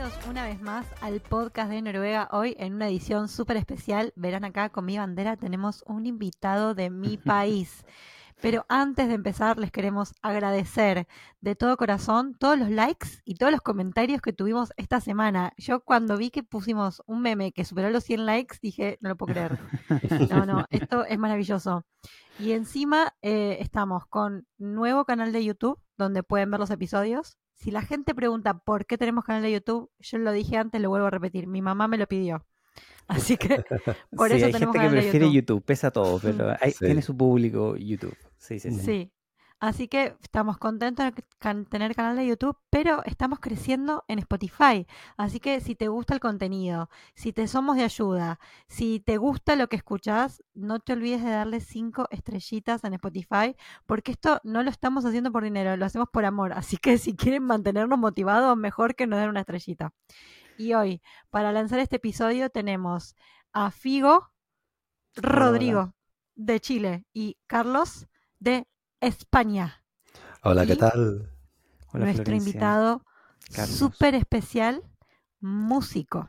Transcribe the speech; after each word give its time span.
bienvenidos 0.00 0.30
una 0.30 0.44
vez 0.44 0.62
más 0.62 0.86
al 1.02 1.20
podcast 1.20 1.70
de 1.70 1.82
Noruega. 1.82 2.26
Hoy 2.32 2.56
en 2.58 2.72
una 2.72 2.88
edición 2.88 3.28
súper 3.28 3.58
especial, 3.58 4.14
verán 4.16 4.44
acá 4.44 4.70
con 4.70 4.86
mi 4.86 4.96
bandera, 4.96 5.36
tenemos 5.36 5.84
un 5.86 6.06
invitado 6.06 6.74
de 6.74 6.88
mi 6.88 7.16
país. 7.18 7.84
Pero 8.40 8.64
antes 8.70 9.08
de 9.08 9.14
empezar, 9.14 9.58
les 9.58 9.70
queremos 9.70 10.14
agradecer 10.22 11.06
de 11.42 11.54
todo 11.54 11.76
corazón 11.76 12.34
todos 12.38 12.58
los 12.58 12.70
likes 12.70 13.08
y 13.26 13.34
todos 13.34 13.52
los 13.52 13.60
comentarios 13.60 14.22
que 14.22 14.32
tuvimos 14.32 14.72
esta 14.78 15.02
semana. 15.02 15.52
Yo 15.58 15.80
cuando 15.80 16.16
vi 16.16 16.30
que 16.30 16.42
pusimos 16.42 17.02
un 17.04 17.20
meme 17.20 17.52
que 17.52 17.66
superó 17.66 17.90
los 17.90 18.04
100 18.04 18.24
likes, 18.24 18.56
dije, 18.62 18.96
no 19.02 19.10
lo 19.10 19.16
puedo 19.16 19.34
creer. 19.34 19.58
No, 20.30 20.46
no, 20.46 20.64
esto 20.70 21.04
es 21.04 21.18
maravilloso. 21.18 21.84
Y 22.38 22.52
encima 22.52 23.12
eh, 23.20 23.58
estamos 23.60 24.06
con 24.06 24.46
nuevo 24.56 25.04
canal 25.04 25.30
de 25.30 25.44
YouTube 25.44 25.78
donde 25.98 26.22
pueden 26.22 26.50
ver 26.50 26.60
los 26.60 26.70
episodios 26.70 27.36
si 27.60 27.70
la 27.70 27.82
gente 27.82 28.14
pregunta 28.14 28.58
por 28.58 28.86
qué 28.86 28.96
tenemos 28.96 29.24
canal 29.24 29.42
de 29.42 29.52
YouTube, 29.52 29.90
yo 29.98 30.18
lo 30.18 30.32
dije 30.32 30.56
antes, 30.56 30.80
lo 30.80 30.88
vuelvo 30.88 31.06
a 31.06 31.10
repetir. 31.10 31.46
Mi 31.46 31.60
mamá 31.60 31.88
me 31.88 31.98
lo 31.98 32.06
pidió. 32.06 32.46
Así 33.06 33.36
que 33.36 33.62
por 34.16 34.32
eso 34.32 34.46
hay 34.46 34.52
tenemos 34.52 34.74
gente 34.74 34.88
que 34.88 35.00
prefiere 35.00 35.32
YouTube. 35.32 35.62
pesa 35.62 35.90
todo, 35.90 36.18
pero 36.20 36.54
tiene 36.78 37.02
su 37.02 37.16
público 37.16 37.76
YouTube. 37.76 38.16
Sí, 38.38 38.58
sí, 38.58 38.70
sí. 38.70 38.80
Sí, 38.80 39.12
Así 39.60 39.88
que 39.88 40.16
estamos 40.22 40.56
contentos 40.56 41.04
de 41.14 41.64
tener 41.66 41.94
canal 41.94 42.16
de 42.16 42.26
YouTube, 42.26 42.56
pero 42.70 43.04
estamos 43.04 43.40
creciendo 43.40 44.04
en 44.08 44.18
Spotify. 44.18 44.86
Así 45.18 45.38
que 45.38 45.60
si 45.60 45.74
te 45.74 45.88
gusta 45.88 46.14
el 46.14 46.20
contenido, 46.20 46.88
si 47.14 47.34
te 47.34 47.46
somos 47.46 47.76
de 47.76 47.84
ayuda, 47.84 48.40
si 48.68 49.00
te 49.00 49.18
gusta 49.18 49.56
lo 49.56 49.68
que 49.68 49.76
escuchás, 49.76 50.42
no 50.54 50.80
te 50.80 50.94
olvides 50.94 51.22
de 51.22 51.30
darle 51.30 51.60
cinco 51.60 52.08
estrellitas 52.10 52.84
en 52.84 52.94
Spotify, 52.94 53.54
porque 53.84 54.12
esto 54.12 54.40
no 54.44 54.62
lo 54.62 54.70
estamos 54.70 55.04
haciendo 55.04 55.30
por 55.30 55.44
dinero, 55.44 55.76
lo 55.76 55.84
hacemos 55.84 56.08
por 56.10 56.24
amor. 56.24 56.54
Así 56.54 56.78
que 56.78 56.96
si 56.96 57.14
quieren 57.14 57.44
mantenernos 57.44 57.98
motivados, 57.98 58.56
mejor 58.56 58.94
que 58.94 59.06
nos 59.06 59.20
den 59.20 59.28
una 59.28 59.40
estrellita. 59.40 59.92
Y 60.56 60.72
hoy, 60.72 61.02
para 61.28 61.52
lanzar 61.52 61.80
este 61.80 61.96
episodio, 61.96 62.48
tenemos 62.48 63.14
a 63.52 63.70
Figo 63.70 64.30
Rodrigo 65.16 65.94
de 66.34 66.60
Chile 66.60 67.04
y 67.12 67.36
Carlos 67.46 68.06
de 68.38 68.66
España. 69.00 69.82
Hola, 70.42 70.66
¿qué 70.66 70.76
tal? 70.76 71.30
nuestro 71.92 72.34
invitado 72.34 73.04
súper 73.50 74.14
especial, 74.14 74.82
músico, 75.40 76.28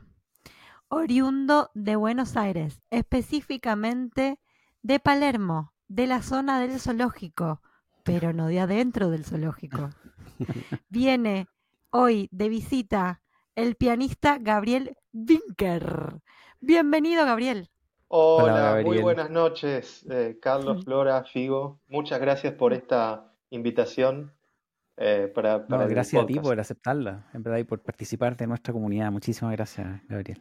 oriundo 0.88 1.70
de 1.74 1.96
Buenos 1.96 2.36
Aires, 2.36 2.80
específicamente 2.90 4.40
de 4.82 5.00
Palermo, 5.00 5.72
de 5.88 6.06
la 6.06 6.22
zona 6.22 6.60
del 6.60 6.80
zoológico, 6.80 7.62
pero 8.02 8.32
no 8.32 8.46
de 8.48 8.60
adentro 8.60 9.10
del 9.10 9.24
zoológico. 9.24 9.90
Viene 10.88 11.46
hoy 11.90 12.28
de 12.32 12.48
visita 12.48 13.22
el 13.54 13.76
pianista 13.76 14.38
Gabriel 14.38 14.96
Winker. 15.12 16.20
Bienvenido, 16.60 17.24
Gabriel. 17.26 17.71
Hola, 18.14 18.82
muy 18.84 19.00
buenas 19.00 19.30
noches, 19.30 20.04
eh, 20.10 20.38
Carlos, 20.38 20.84
Flora, 20.84 21.24
Figo. 21.24 21.80
Muchas 21.88 22.20
gracias 22.20 22.52
por 22.52 22.74
esta 22.74 23.32
invitación. 23.48 24.34
Eh, 24.98 25.32
para, 25.34 25.66
para 25.66 25.86
gracias 25.86 26.22
a 26.22 26.26
ti 26.26 26.38
por 26.38 26.60
aceptarla, 26.60 27.30
en 27.32 27.42
verdad, 27.42 27.60
y 27.60 27.64
por 27.64 27.82
participar 27.82 28.36
de 28.36 28.46
nuestra 28.46 28.74
comunidad. 28.74 29.10
Muchísimas 29.10 29.52
gracias, 29.52 30.02
Gabriel. 30.10 30.38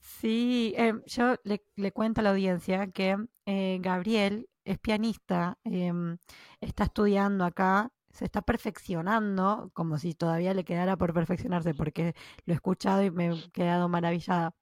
Sí, 0.00 0.74
em, 0.76 1.00
yo 1.06 1.36
le, 1.44 1.92
cuento 1.92 2.20
a 2.20 2.24
la 2.24 2.30
audiencia 2.30 2.88
que 2.88 3.16
eh, 3.46 3.78
Gabriel 3.80 4.46
es 4.66 4.78
pianista, 4.78 5.56
em, 5.64 6.18
está 6.60 6.84
estudiando 6.84 7.46
acá, 7.46 7.90
se 8.10 8.26
está 8.26 8.42
perfeccionando, 8.42 9.70
como 9.72 9.96
si 9.96 10.12
todavía 10.12 10.52
le 10.52 10.64
quedara 10.64 10.98
por 10.98 11.14
perfeccionarse, 11.14 11.72
porque 11.72 12.12
lo 12.44 12.52
he 12.52 12.56
escuchado 12.56 13.02
y 13.02 13.10
me 13.10 13.30
he 13.30 13.50
quedado 13.50 13.88
maravillada 13.88 14.54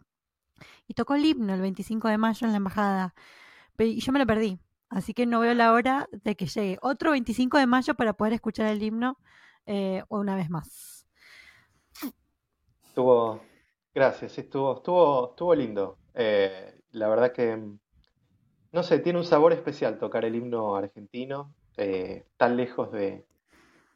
y 0.87 0.94
tocó 0.94 1.15
el 1.15 1.25
himno 1.25 1.55
el 1.55 1.61
25 1.61 2.09
de 2.09 2.19
mayo 2.19 2.47
en 2.47 2.53
la 2.53 2.56
embajada. 2.59 3.15
Y 3.78 4.00
yo 4.00 4.12
me 4.12 4.19
lo 4.19 4.27
perdí. 4.27 4.59
Así 4.89 5.15
que 5.15 5.27
no 5.27 5.41
veo 5.41 5.55
la 5.55 5.72
hora 5.72 6.09
de 6.12 6.37
que 6.37 6.47
llegue 6.47 6.78
otro 6.81 7.11
25 7.11 7.59
de 7.59 7.67
mayo 7.67 7.94
para 7.94 8.12
poder 8.12 8.34
escuchar 8.34 8.67
el 8.69 8.83
himno 8.83 9.19
eh, 9.67 10.05
una 10.09 10.37
vez 10.37 10.49
más. 10.49 11.06
Estuvo, 12.84 13.43
gracias, 13.94 14.39
estuvo, 14.39 14.77
estuvo, 14.77 15.31
estuvo 15.31 15.55
lindo. 15.55 15.99
Eh, 16.15 16.81
la 16.93 17.09
verdad 17.09 17.33
que, 17.33 17.61
no 18.73 18.83
sé, 18.83 19.00
tiene 19.00 19.19
un 19.19 19.25
sabor 19.25 19.53
especial 19.53 19.99
tocar 19.99 20.25
el 20.25 20.37
himno 20.37 20.77
argentino, 20.77 21.53
eh, 21.77 22.27
tan 22.37 22.56
lejos 22.56 22.93
de, 22.93 23.27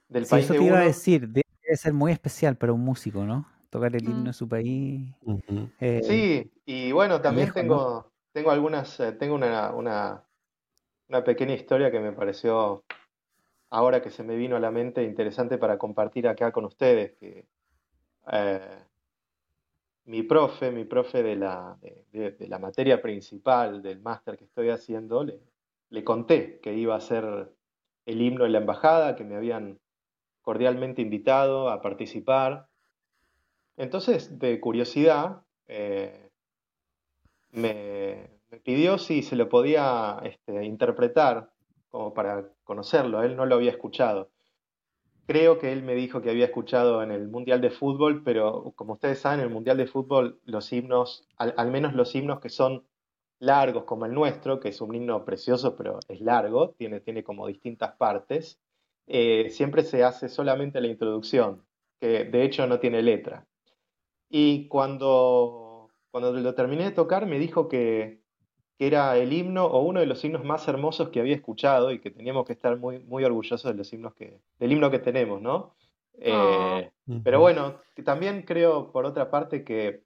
del 0.08 0.26
país. 0.26 0.44
Eso 0.44 0.54
te 0.54 0.64
iba 0.64 0.80
a 0.80 0.84
decir, 0.84 1.28
debe 1.28 1.76
ser 1.76 1.94
muy 1.94 2.12
especial 2.12 2.56
para 2.56 2.72
un 2.72 2.80
músico, 2.80 3.24
¿no? 3.24 3.46
Tocar 3.70 3.94
el 3.94 4.04
himno 4.04 4.24
de 4.24 4.30
mm. 4.30 4.34
su 4.34 4.48
país. 4.48 5.00
Eh, 5.80 6.02
sí, 6.02 6.50
y 6.66 6.92
bueno, 6.92 7.20
también 7.20 7.52
tengo, 7.52 8.10
tengo 8.32 8.50
algunas, 8.50 8.98
eh, 9.00 9.12
tengo 9.12 9.36
una, 9.36 9.72
una, 9.72 10.24
una, 11.08 11.24
pequeña 11.24 11.54
historia 11.54 11.90
que 11.90 12.00
me 12.00 12.12
pareció, 12.12 12.84
ahora 13.70 14.02
que 14.02 14.10
se 14.10 14.24
me 14.24 14.36
vino 14.36 14.56
a 14.56 14.60
la 14.60 14.72
mente, 14.72 15.04
interesante 15.04 15.56
para 15.56 15.78
compartir 15.78 16.26
acá 16.26 16.50
con 16.50 16.64
ustedes, 16.64 17.12
que 17.12 17.46
eh, 18.32 18.78
mi 20.06 20.24
profe, 20.24 20.72
mi 20.72 20.84
profe 20.84 21.22
de 21.22 21.36
la, 21.36 21.78
de, 21.80 22.36
la 22.48 22.58
materia 22.58 23.00
principal 23.00 23.82
del 23.82 24.00
máster 24.00 24.36
que 24.36 24.44
estoy 24.44 24.70
haciendo, 24.70 25.22
le, 25.22 25.38
le 25.90 26.02
conté 26.02 26.58
que 26.60 26.74
iba 26.74 26.94
a 26.94 26.98
hacer 26.98 27.52
el 28.04 28.20
himno 28.20 28.44
en 28.44 28.52
la 28.52 28.58
embajada, 28.58 29.14
que 29.14 29.22
me 29.22 29.36
habían 29.36 29.78
cordialmente 30.42 31.02
invitado 31.02 31.70
a 31.70 31.80
participar 31.80 32.69
entonces, 33.80 34.38
de 34.38 34.60
curiosidad, 34.60 35.42
eh, 35.66 36.30
me, 37.52 38.28
pidió 38.62 38.98
si 38.98 39.22
se 39.22 39.36
lo 39.36 39.48
podía 39.48 40.20
este, 40.22 40.64
interpretar, 40.64 41.50
como 41.88 42.12
para 42.12 42.46
conocerlo. 42.62 43.22
Él 43.22 43.36
no 43.36 43.46
lo 43.46 43.54
había 43.54 43.70
escuchado. 43.70 44.30
Creo 45.26 45.58
que 45.58 45.72
él 45.72 45.82
me 45.82 45.94
dijo 45.94 46.20
que 46.20 46.28
había 46.28 46.44
escuchado 46.44 47.02
en 47.02 47.10
el 47.10 47.28
Mundial 47.28 47.62
de 47.62 47.70
Fútbol, 47.70 48.22
pero 48.22 48.72
como 48.76 48.94
ustedes 48.94 49.20
saben, 49.20 49.40
en 49.40 49.46
el 49.46 49.52
Mundial 49.52 49.78
de 49.78 49.86
Fútbol 49.86 50.40
los 50.44 50.70
himnos, 50.72 51.26
al, 51.38 51.70
menos 51.70 51.94
los 51.94 52.14
himnos 52.14 52.40
que 52.40 52.50
son 52.50 52.84
largos 53.38 53.84
como 53.84 54.04
el 54.04 54.12
nuestro, 54.12 54.60
que 54.60 54.68
es 54.68 54.80
un 54.82 54.94
himno 54.94 55.24
precioso, 55.24 55.74
pero 55.76 56.00
es 56.08 56.20
largo, 56.20 56.72
tiene, 56.72 57.24
como 57.24 57.46
distintas 57.46 57.96
partes, 57.96 58.60
eh, 59.06 59.48
siempre 59.48 59.84
se 59.84 60.04
hace 60.04 60.28
solamente 60.28 60.82
la 60.82 60.88
introducción, 60.88 61.64
que 61.98 62.24
de 62.24 62.44
hecho 62.44 62.66
no 62.66 62.78
tiene 62.78 63.02
letra. 63.02 63.46
Y 64.30 64.68
cuando, 64.68 65.90
cuando 66.10 66.32
lo 66.32 66.54
terminé 66.54 66.84
de 66.84 66.90
tocar 66.92 67.26
me 67.26 67.38
dijo 67.38 67.68
que, 67.68 68.20
era 68.80 69.18
el 69.18 69.30
himno 69.34 69.66
o 69.66 69.82
uno 69.82 70.00
de 70.00 70.06
los 70.06 70.24
himnos 70.24 70.42
más 70.42 70.66
hermosos 70.66 71.10
que 71.10 71.20
había 71.20 71.34
escuchado 71.34 71.92
y 71.92 72.00
que 72.00 72.10
teníamos 72.10 72.46
que 72.46 72.54
estar 72.54 72.78
muy, 72.78 72.98
muy 72.98 73.22
orgullosos 73.24 73.70
de 73.70 73.76
los 73.76 73.92
himnos 73.92 74.14
que, 74.14 74.40
del 74.58 74.72
himno 74.72 74.90
que 74.90 74.98
tenemos, 74.98 75.42
¿no? 75.42 75.74
Eh, 76.14 76.90
pero 77.22 77.40
bueno, 77.40 77.78
también 78.06 78.42
creo, 78.42 78.90
por 78.90 79.04
otra 79.04 79.30
parte, 79.30 79.64
que 79.64 80.02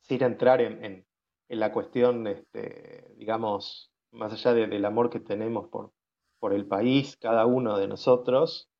sin 0.00 0.22
entrar 0.22 0.62
en, 0.62 0.82
en, 0.82 1.60
la 1.60 1.72
cuestión, 1.72 2.26
este, 2.26 3.04
digamos, 3.16 3.92
más 4.12 4.32
allá 4.32 4.54
del 4.54 4.84
amor 4.86 5.10
que 5.10 5.20
tenemos 5.20 5.68
por, 5.68 5.92
por 6.38 6.54
el 6.54 6.64
país, 6.66 7.18
cada 7.18 7.44
uno 7.44 7.76
de 7.76 7.86
nosotros, 7.86 8.70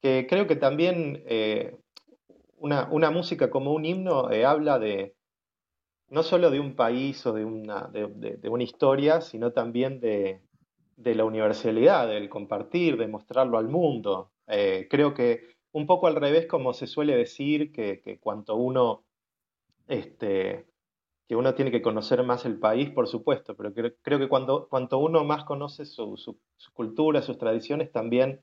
que 0.00 0.26
creo 0.26 0.46
que 0.46 0.56
también 0.56 1.22
eh, 1.26 1.76
una, 2.60 3.10
música 3.10 3.50
como 3.50 3.72
un 3.72 3.84
himno 3.84 4.30
eh, 4.30 4.44
habla 4.44 4.78
de 4.78 5.14
no 6.08 6.22
solo 6.22 6.50
de 6.50 6.60
un 6.60 6.74
país 6.74 7.24
o 7.26 7.32
de 7.32 7.44
una, 7.44 7.88
de, 7.88 8.48
una 8.48 8.64
historia, 8.64 9.20
sino 9.20 9.52
también 9.52 10.00
de, 10.00 10.40
la 10.96 11.24
universalidad, 11.24 12.08
del 12.08 12.28
compartir, 12.28 12.96
de 12.96 13.06
mostrarlo 13.06 13.58
al 13.58 13.68
mundo. 13.68 14.32
Eh, 14.48 14.88
creo 14.90 15.14
que 15.14 15.56
un 15.72 15.86
poco 15.86 16.08
al 16.08 16.16
revés, 16.16 16.46
como 16.46 16.72
se 16.72 16.88
suele 16.88 17.16
decir, 17.16 17.70
que, 17.70 18.18
cuanto 18.20 18.56
uno, 18.56 19.04
este, 19.86 20.66
que 21.28 21.36
uno 21.36 21.54
tiene 21.54 21.70
que 21.70 21.80
conocer 21.80 22.24
más 22.24 22.44
el 22.44 22.58
país, 22.58 22.90
por 22.90 23.06
supuesto, 23.06 23.56
pero 23.56 23.72
creo, 23.72 24.18
que 24.18 24.28
cuando, 24.28 24.68
cuanto 24.68 24.98
uno 24.98 25.22
más 25.22 25.44
conoce 25.44 25.84
su, 25.84 26.16
su 26.16 26.72
cultura, 26.72 27.22
sus 27.22 27.38
tradiciones, 27.38 27.92
también 27.92 28.42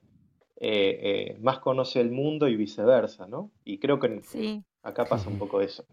eh, 0.60 1.34
eh, 1.34 1.38
más 1.42 1.60
conoce 1.60 2.02
el 2.02 2.12
mundo 2.12 2.48
y 2.48 2.56
viceversa, 2.56 3.28
¿no? 3.28 3.52
Y 3.64 3.80
creo 3.80 4.00
que 4.00 4.22
acá 4.84 5.06
pasa 5.06 5.30
un 5.30 5.38
poco 5.38 5.62
eso. 5.62 5.86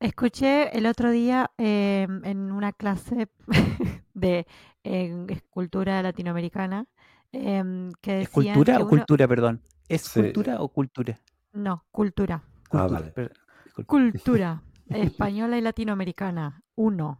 Escuché 0.00 0.76
el 0.78 0.86
otro 0.86 1.10
día 1.10 1.50
em, 1.58 2.24
en 2.24 2.52
una 2.52 2.72
clase 2.72 3.28
de 4.14 4.46
escultura 4.84 6.02
latinoamericana 6.02 6.86
em, 7.32 7.90
que 8.00 8.12
¿Es 8.12 8.28
decían 8.28 8.54
cultura 8.54 8.76
que 8.76 8.82
o 8.82 8.86
uno... 8.86 8.90
cultura, 8.90 9.28
perdón? 9.28 9.60
¿Es 9.88 10.08
Sí. 10.08 10.20
cultura 10.22 10.62
o 10.62 10.68
cultura? 10.68 11.18
No, 11.52 11.84
cultura. 11.90 12.42
Ah, 12.70 12.86
Cultura, 12.86 13.00
vale. 13.00 13.10
per- 13.12 13.32
disculpa. 13.64 13.88
Cultura 13.92 14.62
española 14.90 15.58
y 15.58 15.60
latinoamericana, 15.62 16.62
uno, 16.76 17.18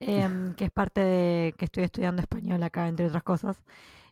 em, 0.00 0.54
que 0.54 0.66
es 0.66 0.70
parte 0.70 1.00
de 1.02 1.54
que 1.58 1.66
estoy 1.66 1.84
estudiando 1.84 2.22
español 2.22 2.62
acá, 2.62 2.88
entre 2.88 3.06
otras 3.06 3.22
cosas. 3.22 3.62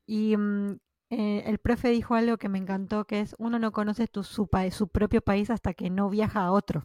Y 0.06 0.36
mm, 0.36 0.78
eh, 1.10 1.44
el 1.46 1.58
profe 1.58 1.88
dijo 1.90 2.14
algo 2.14 2.38
que 2.38 2.48
me 2.48 2.58
encantó, 2.58 3.06
que 3.06 3.20
es 3.20 3.34
uno 3.38 3.58
no 3.58 3.72
conoce 3.72 4.06
tu, 4.08 4.24
su, 4.24 4.48
pa- 4.48 4.70
su 4.70 4.88
propio 4.88 5.20
país 5.22 5.50
hasta 5.50 5.74
que 5.74 5.90
no 5.90 6.10
viaja 6.10 6.42
a 6.44 6.52
otro. 6.52 6.84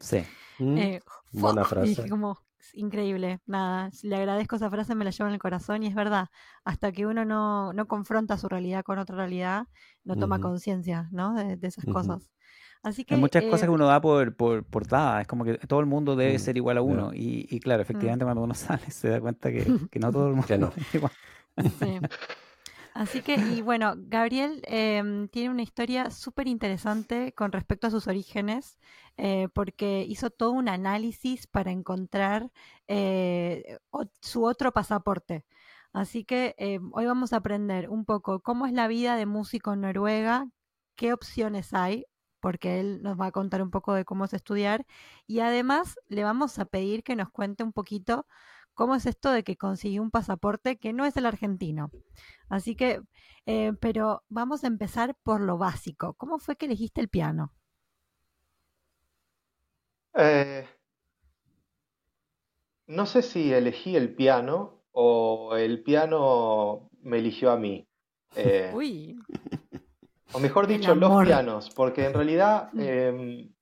Sí. 0.00 0.26
Mm, 0.58 0.80
Eh, 0.80 1.00
buena 1.32 1.64
¡fua! 1.64 1.76
Y 1.80 1.88
dije 1.88 2.08
frase. 2.08 2.10
como, 2.10 2.38
"Es 2.58 2.74
increíble, 2.74 3.40
nada, 3.46 3.90
le 4.02 4.16
agradezco 4.16 4.56
esa 4.56 4.70
frase, 4.70 4.94
me 4.94 5.04
la 5.04 5.10
llevo 5.10 5.28
en 5.28 5.34
el 5.34 5.40
corazón 5.40 5.82
y 5.82 5.86
es 5.88 5.94
verdad, 5.94 6.28
hasta 6.64 6.92
que 6.92 7.06
uno 7.06 7.24
no, 7.24 7.72
no 7.72 7.86
confronta 7.88 8.36
su 8.38 8.48
realidad 8.48 8.84
con 8.84 8.98
otra 8.98 9.16
realidad, 9.16 9.66
no 10.04 10.16
toma 10.16 10.38
conciencia, 10.40 11.08
¿no? 11.12 11.34
de, 11.34 11.56
de 11.56 11.68
esas 11.68 11.86
cosas. 11.86 12.30
Así 12.82 13.04
Hay 13.08 13.16
que, 13.16 13.18
muchas 13.18 13.44
cosas 13.44 13.66
eh, 13.66 13.68
que 13.68 13.72
uno 13.72 13.86
da 13.86 14.00
por, 14.02 14.36
por, 14.36 14.64
por 14.66 14.86
dadas. 14.86 15.22
Es 15.22 15.26
como 15.28 15.44
que 15.44 15.56
todo 15.58 15.80
el 15.80 15.86
mundo 15.86 16.14
debe 16.16 16.38
Mm, 16.38 16.40
ser 16.40 16.56
igual 16.58 16.76
a 16.78 16.82
uno. 16.82 17.12
Y, 17.14 17.46
y 17.50 17.60
claro, 17.60 17.82
mm, 17.92 18.08
efectivamente, 18.08 18.24
cuando 18.24 18.42
uno 18.42 18.54
sale 18.54 18.90
se 18.90 19.08
da 19.08 19.20
cuenta 19.20 19.50
que, 19.50 19.76
que 19.90 19.98
no 19.98 20.12
todo 20.12 20.28
el 20.28 20.34
mundo 20.34 20.46
Que 20.46 20.58
no. 20.58 20.72
es 20.76 20.94
igual. 20.94 21.12
sí. 21.78 22.00
Así 22.98 23.22
que, 23.22 23.36
y 23.36 23.62
bueno, 23.62 23.94
Gabriel 23.96 24.60
em, 24.64 25.28
tiene 25.28 25.50
una 25.50 25.62
historia 25.62 26.10
súper 26.10 26.48
interesante 26.48 27.32
con 27.32 27.52
respecto 27.52 27.86
a 27.86 27.90
sus 27.90 28.08
orígenes, 28.08 28.76
eh, 29.16 29.46
porque 29.54 30.04
hizo 30.08 30.30
todo 30.30 30.50
un 30.50 30.68
análisis 30.68 31.46
para 31.46 31.70
encontrar 31.70 32.50
eh, 32.88 33.78
su 34.20 34.42
otro 34.44 34.72
pasaporte. 34.72 35.44
Así 35.92 36.24
que 36.24 36.56
em, 36.58 36.90
hoy 36.92 37.06
vamos 37.06 37.32
a 37.32 37.36
aprender 37.36 37.88
un 37.88 38.04
poco 38.04 38.40
cómo 38.40 38.66
es 38.66 38.72
la 38.72 38.88
vida 38.88 39.14
de 39.14 39.26
músico 39.26 39.74
en 39.74 39.82
Noruega, 39.82 40.48
qué 40.96 41.12
opciones 41.12 41.74
hay, 41.74 42.04
porque 42.40 42.80
él 42.80 43.00
nos 43.02 43.16
va 43.18 43.26
a 43.26 43.32
contar 43.32 43.62
un 43.62 43.70
poco 43.70 43.94
de 43.94 44.04
cómo 44.04 44.24
es 44.24 44.34
estudiar, 44.34 44.86
y 45.24 45.38
además 45.38 46.00
le 46.08 46.24
vamos 46.24 46.58
a 46.58 46.64
pedir 46.64 47.04
que 47.04 47.14
nos 47.14 47.30
cuente 47.30 47.62
un 47.62 47.72
poquito 47.72 48.26
cómo 48.78 48.94
es 48.94 49.06
esto 49.06 49.32
de 49.32 49.42
que 49.42 49.56
consiguió 49.56 50.00
un 50.00 50.12
pasaporte 50.12 50.78
que 50.78 50.92
no 50.92 51.04
es 51.04 51.16
el 51.16 51.26
argentino. 51.26 51.90
Así 52.48 52.76
que, 52.76 53.00
eh, 53.44 53.72
pero 53.80 54.22
vamos 54.28 54.62
a 54.62 54.68
empezar 54.68 55.16
por 55.24 55.40
lo 55.40 55.58
básico. 55.58 56.14
¿Cómo 56.14 56.38
fue 56.38 56.54
que 56.54 56.66
elegiste 56.66 57.00
el 57.00 57.08
piano? 57.08 57.52
Eh, 60.14 60.64
no 62.86 63.04
sé 63.06 63.22
si 63.22 63.52
elegí 63.52 63.96
el 63.96 64.14
piano 64.14 64.84
o 64.92 65.56
el 65.56 65.82
piano 65.82 66.88
me 67.02 67.18
eligió 67.18 67.50
a 67.50 67.56
mí. 67.56 67.84
Eh, 68.36 68.70
Uy, 68.74 69.18
o 70.32 70.38
mejor 70.38 70.66
dicho, 70.68 70.94
los 70.94 71.24
pianos, 71.24 71.70
porque 71.74 72.04
en 72.04 72.14
realidad 72.14 72.68
Mm, 72.74 72.80
em, 72.80 73.54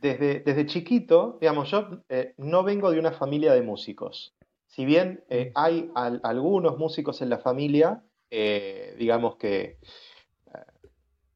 desde, 0.00 0.40
desde 0.40 0.66
chiquito, 0.66 1.38
digamos, 1.40 1.70
yo 1.70 1.88
eh, 2.08 2.34
no 2.38 2.62
vengo 2.64 2.90
de 2.90 2.98
una 2.98 3.12
familia 3.12 3.52
de 3.52 3.62
músicos. 3.62 4.34
Si 4.66 4.84
bien 4.84 5.24
eh, 5.28 5.52
hay 5.54 5.90
al- 5.94 6.20
algunos 6.24 6.78
músicos 6.78 7.20
en 7.22 7.30
la 7.30 7.38
familia, 7.38 8.04
eh, 8.30 8.94
digamos 8.98 9.36
que 9.36 9.78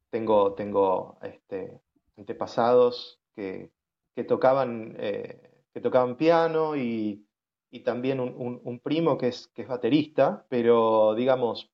tengo, 0.09 0.53
tengo 0.53 1.17
este, 1.21 1.79
antepasados 2.17 3.19
que, 3.35 3.71
que 4.15 4.23
tocaban, 4.23 4.95
que 5.73 5.81
tocaban 5.81 6.17
piano 6.17 6.75
y, 6.75 7.25
y 7.71 7.79
también 7.81 8.19
un, 8.19 8.33
un- 8.37 8.61
un 8.63 8.79
primo 8.79 9.17
que 9.17 9.27
es, 9.29 9.47
que 9.47 9.63
es 9.63 9.67
baterista, 9.67 10.45
pero 10.49 11.15
digamos, 11.15 11.71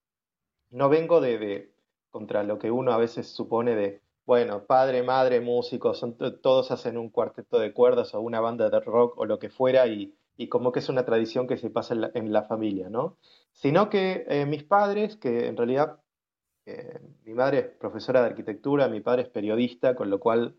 no 0.71 0.89
vengo 0.89 1.21
de, 1.21 1.38
de- 1.39 1.74
contra 2.12 2.44
lo 2.44 2.59
que 2.59 2.71
uno 2.71 2.94
a 2.94 2.97
veces 2.97 3.27
supone 3.30 3.75
de, 3.75 4.01
bueno, 4.30 4.64
padre, 4.68 5.02
madre, 5.02 5.42
músicos, 5.42 5.98
son 5.98 6.16
to- 6.16 6.40
todos 6.40 6.70
hacen 6.70 7.00
un 7.00 7.10
cuarteto 7.10 7.58
de 7.58 7.74
cuerdas 7.74 8.14
o 8.14 8.22
una 8.22 8.40
banda 8.40 8.70
de 8.70 8.80
rock 8.80 9.18
o 9.18 9.26
lo 9.26 9.40
que 9.40 9.50
fuera 9.50 9.88
y, 9.88 10.14
y 10.38 10.50
como 10.50 10.72
que 10.72 10.78
es 10.81 10.90
una 10.90 11.04
tradición 11.04 11.48
que 11.48 11.58
se 11.58 11.72
pasa 11.72 11.96
en 11.96 12.02
la, 12.02 12.12
en 12.14 12.31
la 12.31 12.44
familia, 12.44 12.92
¿no? 12.92 13.18
Sino 13.54 13.90
que 13.90 14.26
eh, 14.28 14.46
mis 14.46 14.64
padres, 14.64 15.18
que 15.18 15.48
en 15.48 15.58
realidad 15.58 16.00
eh, 16.68 17.00
mi 17.26 17.34
madre 17.34 17.58
es 17.60 17.68
profesora 17.80 18.22
de 18.22 18.28
arquitectura, 18.28 18.88
mi 18.88 19.02
padre 19.02 19.24
es 19.24 19.30
periodista, 19.30 19.96
con 19.96 20.12
lo 20.12 20.20
cual 20.20 20.56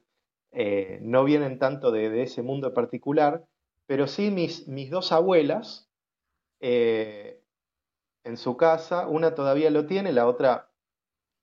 eh, 0.51 0.99
no 1.03 1.23
vienen 1.23 1.61
tanto 1.61 1.93
de, 1.93 2.25
ese 2.25 2.43
mundo 2.43 2.75
particular, 2.75 3.47
pero 3.87 4.09
sí 4.09 4.33
mis, 4.33 4.67
mis 4.67 4.91
dos 4.91 5.13
abuelas 5.13 5.89
en 8.25 8.37
su 8.37 8.57
casa, 8.57 9.07
una 9.07 9.35
todavía 9.35 9.71
lo 9.71 9.87
tiene, 9.87 10.13
la 10.13 10.27
otra, 10.27 10.70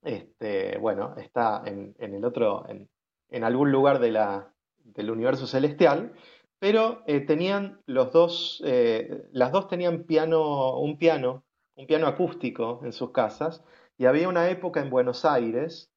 este, 0.07 0.77
bueno, 0.79 1.15
está 1.17 1.63
en, 1.65 1.95
en 1.99 2.15
el 2.15 2.25
otro, 2.25 2.65
en, 2.69 3.43
algún 3.43 3.71
lugar 3.71 3.99
de 3.99 4.11
la, 4.11 4.53
del 4.83 5.11
universo 5.11 5.47
celestial, 5.47 6.13
pero 6.59 7.03
eh, 7.07 7.19
tenían 7.21 7.81
los 7.85 8.11
dos, 8.13 8.61
eh, 8.65 9.27
las 9.31 9.51
dos 9.51 9.67
tenían 9.67 10.05
piano, 10.05 10.79
un 10.79 10.97
piano, 10.97 11.43
un 11.75 11.87
piano 11.87 12.07
acústico 12.07 12.81
en 12.83 12.93
sus 12.93 13.11
casas, 13.11 13.63
y 13.97 14.05
había 14.05 14.29
una 14.29 14.49
época 14.49 14.81
en 14.81 14.89
Buenos 14.89 15.25
Aires 15.25 15.91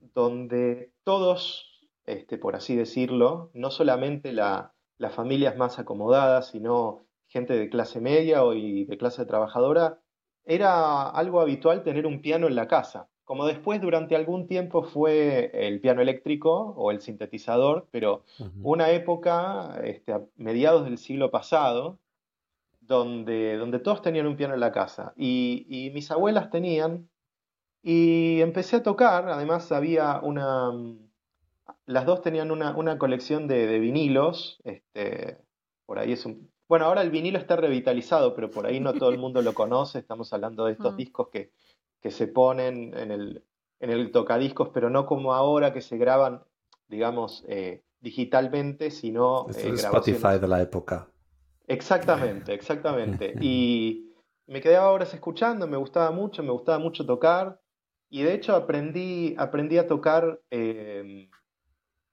donde 0.00 0.92
todos, 1.04 1.88
este, 2.06 2.38
por 2.38 2.56
así 2.56 2.76
decirlo, 2.76 3.50
no 3.54 3.70
solamente 3.70 4.32
la- 4.32 4.74
las 4.98 5.14
familias 5.14 5.56
más 5.56 5.78
acomodadas, 5.78 6.48
sino 6.50 7.06
gente 7.28 7.54
de 7.58 7.70
clase 7.70 8.00
media 8.00 8.44
o 8.44 8.54
y 8.54 8.84
de 8.86 8.98
clase 8.98 9.26
trabajadora, 9.26 10.00
era 10.44 11.08
algo 11.10 11.40
habitual 11.40 11.82
tener 11.84 12.06
un 12.06 12.22
piano 12.22 12.48
en 12.48 12.56
la 12.56 12.68
casa. 12.68 13.09
Como 13.30 13.46
después 13.46 13.80
durante 13.80 14.16
algún 14.16 14.48
tiempo 14.48 14.82
fue 14.82 15.52
el 15.54 15.80
piano 15.80 16.02
eléctrico 16.02 16.74
o 16.76 16.90
el 16.90 17.00
sintetizador, 17.00 17.86
pero 17.92 18.24
una 18.60 18.90
época, 18.90 19.80
este, 19.84 20.12
a 20.12 20.22
mediados 20.34 20.84
del 20.84 20.98
siglo 20.98 21.30
pasado, 21.30 22.00
donde, 22.80 23.56
donde 23.56 23.78
todos 23.78 24.02
tenían 24.02 24.26
un 24.26 24.34
piano 24.34 24.54
en 24.54 24.58
la 24.58 24.72
casa. 24.72 25.12
Y, 25.16 25.64
y 25.68 25.90
mis 25.90 26.10
abuelas 26.10 26.50
tenían, 26.50 27.08
y 27.84 28.40
empecé 28.40 28.74
a 28.74 28.82
tocar, 28.82 29.28
además 29.28 29.70
había 29.70 30.18
una, 30.24 30.72
las 31.86 32.06
dos 32.06 32.22
tenían 32.22 32.50
una, 32.50 32.76
una 32.76 32.98
colección 32.98 33.46
de, 33.46 33.68
de 33.68 33.78
vinilos, 33.78 34.58
este, 34.64 35.38
por 35.86 36.00
ahí 36.00 36.14
es 36.14 36.26
un... 36.26 36.50
Bueno, 36.66 36.86
ahora 36.86 37.02
el 37.02 37.10
vinilo 37.10 37.38
está 37.38 37.54
revitalizado, 37.54 38.34
pero 38.34 38.50
por 38.50 38.66
ahí 38.66 38.80
no 38.80 38.92
todo 38.92 39.10
el 39.10 39.18
mundo 39.18 39.40
lo 39.40 39.54
conoce, 39.54 40.00
estamos 40.00 40.32
hablando 40.32 40.64
de 40.64 40.72
estos 40.72 40.96
discos 40.96 41.28
que, 41.28 41.52
que 42.00 42.10
se 42.10 42.26
ponen 42.28 42.96
en 42.96 43.10
el, 43.10 43.44
en 43.80 43.90
el 43.90 44.10
tocadiscos, 44.12 44.70
pero 44.72 44.90
no 44.90 45.06
como 45.06 45.34
ahora 45.34 45.72
que 45.72 45.80
se 45.80 45.96
graban, 45.98 46.42
digamos, 46.88 47.44
eh, 47.48 47.82
digitalmente, 48.00 48.90
sino 48.90 49.46
Es 49.50 49.56
eh, 49.64 49.68
el 49.68 49.74
Spotify 49.76 50.38
de 50.40 50.48
la 50.48 50.62
época. 50.62 51.08
Exactamente, 51.66 52.52
exactamente. 52.54 53.34
Y 53.42 54.06
me 54.46 54.60
quedaba 54.60 54.90
horas 54.90 55.14
escuchando, 55.14 55.66
me 55.66 55.76
gustaba 55.76 56.10
mucho, 56.10 56.42
me 56.42 56.50
gustaba 56.50 56.78
mucho 56.78 57.06
tocar. 57.06 57.60
Y 58.08 58.22
de 58.22 58.34
hecho 58.34 58.56
aprendí, 58.56 59.34
aprendí 59.38 59.78
a 59.78 59.86
tocar, 59.86 60.40
eh, 60.50 61.28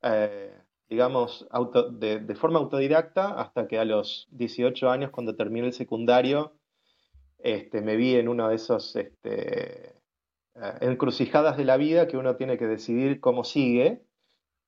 eh, 0.04 0.54
digamos, 0.90 1.48
auto- 1.50 1.90
de, 1.90 2.20
de 2.20 2.36
forma 2.36 2.60
autodidacta 2.60 3.40
hasta 3.40 3.68
que 3.68 3.80
a 3.80 3.86
los 3.86 4.28
18 4.32 4.90
años, 4.90 5.12
cuando 5.12 5.36
terminé 5.36 5.68
el 5.68 5.74
secundario, 5.74 6.54
este, 7.40 7.82
me 7.82 7.96
vi 7.96 8.16
en 8.16 8.28
uno 8.28 8.50
de 8.50 8.56
esos 8.56 8.96
este, 8.96 9.90
eh, 9.90 9.94
encrucijadas 10.82 11.58
de 11.58 11.66
la 11.66 11.78
vida 11.78 12.08
que 12.08 12.18
uno 12.18 12.36
tiene 12.36 12.58
que 12.58 12.68
decidir 12.68 13.20
cómo 13.20 13.44
sigue. 13.44 14.04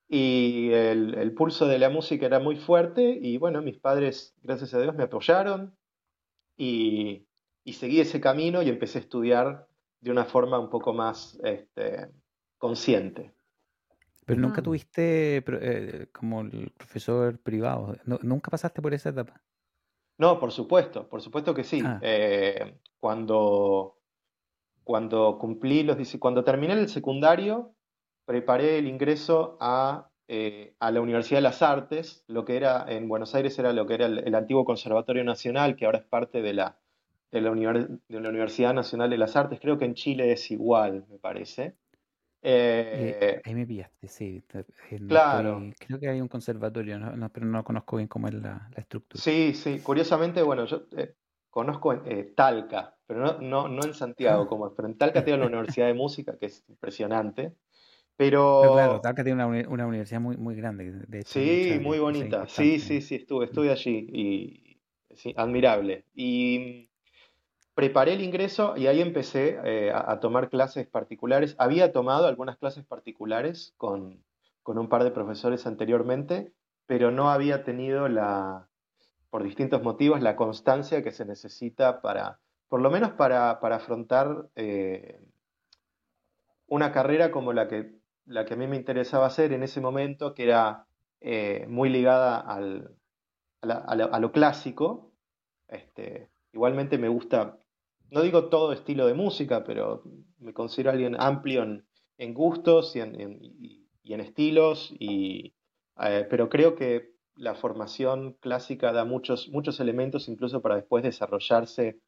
Y 0.07 0.71
el, 0.71 1.13
el 1.15 1.33
pulso 1.33 1.67
de 1.67 1.77
la 1.77 1.89
música 1.89 2.25
era 2.25 2.39
muy 2.39 2.55
fuerte 2.55 3.19
y 3.21 3.37
bueno, 3.37 3.61
mis 3.61 3.77
padres, 3.77 4.33
gracias 4.41 4.73
a 4.73 4.81
Dios, 4.81 4.95
me 4.95 5.03
apoyaron 5.03 5.75
y, 6.57 7.27
y 7.63 7.73
seguí 7.73 7.99
ese 7.99 8.19
camino 8.19 8.63
y 8.63 8.69
empecé 8.69 8.97
a 8.97 9.01
estudiar 9.01 9.67
de 10.01 10.11
una 10.11 10.25
forma 10.25 10.57
un 10.57 10.69
poco 10.71 10.93
más 10.93 11.39
este, 11.43 12.07
consciente. 12.57 13.33
Pero 14.25 14.41
nunca 14.41 14.61
mm. 14.61 14.63
tuviste 14.63 15.43
eh, 15.47 16.07
como 16.11 16.41
el 16.41 16.71
profesor 16.77 17.37
privado. 17.39 17.95
No- 18.05 18.19
nunca 18.23 18.49
pasaste 18.49 18.81
por 18.81 18.93
esa 18.93 19.09
etapa. 19.09 19.41
No, 20.19 20.37
por 20.39 20.51
supuesto, 20.51 21.07
por 21.07 21.21
supuesto 21.21 21.53
que 21.55 21.63
sí. 21.63 21.81
Ah, 21.83 21.99
Eh, 22.03 22.75
cuando, 22.99 23.97
cuando 24.83 25.37
cumplí 25.39 25.83
los, 25.83 25.97
10 25.97 26.17
cuando 26.19 26.43
terminé 26.43 26.73
el 26.73 26.89
secundario, 26.89 27.73
preparé 28.25 28.77
el 28.79 28.87
ingreso 28.87 29.57
a, 29.61 30.11
eh, 30.27 30.75
a 30.79 30.91
la 30.91 31.01
Universidad 31.01 31.37
de 31.39 31.43
las 31.43 31.61
Artes, 31.61 32.23
lo 32.27 32.43
que 32.45 32.57
era 32.57 32.85
en 32.89 33.07
Buenos 33.07 33.33
Aires 33.33 33.57
era 33.59 33.73
lo 33.73 33.87
que 33.87 33.93
era 33.95 34.05
el, 34.07 34.19
el 34.19 34.35
antiguo 34.35 34.65
Conservatorio 34.65 35.23
Nacional, 35.23 35.77
que 35.77 35.85
ahora 35.85 35.99
es 35.99 36.05
parte 36.05 36.41
de 36.41 36.53
la, 36.53 36.77
de 37.31 37.41
la, 37.41 37.51
de 37.51 38.19
la 38.19 38.29
Universidad 38.29 38.73
Nacional 38.73 39.09
de 39.09 39.17
las 39.17 39.37
Artes. 39.37 39.59
Creo 39.61 39.77
que 39.77 39.85
en 39.85 39.95
Chile 39.95 40.33
es 40.33 40.51
igual, 40.51 41.05
me 41.09 41.17
parece. 41.17 41.77
Eh, 42.41 43.41
ahí 43.43 43.53
me 43.53 43.67
pillaste, 43.67 44.07
sí. 44.07 44.41
claro. 45.07 45.61
creo 45.77 45.99
que 45.99 46.07
hay 46.07 46.21
un 46.21 46.29
conservatorio, 46.29 46.97
pero 47.33 47.45
no 47.45 47.63
conozco 47.63 47.97
bien 47.97 48.07
cómo 48.07 48.27
es 48.27 48.35
la, 48.35 48.69
estructura. 48.75 49.21
Sí, 49.21 49.53
sí. 49.53 49.79
Curiosamente, 49.79 50.41
bueno, 50.41 50.65
yo 50.65 50.83
conozco 51.49 52.01
Talca, 52.35 52.95
pero 53.05 53.19
no, 53.19 53.39
no, 53.39 53.67
no 53.67 53.83
en 53.83 53.93
Santiago, 53.93 54.47
como 54.47 54.73
pero 54.73 54.87
en 54.87 54.97
Talca 54.97 55.23
tiene 55.23 55.39
la 55.39 55.47
Universidad 55.47 55.87
de 55.87 55.93
Música, 55.93 56.37
que 56.37 56.45
es 56.45 56.63
impresionante. 56.69 57.55
Pero, 58.15 58.73
claro, 58.73 58.99
Talca 58.99 59.23
tiene 59.23 59.45
una, 59.45 59.87
universidad 59.87 60.19
muy, 60.19 60.35
muy 60.35 60.53
grande. 60.53 60.91
De 61.07 61.23
sí, 61.23 61.79
muy 61.81 61.99
bonita. 61.99 62.47
Sí, 62.47 62.79
sí, 62.79 63.01
sí, 63.01 63.15
estuve, 63.15 63.45
estuve 63.45 63.71
allí 63.71 64.09
y 64.11 65.15
sí, 65.15 65.33
admirable. 65.37 66.03
Y 66.13 66.88
preparé 67.79 68.11
el 68.11 68.21
ingreso 68.21 68.75
y 68.75 68.87
ahí 68.87 68.99
empecé 68.99 69.57
eh, 69.63 69.89
a, 69.95 70.19
tomar 70.19 70.49
clases 70.49 70.85
particulares. 70.85 71.55
Había 71.57 71.93
tomado 71.93 72.27
algunas 72.27 72.57
clases 72.57 72.83
particulares 72.83 73.73
con, 73.77 74.21
con 74.63 74.77
un 74.77 74.89
par 74.89 75.05
de 75.05 75.11
profesores 75.11 75.65
anteriormente, 75.65 76.51
pero 76.87 77.09
no 77.09 77.29
había 77.29 77.63
tenido 77.63 78.09
la, 78.09 78.67
por 79.29 79.43
distintos 79.43 79.81
motivos, 79.81 80.21
la 80.21 80.35
constancia 80.35 81.01
que 81.03 81.13
se 81.13 81.23
necesita 81.23 82.01
para, 82.01 82.41
por 82.67 82.81
lo 82.81 82.91
menos 82.91 83.11
para, 83.13 83.51
afrontar 83.51 84.49
eh, 84.57 85.21
una 86.67 86.91
carrera 86.91 87.31
como 87.31 87.53
la 87.53 87.69
que, 87.69 87.95
la 88.25 88.43
que 88.43 88.55
a 88.55 88.57
mí 88.57 88.67
me 88.67 88.75
interesaba 88.75 89.25
hacer 89.27 89.53
en 89.53 89.63
ese 89.63 89.79
momento, 89.79 90.33
que 90.33 90.43
era 90.43 90.85
eh, 91.21 91.65
muy 91.69 91.87
ligada 91.87 92.41
al, 92.41 92.93
a, 93.61 94.19
lo 94.19 94.33
clásico. 94.33 95.13
Este, 95.69 96.27
igualmente 96.51 96.97
me 96.97 97.07
gusta, 97.07 97.57
no 98.11 98.21
digo 98.21 98.49
todo 98.49 98.73
estilo 98.73 99.05
de 99.07 99.13
música, 99.13 99.63
pero 99.63 100.03
me 100.39 100.53
considero 100.53 100.91
alguien 100.91 101.15
amplio 101.19 101.63
en, 102.17 102.33
gustos 102.33 102.95
y 102.95 102.99
en, 102.99 103.39
y 104.09 104.13
en 104.13 104.21
estilos, 104.21 104.91
y, 104.99 105.53
eh, 106.01 106.25
pero 106.29 106.49
creo 106.49 106.75
que 106.75 107.13
la 107.35 107.55
formación 107.55 108.33
clásica 108.39 108.91
da 108.91 109.05
muchos, 109.05 109.49
muchos 109.49 109.79
elementos 109.79 110.27
incluso 110.27 110.61
para 110.61 110.75
después 110.75 111.03
desarrollarse 111.03 111.99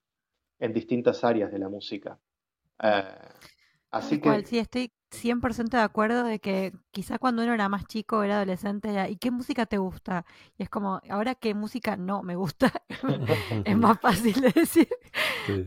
en 0.60 0.74
distintas 0.74 1.24
áreas 1.24 1.52
de 1.52 1.60
la 1.60 1.70
música. 1.70 2.20
Eh, 2.82 3.04
así 3.92 4.20
que... 4.20 4.46
sí, 4.46 4.58
estoy 4.58 4.92
100% 5.12 5.78
de 5.78 5.84
acuerdo 5.84 6.24
de 6.24 6.40
que 6.40 6.74
quizá 6.92 7.20
cuando 7.20 7.44
uno 7.44 7.54
era 7.54 7.70
más 7.70 7.86
chico, 7.86 8.24
era 8.24 8.38
adolescente, 8.38 8.90
era, 8.90 9.10
¿y 9.10 9.18
qué 9.18 9.30
música 9.30 9.66
te 9.66 9.78
gusta? 9.78 10.26
Y 10.58 10.64
es 10.64 10.70
como, 10.70 11.02
ahora 11.10 11.36
qué 11.36 11.54
música 11.54 11.98
no 11.98 12.24
me 12.24 12.36
gusta, 12.36 12.72
es 13.66 13.78
más 13.78 14.00
fácil 14.00 14.40
de 14.42 14.52
decir. 14.52 14.88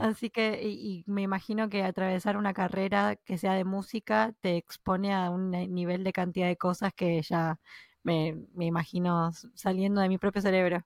Así 0.00 0.30
que, 0.30 0.60
y, 0.62 1.04
me 1.06 1.22
imagino 1.22 1.68
que 1.68 1.82
atravesar 1.82 2.36
una 2.36 2.54
carrera 2.54 3.16
que 3.16 3.38
sea 3.38 3.54
de 3.54 3.64
música 3.64 4.34
te 4.40 4.56
expone 4.56 5.14
a 5.14 5.30
un 5.30 5.50
nivel 5.50 6.04
de 6.04 6.12
cantidad 6.12 6.46
de 6.46 6.56
cosas 6.56 6.92
que 6.94 7.20
ya 7.22 7.58
me, 8.02 8.36
me 8.54 8.66
imagino 8.66 9.30
saliendo 9.54 10.00
de 10.00 10.08
mi 10.08 10.18
propio 10.18 10.42
cerebro. 10.42 10.84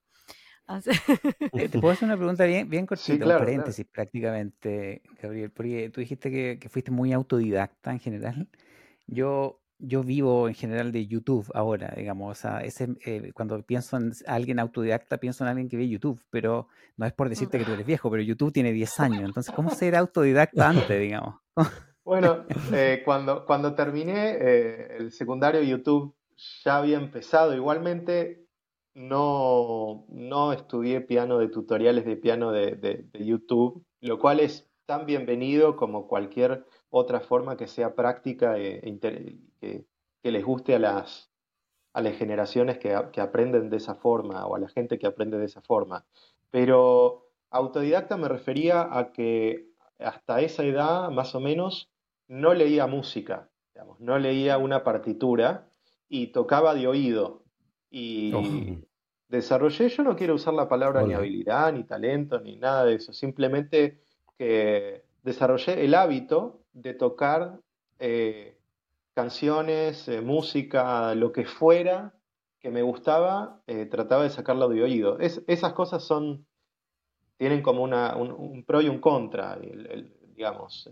Eh, 1.52 1.68
te 1.68 1.78
puedo 1.78 1.92
hacer 1.92 2.06
una 2.06 2.16
pregunta 2.16 2.44
bien, 2.44 2.68
bien 2.68 2.86
cortita, 2.86 3.24
un 3.24 3.38
paréntesis 3.38 3.86
prácticamente, 3.86 5.02
Gabriel, 5.20 5.50
porque 5.50 5.90
tú 5.90 6.00
dijiste 6.00 6.30
que, 6.30 6.58
que, 6.60 6.68
fuiste 6.68 6.90
muy 6.90 7.12
autodidacta 7.12 7.90
en 7.92 8.00
general. 8.00 8.48
Yo, 9.06 9.60
yo 9.78 10.02
vivo 10.02 10.48
en 10.48 10.54
general 10.54 10.92
de 10.92 11.06
YouTube 11.06 11.50
ahora, 11.54 11.94
digamos, 11.96 12.38
o 12.38 12.40
sea, 12.40 12.60
ese, 12.60 12.88
eh, 13.04 13.32
cuando 13.32 13.62
pienso 13.62 13.96
en 13.96 14.12
alguien 14.26 14.58
autodidacta, 14.58 15.18
pienso 15.18 15.44
en 15.44 15.48
alguien 15.48 15.68
que 15.68 15.76
ve 15.76 15.88
YouTube, 15.88 16.20
pero 16.30 16.68
no 16.96 17.06
es 17.06 17.12
por 17.12 17.28
decirte 17.28 17.58
que 17.58 17.64
tú 17.64 17.72
eres 17.72 17.86
viejo, 17.86 18.10
pero 18.10 18.22
YouTube 18.22 18.52
tiene 18.52 18.72
10 18.72 19.00
años, 19.00 19.22
entonces, 19.24 19.54
¿cómo 19.54 19.70
ser 19.70 19.96
autodidacta 19.96 20.68
antes, 20.68 21.00
digamos? 21.00 21.36
Bueno, 22.04 22.46
eh, 22.72 23.02
cuando, 23.04 23.44
cuando 23.44 23.74
terminé 23.74 24.38
el 24.96 25.12
secundario, 25.12 25.62
YouTube 25.62 26.14
ya 26.64 26.78
había 26.78 26.96
empezado. 26.96 27.54
Igualmente, 27.54 28.47
no, 28.98 30.06
no 30.08 30.52
estudié 30.52 31.00
piano 31.00 31.38
de 31.38 31.48
tutoriales 31.48 32.04
de 32.04 32.16
piano 32.16 32.50
de, 32.50 33.06
YouTube, 33.14 33.84
lo 34.00 34.18
cual 34.18 34.40
es 34.40 34.68
tan 34.86 35.06
bienvenido 35.06 35.76
como 35.76 36.08
cualquier 36.08 36.66
otra 36.90 37.20
forma 37.20 37.56
que 37.56 37.68
sea 37.68 37.94
práctica 37.94 38.58
e, 38.58 38.98
que, 39.60 39.84
les 40.24 40.44
guste 40.44 40.74
a 40.74 40.78
las, 40.80 41.30
a 41.92 42.02
las 42.02 42.16
generaciones 42.16 42.78
que, 42.78 43.00
que, 43.12 43.20
aprenden 43.20 43.70
de 43.70 43.76
esa 43.76 43.94
forma 43.94 44.44
o 44.46 44.56
a 44.56 44.58
la 44.58 44.68
gente 44.68 44.98
que 44.98 45.06
aprende 45.06 45.38
de 45.38 45.46
esa 45.46 45.62
forma. 45.62 46.04
Pero 46.50 47.30
autodidacta 47.50 48.16
me 48.16 48.28
refería 48.28 48.88
a 48.90 49.12
que 49.12 49.68
hasta 50.00 50.40
esa 50.40 50.64
edad, 50.64 51.10
más 51.10 51.36
o 51.36 51.40
menos, 51.40 51.88
no 52.26 52.52
leía 52.52 52.88
música, 52.88 53.48
no 54.00 54.18
leía 54.18 54.58
una 54.58 54.82
partitura, 54.82 55.68
y 56.08 56.28
tocaba 56.28 56.74
de 56.74 56.88
oído. 56.88 57.44
Oh. 58.34 58.42
Desarrollé, 59.28 59.88
yo 59.88 60.02
no 60.02 60.16
quiero 60.16 60.34
usar 60.34 60.54
la 60.54 60.68
palabra 60.68 61.02
ni 61.02 61.14
habilidad, 61.14 61.72
ni 61.72 61.84
talento, 61.84 62.40
ni 62.40 62.56
nada 62.56 62.84
de 62.84 62.94
eso, 62.94 63.12
simplemente 63.12 64.00
que 64.36 65.04
desarrollé 65.22 65.84
el 65.84 65.94
hábito 65.94 66.62
de 66.72 66.94
tocar 66.94 67.60
eh, 67.98 68.58
canciones, 69.14 70.08
eh, 70.08 70.20
música, 70.20 71.14
lo 71.14 71.32
que 71.32 71.44
fuera 71.44 72.14
que 72.60 72.70
me 72.70 72.82
gustaba, 72.82 73.62
eh, 73.66 73.86
trataba 73.86 74.24
de 74.24 74.30
sacarlo 74.30 74.68
de 74.68 74.82
oído. 74.82 75.18
esas 75.20 75.72
cosas 75.74 76.02
son, 76.02 76.46
tienen 77.36 77.62
como 77.62 77.82
una, 77.82 78.16
un, 78.16 78.64
pro 78.64 78.80
y 78.80 78.88
un 78.88 79.00
contra, 79.00 79.58
digamos. 80.34 80.90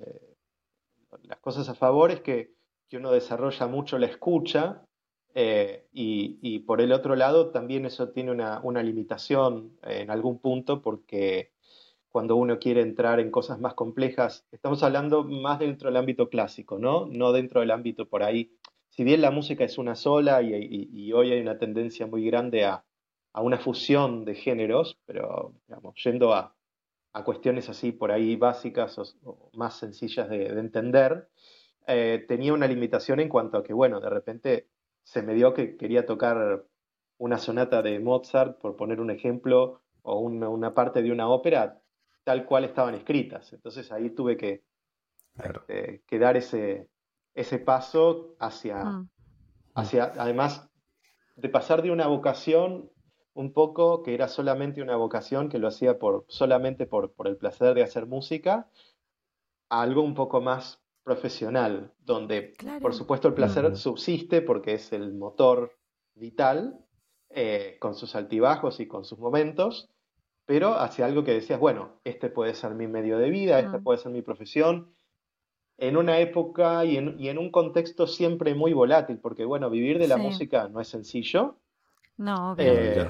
las 1.23 1.39
cosas 1.39 1.69
a 1.69 1.75
favor 1.75 2.13
es 2.13 2.21
que, 2.21 2.55
que 2.89 2.99
uno 2.99 3.11
desarrolla 3.11 3.67
mucho 3.67 3.99
la 3.99 4.07
escucha 4.07 4.86
eh, 5.39 5.87
y, 5.93 6.61
por 6.61 6.81
el 6.81 6.93
otro 6.93 7.15
lado, 7.15 7.51
también 7.51 7.85
eso 7.85 8.09
tiene 8.09 8.31
una, 8.31 8.83
limitación 8.83 9.77
en 9.83 10.11
algún 10.11 10.39
punto 10.39 10.81
porque 10.81 11.53
cuando 12.09 12.37
uno 12.37 12.59
quiere 12.59 12.81
entrar 12.81 13.21
en 13.21 13.31
cosas 13.31 13.61
más 13.61 13.75
complejas, 13.75 14.47
estamos 14.51 14.83
hablando 14.83 15.25
más 15.25 15.59
dentro 15.59 15.91
del 15.91 15.99
ámbito 15.99 16.31
clásico, 16.31 16.79
¿no? 16.79 17.05
No 17.05 17.33
dentro 17.33 17.61
del 17.61 17.71
ámbito 17.71 18.09
por 18.09 18.23
ahí. 18.23 18.51
Si 18.89 19.05
bien 19.05 19.21
la 19.21 19.31
música 19.31 19.63
es 19.63 19.77
una 19.77 19.95
sola 19.95 20.41
y, 20.41 21.13
hoy 21.13 21.33
hay 21.33 21.41
una 21.43 21.59
tendencia 21.59 22.07
muy 22.07 22.25
grande 22.25 22.65
a, 22.65 22.83
una 23.35 23.59
fusión 23.59 24.25
de 24.25 24.37
géneros, 24.37 24.99
pero 25.05 25.53
digamos, 25.69 26.03
yendo 26.03 26.33
a, 26.33 26.57
cuestiones 27.27 27.69
así 27.69 27.93
por 27.93 28.11
ahí 28.11 28.37
básicas 28.37 28.99
o, 29.23 29.51
más 29.53 29.79
sencillas 29.79 30.31
de, 30.31 30.47
entender, 30.47 31.29
eh, 31.87 32.25
tenía 32.27 32.55
una 32.55 32.67
limitación 32.67 33.21
en 33.21 33.29
cuanto 33.29 33.59
a 33.59 33.63
que, 33.63 33.75
bueno, 33.75 34.01
de 34.01 34.09
repente 34.09 34.69
se 35.07 35.23
me 35.23 35.35
dio 35.35 35.55
que 35.55 35.77
quería 35.77 36.05
tocar 36.05 36.67
una 37.19 37.39
sonata 37.39 37.81
de 37.81 38.01
Mozart, 38.01 38.59
por 38.59 38.75
poner 38.75 39.01
un 39.01 39.11
ejemplo, 39.11 39.81
o 40.03 40.19
una, 40.19 40.75
parte 40.75 41.01
de 41.01 41.13
una 41.13 41.29
ópera 41.29 41.81
tal 42.25 42.45
cual 42.45 42.65
estaban 42.65 42.97
escritas. 42.97 43.53
Entonces 43.53 43.93
ahí 43.93 44.11
tuve 44.11 44.37
que, 44.37 44.65
este, 45.69 46.19
dar 46.19 46.37
ese, 46.37 46.89
ese 47.35 47.61
paso 47.61 48.35
hacia, 48.41 48.85
mm. 48.85 49.11
hacia, 49.77 50.13
además 50.19 50.69
de 51.37 51.49
pasar 51.51 51.83
de 51.83 51.93
una 51.93 52.09
vocación 52.09 52.91
un 53.33 53.53
poco 53.53 54.03
que 54.03 54.13
era 54.13 54.27
solamente 54.27 54.83
una 54.83 54.97
vocación 54.97 55.49
que 55.49 55.61
lo 55.61 55.69
hacía 55.69 56.01
por, 56.01 56.25
solamente 56.29 56.85
por, 56.85 57.13
por 57.13 57.29
el 57.29 57.37
placer 57.37 57.75
de 57.75 57.85
hacer 57.85 58.07
música, 58.07 58.69
a 59.69 59.83
algo 59.83 60.03
un 60.03 60.15
poco 60.15 60.41
más 60.41 60.83
profesional, 61.07 61.93
donde 62.01 62.55
por 62.83 62.93
supuesto 62.93 63.29
el 63.29 63.35
placer 63.35 63.77
subsiste 63.77 64.43
porque 64.43 64.75
es 64.75 64.93
el 64.93 65.15
motor 65.15 65.79
vital, 66.17 66.81
eh, 67.31 67.77
con 67.79 67.95
sus 67.95 68.17
altibajos 68.17 68.81
y 68.81 68.89
con 68.89 69.05
sus 69.05 69.17
momentos, 69.17 69.89
pero 70.47 70.75
hacia 70.75 71.07
algo 71.07 71.23
que 71.23 71.31
decías, 71.31 71.61
bueno, 71.61 72.01
este 72.03 72.29
puede 72.29 72.55
ser 72.55 72.75
mi 72.75 72.89
medio 72.89 73.19
de 73.19 73.31
vida, 73.31 73.61
esta 73.61 73.79
puede 73.79 74.01
ser 74.01 74.11
mi 74.11 74.21
profesión, 74.21 74.97
en 75.79 75.97
una 75.97 76.19
época 76.19 76.85
y 76.85 76.97
en, 76.97 77.39
un 77.39 77.53
contexto 77.53 78.09
siempre 78.09 78.57
muy 78.57 78.73
volátil, 78.73 79.21
porque 79.21 79.45
bueno, 79.45 79.71
vivir 79.71 80.01
de 80.01 80.09
la 80.09 80.17
música 80.17 80.69
no 80.69 80.81
es 80.81 80.89
sencillo. 80.89 81.61
No, 82.17 82.57
eh, 82.59 83.09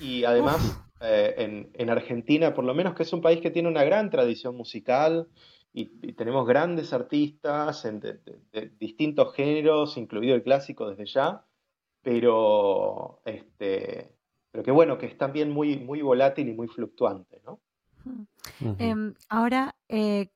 y 0.00 0.24
además, 0.24 0.84
eh, 1.00 1.34
en, 1.38 1.70
en, 1.74 1.90
Argentina, 1.90 2.54
por 2.54 2.64
lo 2.64 2.74
menos 2.74 2.94
que 2.96 3.04
es 3.04 3.12
un 3.12 3.20
país 3.20 3.40
que 3.40 3.52
tiene 3.52 3.68
una 3.68 3.84
gran 3.84 4.10
tradición 4.10 4.56
musical, 4.56 5.28
y, 5.76 6.12
tenemos 6.14 6.46
grandes 6.46 6.94
artistas 6.94 7.82
de, 7.82 8.72
distintos 8.80 9.34
géneros, 9.34 9.98
incluido 9.98 10.34
el 10.34 10.42
clásico 10.42 10.88
desde 10.88 11.04
ya, 11.04 11.44
pero, 12.00 13.20
este, 13.26 14.16
pero 14.50 14.64
que 14.64 14.70
bueno, 14.70 14.96
que 14.96 15.04
es 15.04 15.18
también 15.18 15.50
muy, 15.50 15.76
muy 15.76 16.00
volátil 16.00 16.48
y 16.48 16.54
muy 16.54 16.66
fluctuante, 16.66 17.42
¿no? 17.44 17.60
Em, 18.78 19.12
ahora, 19.28 19.74
eh, 19.88 20.30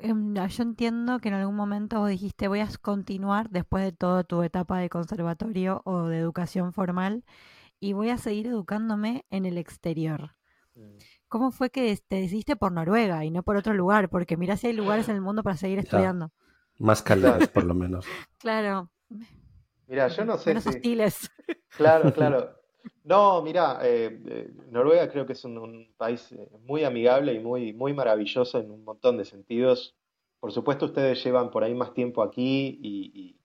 em, 0.00 0.34
yo 0.34 0.62
entiendo 0.62 1.20
que 1.20 1.28
en 1.28 1.34
algún 1.34 1.56
momento 1.56 2.00
vos 2.00 2.10
dijiste 2.10 2.48
voy 2.48 2.60
a 2.60 2.68
continuar 2.82 3.48
después 3.48 3.84
de 3.84 3.92
toda 3.92 4.24
tu 4.24 4.42
etapa 4.42 4.78
de 4.78 4.90
conservatorio 4.90 5.80
o 5.84 6.08
de 6.08 6.18
educación 6.18 6.74
formal 6.74 7.24
y 7.80 7.94
voy 7.94 8.10
a 8.10 8.18
seguir 8.18 8.46
educándome 8.46 9.24
en 9.30 9.46
el 9.46 9.56
exterior. 9.56 10.32
Mm. 10.74 10.98
¿Cómo 11.32 11.50
fue 11.50 11.70
que 11.70 11.98
te 12.08 12.16
decidiste 12.16 12.56
por 12.56 12.72
Noruega 12.72 13.24
y 13.24 13.30
no 13.30 13.42
por 13.42 13.56
otro 13.56 13.72
lugar? 13.72 14.10
Porque 14.10 14.36
mira 14.36 14.58
si 14.58 14.66
hay 14.66 14.74
lugares 14.74 15.08
en 15.08 15.14
el 15.14 15.22
mundo 15.22 15.42
para 15.42 15.56
seguir 15.56 15.78
estudiando. 15.78 16.30
Más 16.76 17.00
cálidas, 17.00 17.48
por 17.48 17.64
lo 17.64 17.72
menos. 17.82 18.04
Claro. 18.36 18.90
Mira, 19.86 20.08
yo 20.08 20.26
no 20.26 20.36
sé. 20.36 20.50
Menos 20.50 20.66
hostiles. 20.66 21.30
Claro, 21.74 22.12
claro. 22.14 22.50
No, 23.02 23.40
mira, 23.40 23.78
eh, 23.82 24.20
eh, 24.26 24.50
Noruega 24.70 25.10
creo 25.10 25.24
que 25.24 25.32
es 25.32 25.42
un, 25.46 25.94
país 25.96 26.32
eh, 26.32 26.50
muy 26.66 26.84
amigable 26.84 27.32
y 27.32 27.40
muy, 27.40 27.72
muy 27.72 27.94
maravilloso 27.94 28.58
en 28.60 28.70
un 28.70 28.84
montón 28.84 29.16
de 29.16 29.24
sentidos. 29.24 29.96
Por 30.38 30.52
supuesto, 30.52 30.84
ustedes 30.84 31.24
llevan 31.24 31.50
por 31.50 31.64
ahí 31.64 31.72
más 31.72 31.94
tiempo 31.94 32.22
aquí 32.22 32.78
y, 32.82 33.40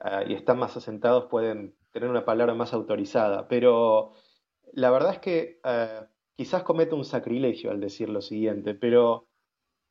ah, 0.00 0.22
están 0.22 0.58
más 0.58 0.76
asentados, 0.76 1.26
pueden 1.26 1.76
tener 1.92 2.10
una 2.10 2.24
palabra 2.24 2.54
más 2.54 2.72
autorizada, 2.72 3.46
pero 3.46 4.14
la 4.72 4.90
verdad 4.90 5.12
es 5.12 5.18
que 5.20 5.60
quizás 6.36 6.62
cometo 6.62 6.96
un 6.96 7.04
sacrilegio 7.04 7.70
al 7.70 7.80
decir 7.80 8.08
lo 8.08 8.20
siguiente, 8.20 8.74
pero 8.74 9.28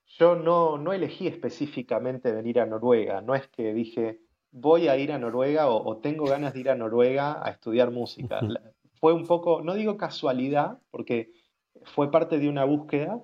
yo 0.06 0.36
no, 0.36 0.78
no 0.78 0.94
elegí 0.94 1.28
específicamente 1.28 2.32
venir 2.32 2.60
a 2.60 2.66
Noruega, 2.66 3.22
no 3.22 3.36
es 3.36 3.48
que 3.48 3.74
dije 3.74 4.20
voy 4.52 4.88
a 4.88 4.98
ir 4.98 5.12
a 5.12 5.18
Noruega 5.18 5.70
o, 5.70 5.98
tengo 5.98 6.26
ganas 6.26 6.54
de 6.54 6.60
ir 6.60 6.70
a 6.70 6.76
Noruega 6.76 7.46
a 7.46 7.52
estudiar 7.52 7.92
música. 7.92 8.42
Fue 9.00 9.14
un 9.14 9.26
poco, 9.26 9.62
no 9.64 9.74
digo 9.74 9.98
casualidad, 9.98 10.80
porque 10.92 11.32
fue 11.84 12.12
parte 12.12 12.38
de 12.38 12.50
una 12.50 12.66
búsqueda, 12.66 13.22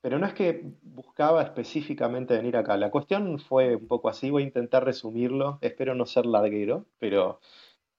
pero 0.00 0.18
no 0.18 0.26
es 0.26 0.32
que 0.32 0.62
buscaba 0.82 1.42
específicamente 1.42 2.36
venir 2.36 2.56
acá. 2.56 2.76
La 2.76 2.90
cuestión 2.90 3.38
fue 3.38 3.76
un 3.76 3.86
poco 3.86 4.08
así, 4.08 4.30
voy 4.30 4.44
a 4.44 4.46
intentar 4.46 4.84
resumirlo, 4.84 5.58
espero 5.60 5.94
no 5.94 6.06
ser 6.06 6.24
larguero, 6.24 6.86
pero 6.98 7.40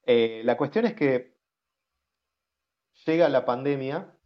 eh, 0.06 0.42
la 0.44 0.58
cuestión 0.58 0.86
es 0.86 0.96
que 0.96 1.36
llega 3.06 3.30
la 3.30 3.46
pandemia 3.46 4.18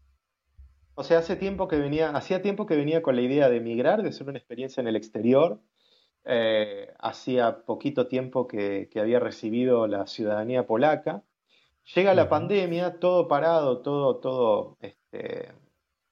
o 0.96 1.04
sea, 1.04 1.20
hace 1.20 1.36
tiempo 1.36 1.68
que 1.68 1.78
venía, 1.78 2.10
hacía 2.12 2.42
tiempo 2.42 2.66
que 2.66 2.78
venía 2.78 3.02
con 3.02 3.16
la 3.16 3.22
idea 3.22 3.50
de 3.50 3.58
emigrar, 3.58 4.02
de 4.02 4.10
hacer 4.10 4.28
una 4.28 4.38
experiencia 4.38 4.82
en 4.82 4.88
el 4.88 4.96
exterior. 4.96 5.60
Eh, 6.24 6.92
hacía 7.00 7.66
poquito 7.66 8.08
tiempo 8.08 8.48
que, 8.48 8.90
había 8.96 9.20
recibido 9.20 9.88
la 9.88 10.08
ciudadanía 10.08 10.66
polaca. 10.66 11.24
Llega 11.94 12.16
la 12.16 12.30
pandemia, 12.30 13.00
todo 13.00 13.28
parado, 13.28 13.82
todo, 13.82 14.18
todo 14.18 14.78
este, 14.80 15.52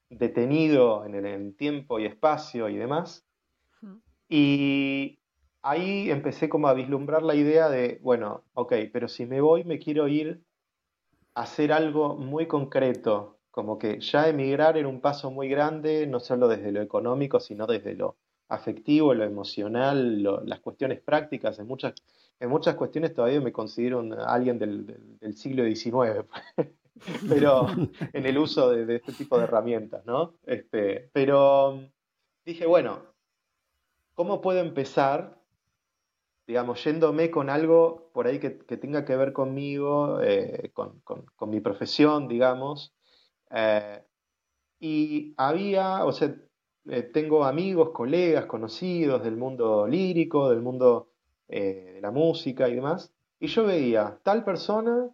detenido 0.09 1.05
en 1.05 1.25
el 1.25 1.55
tiempo 1.55 1.99
y 1.99 2.05
espacio 2.05 2.69
y 2.69 2.75
demás. 2.77 3.25
Y 4.29 5.19
ahí 5.61 6.11
empecé 6.11 6.49
como 6.49 6.67
a 6.67 6.73
vislumbrar 6.73 7.23
la 7.23 7.35
idea 7.35 7.69
de, 7.69 7.99
bueno, 8.03 8.43
ok, 8.53 8.73
pero 8.91 9.07
si 9.07 9.25
me 9.25 9.41
voy, 9.41 9.63
me 9.63 9.79
quiero 9.79 10.07
ir 10.07 10.43
a 11.35 11.43
hacer 11.43 11.71
algo 11.71 12.15
muy 12.15 12.47
concreto, 12.47 13.32
como 13.53 13.77
que 13.77 13.99
ya 13.99 14.27
emigrar 14.27 14.77
era 14.77 14.87
un 14.87 14.99
paso 14.99 15.29
muy 15.29 15.47
grande, 15.47 16.07
no 16.07 16.19
solo 16.19 16.47
desde 16.47 16.71
lo 16.71 16.81
económico, 16.81 17.39
sino 17.39 17.67
desde 17.67 17.93
lo 17.93 18.17
afectivo, 18.49 19.13
lo 19.13 19.23
emocional, 19.23 20.23
las 20.23 20.59
cuestiones 20.59 21.01
prácticas. 21.01 21.59
En 21.59 21.67
muchas, 21.67 21.93
en 22.39 22.49
muchas 22.49 22.73
cuestiones 22.73 23.13
todavía 23.13 23.39
me 23.41 23.51
considero 23.51 24.03
alguien 24.25 24.57
del, 24.57 25.35
siglo 25.35 25.65
XIX, 25.65 26.27
pero 27.29 27.67
en 28.13 28.25
el 28.25 28.39
uso 28.39 28.71
de, 28.71 28.95
este 28.95 29.13
tipo 29.13 29.37
de 29.37 29.43
herramientas, 29.43 30.03
¿no? 30.03 30.33
Este, 30.47 31.11
pero 31.13 31.79
dije, 32.43 32.65
bueno, 32.65 33.03
¿cómo 34.15 34.41
puedo 34.41 34.61
empezar? 34.61 35.39
Digamos, 36.47 36.83
yéndome 36.83 37.29
con 37.29 37.51
algo 37.51 38.09
por 38.13 38.25
ahí 38.25 38.39
que, 38.39 38.49
tenga 38.49 39.05
que 39.05 39.15
ver 39.15 39.31
conmigo, 39.31 40.21
eh, 40.23 40.71
con, 40.73 41.01
con, 41.01 41.49
mi 41.51 41.59
profesión, 41.59 42.27
digamos, 42.27 42.95
eh, 43.53 44.03
y 44.79 45.33
había, 45.37 46.03
o 46.05 46.11
sea, 46.11 46.35
eh, 46.89 47.03
tengo 47.03 47.45
amigos, 47.45 47.91
colegas, 47.91 48.45
conocidos 48.47 49.23
del 49.23 49.37
mundo 49.37 49.87
lírico, 49.87 50.49
del 50.49 50.61
mundo 50.61 51.11
eh, 51.47 51.91
de 51.95 52.01
la 52.01 52.11
música 52.11 52.67
y 52.67 52.75
demás, 52.75 53.13
y 53.39 53.47
yo 53.47 53.65
veía, 53.65 54.19
tal 54.23 54.43
persona 54.43 55.09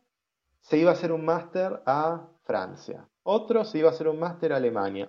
se 0.62 0.78
iba 0.78 0.92
a 0.92 0.94
hacer 0.94 1.12
un 1.12 1.26
máster 1.26 1.84
a 1.86 2.28
Francia, 2.44 3.08
otro 3.24 3.66
se 3.66 3.80
iba 3.80 3.90
a 3.90 3.92
hacer 3.92 4.08
un 4.08 4.20
máster 4.20 4.54
a 4.54 4.58
Alemania, 4.58 5.08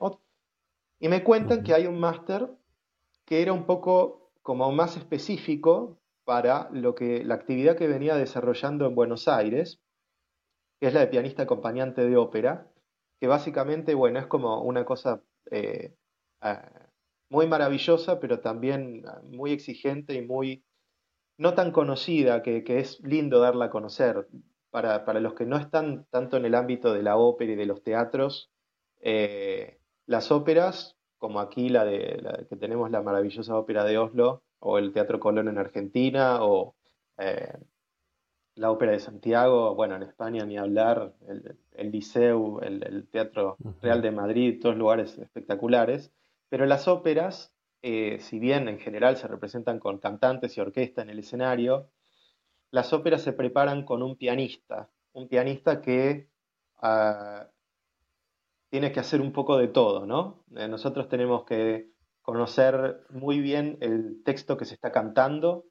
y 0.98 1.08
me 1.08 1.24
cuentan 1.24 1.62
que 1.62 1.72
hay 1.72 1.86
un 1.86 1.98
máster 1.98 2.50
que 3.24 3.40
era 3.40 3.52
un 3.52 3.64
poco 3.64 4.32
como 4.42 4.70
más 4.72 4.96
específico 4.96 5.98
para 6.24 6.68
lo 6.72 6.94
que 6.94 7.24
la 7.24 7.36
actividad 7.36 7.76
que 7.76 7.86
venía 7.86 8.16
desarrollando 8.16 8.86
en 8.86 8.94
Buenos 8.94 9.28
Aires, 9.28 9.80
que 10.78 10.88
es 10.88 10.94
la 10.94 11.00
de 11.00 11.06
pianista 11.06 11.44
acompañante 11.44 12.04
de 12.06 12.16
ópera, 12.16 12.69
que 13.20 13.26
básicamente, 13.28 13.94
bueno, 13.94 14.18
es 14.18 14.26
como 14.26 14.62
una 14.62 14.84
cosa 14.84 15.22
eh, 15.50 15.94
ah, 16.40 16.70
muy 17.28 17.46
maravillosa, 17.46 18.18
pero 18.18 18.40
también 18.40 19.04
ah, 19.06 19.20
muy 19.24 19.52
exigente 19.52 20.14
y 20.14 20.22
muy 20.22 20.64
no 21.36 21.54
tan 21.54 21.70
conocida, 21.70 22.42
que, 22.42 22.64
es 22.66 23.00
lindo 23.00 23.40
darla 23.40 23.66
a 23.66 23.70
conocer. 23.70 24.26
Para, 24.70 25.20
los 25.20 25.34
que 25.34 25.46
no 25.46 25.56
están 25.56 26.06
tanto 26.10 26.36
en 26.36 26.44
el 26.44 26.54
ámbito 26.54 26.94
de 26.94 27.02
la 27.02 27.16
ópera 27.16 27.52
y 27.52 27.56
de 27.56 27.66
los 27.66 27.82
teatros, 27.82 28.50
eh, 29.00 29.80
las 30.06 30.30
óperas, 30.30 30.96
como 31.18 31.40
aquí 31.40 31.68
la 31.68 31.84
de 31.84 32.46
que 32.48 32.56
tenemos 32.56 32.90
la 32.90 33.02
maravillosa 33.02 33.56
ópera 33.56 33.84
de 33.84 33.98
Oslo, 33.98 34.42
o 34.60 34.78
el 34.78 34.92
Teatro 34.92 35.18
Colón 35.18 35.48
en 35.48 35.58
Argentina, 35.58 36.44
o 36.44 36.76
eh, 37.18 37.52
la 38.54 38.70
Ópera 38.70 38.92
de 38.92 39.00
Santiago, 39.00 39.74
bueno, 39.74 39.96
en 39.96 40.02
España 40.02 40.44
ni 40.44 40.58
hablar, 40.58 41.14
Liceu, 41.88 42.60
el, 42.60 43.08
Teatro 43.10 43.56
Real 43.80 44.02
de 44.02 44.10
Madrid, 44.10 44.60
todos 44.60 44.76
lugares 44.76 45.18
espectaculares, 45.18 46.12
pero 46.48 46.66
las 46.66 46.88
óperas, 46.88 47.54
eh, 47.82 48.18
si 48.20 48.38
bien 48.38 48.68
en 48.68 48.78
general 48.78 49.16
se 49.16 49.28
representan 49.28 49.78
con 49.78 49.98
cantantes 49.98 50.56
y 50.56 50.60
orquesta 50.60 51.02
en 51.02 51.10
el 51.10 51.18
escenario, 51.20 51.90
las 52.70 52.92
óperas 52.92 53.22
se 53.22 53.32
preparan 53.32 53.84
con 53.84 54.02
un 54.02 54.16
pianista, 54.16 54.90
un 55.12 55.28
pianista 55.28 55.80
que 55.80 56.28
ah, 56.82 57.48
tiene 58.68 58.92
que 58.92 59.00
hacer 59.00 59.20
un 59.20 59.32
poco 59.32 59.56
de 59.58 59.68
todo, 59.68 60.06
¿no? 60.06 60.44
Eh, 60.56 60.68
nosotros 60.68 61.08
tenemos 61.08 61.44
que 61.44 61.90
conocer 62.22 63.04
muy 63.10 63.40
bien 63.40 63.78
el 63.80 64.22
texto 64.24 64.56
que 64.56 64.64
se 64.64 64.74
está 64.74 64.92
cantando, 64.92 65.64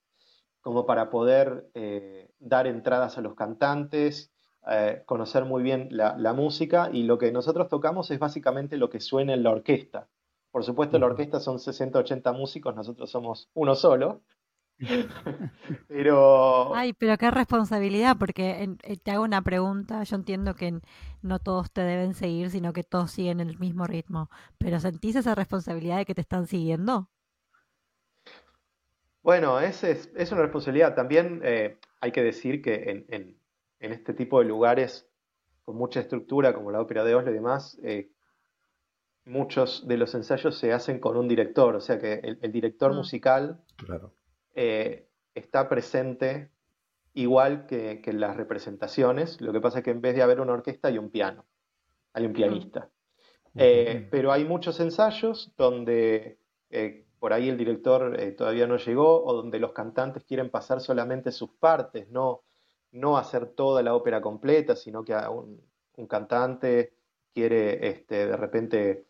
como 0.62 0.86
para 0.86 1.10
poder 1.10 1.70
eh, 1.74 2.30
dar 2.40 2.68
entradas 2.68 3.18
a 3.18 3.22
los 3.22 3.36
cantantes, 3.36 4.34
eh, 4.68 5.04
conocer 5.06 5.46
muy 5.46 5.64
bien 5.64 5.88
la, 5.92 6.34
música 6.34 6.90
y 6.92 7.04
lo 7.04 7.18
que 7.18 7.32
nosotros 7.32 7.70
tocamos 7.70 8.12
es 8.12 8.20
básicamente 8.20 8.78
lo 8.78 8.90
que 8.90 9.00
suena 9.00 9.34
en 9.34 9.44
la 9.44 9.52
orquesta. 9.52 10.08
Por 10.52 10.64
supuesto, 10.64 11.00
la 11.00 11.06
orquesta 11.06 11.40
son 11.40 11.60
60, 11.60 12.00
80 12.00 12.34
músicos, 12.34 12.76
nosotros 12.76 13.10
somos 13.10 13.50
uno 13.54 13.76
solo. 13.76 14.22
pero... 15.88 16.74
Ay, 16.76 16.94
pero 16.94 17.18
qué 17.18 17.32
responsabilidad, 17.32 18.18
porque 18.18 18.70
eh, 18.84 18.98
te 18.98 19.12
hago 19.12 19.24
una 19.24 19.42
pregunta, 19.42 20.04
yo 20.04 20.16
entiendo 20.16 20.56
que 20.56 20.80
no 21.22 21.40
todos 21.40 21.72
te 21.72 21.82
deben 21.82 22.14
seguir, 22.14 22.50
sino 22.50 22.74
que 22.74 22.84
todos 22.84 23.12
siguen 23.12 23.40
el 23.40 23.60
mismo 23.60 23.86
ritmo, 23.86 24.30
pero 24.58 24.80
¿sentís 24.80 25.16
esa 25.16 25.36
responsabilidad 25.36 25.98
de 25.98 26.06
que 26.06 26.16
te 26.16 26.22
están 26.22 26.48
siguiendo? 26.48 27.10
Bueno, 29.22 29.60
es, 29.60 29.84
es, 29.84 30.32
una 30.32 30.42
responsabilidad. 30.42 30.96
También 30.96 31.42
eh, 31.44 31.78
hay 32.00 32.12
que 32.12 32.24
decir 32.24 32.62
que 32.62 33.06
en, 33.10 33.39
este 33.80 34.14
tipo 34.14 34.40
de 34.40 34.46
lugares 34.46 35.10
con 35.64 35.76
mucha 35.78 36.00
estructura, 36.00 36.54
como 36.54 36.72
la 36.72 36.82
ópera 36.82 37.04
de 37.04 37.16
Oslo 37.16 37.32
y 37.32 37.34
demás, 37.34 37.80
eh, 37.84 38.12
muchos 39.26 39.88
de 39.88 39.98
los 39.98 40.14
ensayos 40.16 40.58
se 40.58 40.74
hacen 40.74 41.00
con 41.00 41.18
un 41.18 41.28
director, 41.28 41.76
o 41.76 41.82
sea 41.82 42.00
que 42.00 42.38
el, 42.42 42.52
director 42.52 42.94
mm. 42.94 42.96
musical 42.96 43.64
eh, 44.56 45.08
está 45.36 45.70
presente 45.70 46.52
igual 47.14 47.66
que, 47.68 48.02
en 48.04 48.20
las 48.20 48.36
representaciones. 48.36 49.40
Lo 49.42 49.54
que 49.54 49.62
pasa 49.62 49.80
es 49.80 49.84
que 49.84 49.92
en 49.92 50.02
vez 50.02 50.16
de 50.16 50.24
haber 50.24 50.42
una 50.42 50.54
orquesta 50.54 50.88
hay 50.88 50.98
un 50.98 51.10
piano, 51.10 51.46
hay 52.14 52.26
un 52.26 52.34
pianista. 52.34 52.90
pero 53.54 54.32
hay 54.32 54.46
muchos 54.46 54.80
ensayos 54.80 55.54
donde 55.58 56.40
por 57.20 57.34
ahí 57.34 57.50
el 57.50 57.58
director 57.58 58.20
eh, 58.20 58.32
todavía 58.32 58.66
no 58.66 58.78
llegó, 58.78 59.24
o 59.24 59.34
donde 59.34 59.60
los 59.60 59.74
cantantes 59.74 60.24
quieren 60.24 60.50
pasar 60.50 60.80
solamente 60.82 61.32
sus 61.32 61.52
partes, 61.52 62.10
no, 62.10 62.44
no 62.92 63.18
hacer 63.18 63.48
toda 63.48 63.84
la 63.84 63.96
ópera 63.96 64.22
completa, 64.22 64.76
sino 64.76 65.04
que 65.04 65.14
un, 65.14 65.62
un 65.96 66.08
cantante 66.08 66.94
quiere 67.34 67.88
este, 67.88 68.28
de 68.28 68.38
repente 68.38 69.06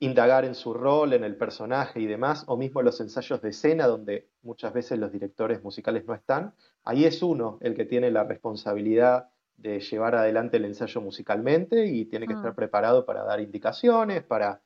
indagar 0.00 0.44
en 0.44 0.54
su 0.54 0.74
rol, 0.74 1.12
en 1.12 1.24
el 1.24 1.36
personaje 1.36 2.00
y 2.00 2.06
demás, 2.06 2.44
o 2.46 2.56
mismo 2.56 2.82
los 2.82 3.00
ensayos 3.00 3.40
de 3.40 3.50
escena, 3.50 3.86
donde 3.86 4.28
muchas 4.42 4.72
veces 4.72 4.98
los 4.98 5.12
directores 5.12 5.62
musicales 5.62 6.04
no 6.04 6.14
están, 6.14 6.54
ahí 6.84 7.04
es 7.04 7.22
uno 7.22 7.58
el 7.60 7.74
que 7.74 7.84
tiene 7.84 8.10
la 8.10 8.24
responsabilidad 8.24 9.30
de 9.56 9.80
llevar 9.80 10.16
adelante 10.16 10.56
el 10.56 10.64
ensayo 10.64 11.00
musicalmente 11.00 11.86
y 11.86 12.04
tiene 12.06 12.26
que 12.26 12.34
estar 12.34 12.50
ah. 12.50 12.54
preparado 12.54 13.06
para 13.06 13.22
dar 13.24 13.40
indicaciones, 13.40 14.22
para 14.24 14.60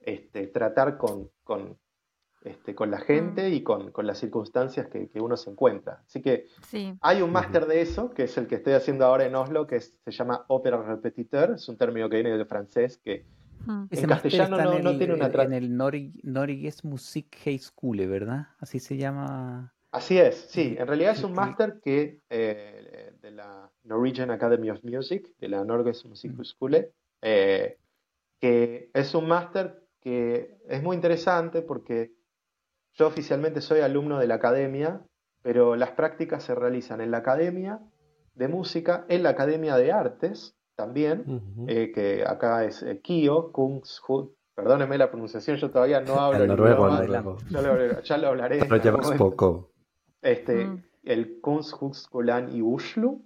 este, 0.00 0.46
tratar 0.46 0.96
con, 0.96 1.30
este, 2.42 2.74
con 2.74 2.90
la 2.90 2.98
gente 2.98 3.48
mm. 3.48 3.52
y 3.52 3.62
con, 3.62 3.92
las 4.02 4.18
circunstancias 4.18 4.86
que, 4.86 5.10
uno 5.20 5.36
se 5.36 5.50
encuentra. 5.50 6.02
Así 6.06 6.22
que 6.22 6.46
hay 7.00 7.22
un 7.22 7.32
máster 7.32 7.66
de 7.66 7.80
eso, 7.80 8.10
que 8.10 8.24
es 8.24 8.38
el 8.38 8.46
que 8.46 8.56
estoy 8.56 8.74
haciendo 8.74 9.04
ahora 9.04 9.26
en 9.26 9.34
Oslo, 9.34 9.66
que 9.66 9.80
se 9.80 10.10
llama 10.10 10.44
Opera 10.48 10.80
Repetiteur, 10.82 11.52
es 11.52 11.68
un 11.68 11.76
término 11.76 12.08
que 12.08 12.16
viene 12.16 12.36
del 12.36 12.46
francés, 12.46 12.98
que 12.98 13.24
En 13.66 14.06
castellano 14.06 14.56
no, 14.78 14.96
tiene 14.96 15.14
una 15.14 15.26
En 15.26 15.52
el 15.52 15.76
Norges 15.76 16.84
Musik 16.84 17.36
Schule, 17.58 18.06
¿verdad? 18.06 18.48
Así 18.60 18.78
se 18.78 18.96
llama. 18.96 19.74
Así 19.90 20.18
es, 20.18 20.36
sí. 20.50 20.76
En 20.78 20.86
realidad 20.86 21.12
es 21.12 21.24
un 21.24 21.32
máster 21.32 21.80
que 21.82 22.20
eh, 22.30 23.14
de 23.20 23.30
la 23.30 23.70
Norwegian 23.84 24.30
Academy 24.30 24.70
of 24.70 24.84
Music, 24.84 25.34
de 25.38 25.48
la 25.48 25.64
Norges 25.64 26.04
Musikhochschule, 26.04 26.92
eh, 27.22 27.78
que 28.38 28.90
es 28.94 29.14
un 29.14 29.26
máster 29.26 29.82
que 30.00 30.58
es 30.68 30.82
muy 30.82 30.94
interesante 30.94 31.62
porque 31.62 32.12
yo 32.98 33.06
oficialmente 33.06 33.60
soy 33.60 33.80
alumno 33.80 34.18
de 34.18 34.26
la 34.26 34.34
academia, 34.34 35.00
pero 35.42 35.76
las 35.76 35.92
prácticas 35.92 36.42
se 36.42 36.54
realizan 36.54 37.00
en 37.00 37.12
la 37.12 37.18
academia 37.18 37.80
de 38.34 38.48
música, 38.48 39.06
en 39.08 39.22
la 39.22 39.30
academia 39.30 39.76
de 39.76 39.92
artes 39.92 40.56
también, 40.74 41.64
eh, 41.68 41.92
que 41.94 42.24
acá 42.26 42.64
es 42.64 42.82
eh, 42.82 43.00
Kio, 43.00 43.52
Kungshut, 43.52 44.34
perdónenme 44.54 44.98
la 44.98 45.10
pronunciación, 45.10 45.56
yo 45.56 45.70
todavía 45.70 46.00
no 46.00 46.14
hablo 46.20 46.42
el 46.42 46.48
noruego, 46.48 46.88
ya, 48.02 48.18
lo, 48.18 48.28
hablaré. 48.28 48.58
Pero 48.60 48.76
llevas 48.76 49.12
poco. 49.12 49.70
Este, 50.20 50.66
mm. 50.66 50.84
El 51.04 51.40
Kunsthögskolan 51.40 52.54
y 52.54 52.62
Ushlu 52.62 53.24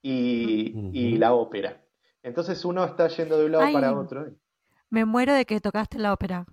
y, 0.00 0.90
y 0.92 1.16
la 1.18 1.34
ópera. 1.34 1.84
Entonces 2.22 2.64
uno 2.64 2.84
está 2.84 3.08
yendo 3.08 3.36
de 3.36 3.46
un 3.46 3.52
lado 3.52 3.72
para 3.72 3.98
otro. 3.98 4.26
Me 4.90 5.04
muero 5.04 5.34
de 5.34 5.44
que 5.44 5.60
tocaste 5.60 5.98
la 5.98 6.12
ópera. 6.12 6.46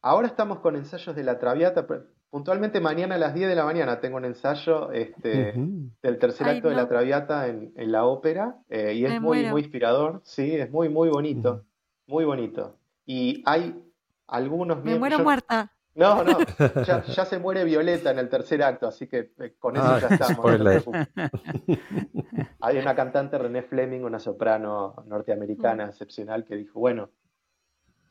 Ahora 0.00 0.28
estamos 0.28 0.60
con 0.60 0.76
ensayos 0.76 1.16
de 1.16 1.24
la 1.24 1.38
Traviata. 1.38 1.86
Puntualmente 2.30 2.80
mañana 2.80 3.16
a 3.16 3.18
las 3.18 3.34
10 3.34 3.48
de 3.48 3.54
la 3.54 3.64
mañana 3.64 4.00
tengo 4.00 4.18
un 4.18 4.24
ensayo 4.24 4.92
este, 4.92 5.54
del 6.02 6.18
tercer 6.18 6.48
acto 6.48 6.68
de 6.68 6.76
la 6.76 6.88
Traviata 6.88 7.48
en, 7.48 7.72
la 7.76 8.04
ópera 8.04 8.58
eh, 8.68 8.94
y 8.94 9.04
es 9.04 9.20
muy, 9.20 9.46
muy 9.46 9.62
inspirador, 9.62 10.20
sí, 10.24 10.54
es 10.54 10.70
muy, 10.70 10.88
muy 10.88 11.08
bonito, 11.08 11.64
muy 12.06 12.24
bonito. 12.24 12.76
Y 13.06 13.42
hay 13.46 13.82
algunos 14.26 14.84
Me 14.84 14.98
muero 14.98 15.20
muerta. 15.20 15.72
No, 15.94 16.22
no, 16.22 16.38
ya, 16.86 17.24
se 17.24 17.38
muere 17.40 17.64
Violeta 17.64 18.12
en 18.12 18.20
el 18.20 18.28
tercer 18.28 18.62
acto, 18.62 18.86
así 18.86 19.08
que 19.08 19.32
eh, 19.40 19.56
con 19.58 19.76
eso 19.76 19.84
ah, 19.84 19.98
ya 19.98 20.08
estamos. 20.08 20.46
Hay 22.60 22.78
una 22.78 22.94
cantante, 22.94 23.36
René 23.36 23.62
Fleming, 23.62 24.02
una 24.02 24.20
soprano 24.20 24.94
norteamericana 25.06 25.86
mm. 25.86 25.88
excepcional, 25.88 26.44
que 26.44 26.54
dijo, 26.54 26.78
bueno, 26.78 27.10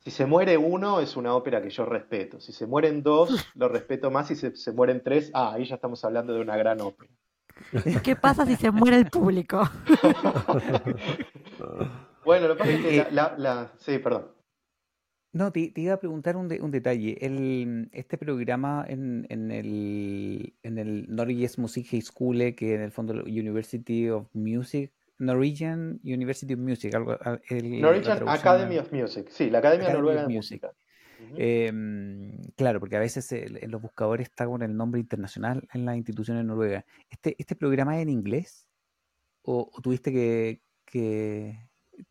si 0.08 0.12
se 0.12 0.26
muere 0.26 0.58
uno 0.58 1.02
es 1.02 1.18
una 1.18 1.36
ópera 1.36 1.62
que 1.62 1.70
yo 1.70 1.84
respeto, 1.84 2.40
si 2.40 2.54
se 2.54 2.66
mueren 2.66 3.04
dos 3.04 3.52
lo 3.56 3.68
respeto 3.68 4.10
más, 4.10 4.30
si 4.30 4.38
se, 4.38 4.72
mueren 4.72 5.04
tres, 5.04 5.30
ah, 5.34 5.52
ahí 5.54 5.66
ya 5.66 5.76
estamos 5.76 6.06
hablando 6.06 6.34
de 6.34 6.40
una 6.40 6.56
gran 6.56 6.80
ópera. 6.80 7.12
¿Qué 8.04 8.16
pasa 8.16 8.46
si 8.46 8.56
se 8.56 8.72
muere 8.72 8.96
el 8.96 9.10
público? 9.10 9.60
bueno, 12.24 12.48
lo 12.48 12.56
que 12.56 12.60
pasa 12.60 12.72
es 12.72 12.80
que 12.80 13.08
la... 13.12 13.74
Sí, 13.80 13.98
perdón. 13.98 14.32
No, 15.34 15.52
te, 15.52 15.74
iba 15.76 15.96
a 15.96 16.00
preguntar 16.00 16.38
un, 16.38 16.48
detalle. 16.48 17.18
El, 17.20 17.90
este 17.92 18.18
programa 18.18 18.86
en, 18.88 19.28
en 19.28 19.52
el, 19.52 20.54
en 20.64 20.78
el 20.78 21.14
Norges 21.14 21.60
Musikhochschule, 21.60 22.56
que 22.56 22.76
en 22.76 22.82
el 22.82 22.94
fondo 22.94 23.14
University 23.26 24.08
of 24.08 24.30
Music, 24.32 24.94
Norwegian 25.20 26.00
University 26.04 26.54
of 26.54 26.60
Music, 26.60 26.94
algo, 26.94 27.18
Norwegian 27.50 28.28
Academy 28.28 28.78
of 28.78 28.92
Music, 28.92 29.28
sí, 29.30 29.50
la 29.50 29.60
Academia 29.60 29.94
Noruega 29.94 30.28
de 30.28 30.34
Música. 30.34 30.74
Em, 31.36 32.38
claro, 32.56 32.80
porque 32.80 32.96
a 32.96 33.00
veces 33.00 33.32
en 33.32 33.72
los 33.72 33.82
buscadores 33.82 34.28
está 34.28 34.46
con 34.46 34.62
el 34.62 34.76
nombre 34.76 35.02
internacional 35.02 35.68
en 35.74 35.86
las 35.86 35.98
instituciones 35.98 36.46
noruegas. 36.46 36.86
¿Este, 37.10 37.36
este 37.40 37.56
programa 37.56 37.98
es 37.98 38.04
en 38.04 38.10
inglés? 38.10 38.68
¿O, 39.42 39.72
tuviste 39.82 40.12
que, 40.12 40.62
que, 40.86 41.58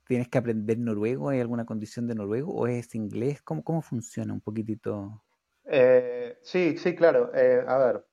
tienes 0.06 0.28
que 0.28 0.38
aprender 0.38 0.78
noruego? 0.78 1.28
¿Hay 1.28 1.40
alguna 1.40 1.64
condición 1.64 2.06
de 2.06 2.14
noruego 2.14 2.52
o 2.52 2.66
es 2.66 2.94
inglés? 2.94 3.42
¿Cómo, 3.42 3.62
cómo 3.62 3.82
funciona 3.82 4.32
un 4.32 4.40
poquitito? 4.40 5.22
Eh, 5.66 6.38
sí, 6.42 6.76
sí, 6.78 6.94
claro. 6.94 7.30
Eh, 7.34 7.62
a 7.66 7.78
ver, 7.78 8.06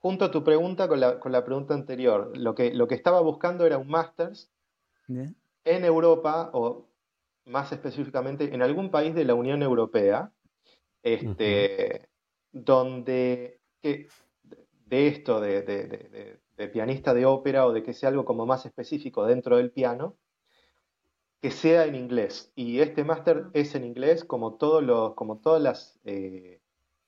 junto 0.00 0.24
a 0.24 0.30
tu 0.30 0.44
pregunta 0.44 0.88
con 0.88 1.00
la, 1.00 1.44
pregunta 1.44 1.74
anterior, 1.74 2.36
lo 2.36 2.54
que, 2.54 2.72
lo 2.74 2.86
que 2.86 2.94
estaba 2.94 3.20
buscando 3.20 3.66
era 3.66 3.78
un 3.78 3.88
Masters 3.88 4.50
en 5.08 5.84
Europa 5.84 6.50
o 6.52 6.88
más 7.44 7.72
específicamente 7.72 8.54
en 8.54 8.62
algún 8.62 8.90
país 8.90 9.14
de 9.14 9.24
la 9.24 9.34
Unión 9.34 9.62
Europea, 9.62 10.32
este, 11.02 12.08
donde 12.52 13.60
de 13.82 15.08
esto 15.08 15.40
de, 15.40 15.62
de 16.56 16.68
pianista 16.68 17.14
de 17.14 17.26
ópera 17.26 17.66
o 17.66 17.72
de 17.72 17.82
que 17.82 17.92
sea 17.92 18.08
algo 18.08 18.24
como 18.24 18.46
más 18.46 18.66
específico 18.66 19.26
dentro 19.26 19.56
del 19.56 19.70
piano, 19.70 20.16
que 21.40 21.50
sea 21.50 21.84
en 21.84 21.94
inglés. 21.94 22.52
Y 22.54 22.80
este 22.80 23.04
máster 23.04 23.46
es 23.52 23.74
en 23.74 23.84
inglés 23.84 24.24
como, 24.24 24.54
todos 24.54 24.82
los, 24.82 25.14
como 25.14 25.38
todas 25.38 25.62
las 25.62 26.00
eh, 26.04 26.60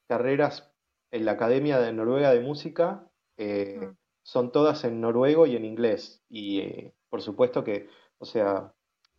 carreras 0.07 0.71
en 1.11 1.25
la 1.25 1.33
Academia 1.33 1.79
de 1.79 1.93
Noruega 1.93 2.33
de 2.33 2.41
Música, 2.41 3.09
eh, 3.37 3.93
son 4.23 4.53
todas 4.53 4.85
en 4.85 5.01
noruego 5.01 5.47
y 5.47 5.57
en 5.57 5.65
inglés. 5.65 6.23
Y 6.29 6.61
eh, 6.61 6.95
por 7.09 7.23
supuesto 7.23 7.65
que, 7.65 7.89
o 8.19 8.25
sea, 8.25 8.73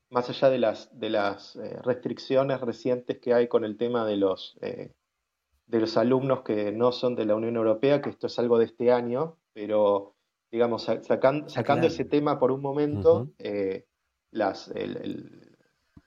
más 0.10 0.30
allá 0.30 0.50
de 0.50 0.60
las, 0.60 0.98
de 1.00 1.10
las 1.10 1.58
restricciones 1.84 2.62
recientes 2.62 3.20
que 3.20 3.34
hay 3.34 3.48
con 3.48 3.64
el 3.64 3.78
tema 3.78 4.06
de 4.06 4.18
los, 4.18 4.58
de 4.60 5.80
los 5.80 5.98
alumnos 5.98 6.42
que 6.42 6.72
no 6.72 6.92
son 6.92 7.16
de 7.16 7.26
la 7.26 7.36
Unión 7.36 7.56
Europea, 7.56 8.02
que 8.02 8.10
esto 8.10 8.26
es 8.26 8.40
algo 8.40 8.58
de 8.58 8.66
este 8.66 8.92
año, 8.92 9.38
pero 9.54 10.16
digamos, 10.52 10.84
sacando 10.84 11.88
ese 11.88 12.06
tema 12.06 12.40
por 12.40 12.52
un 12.52 12.62
momento, 12.62 13.30
eh, 13.38 13.86
las, 14.32 14.70
el, 14.70 15.46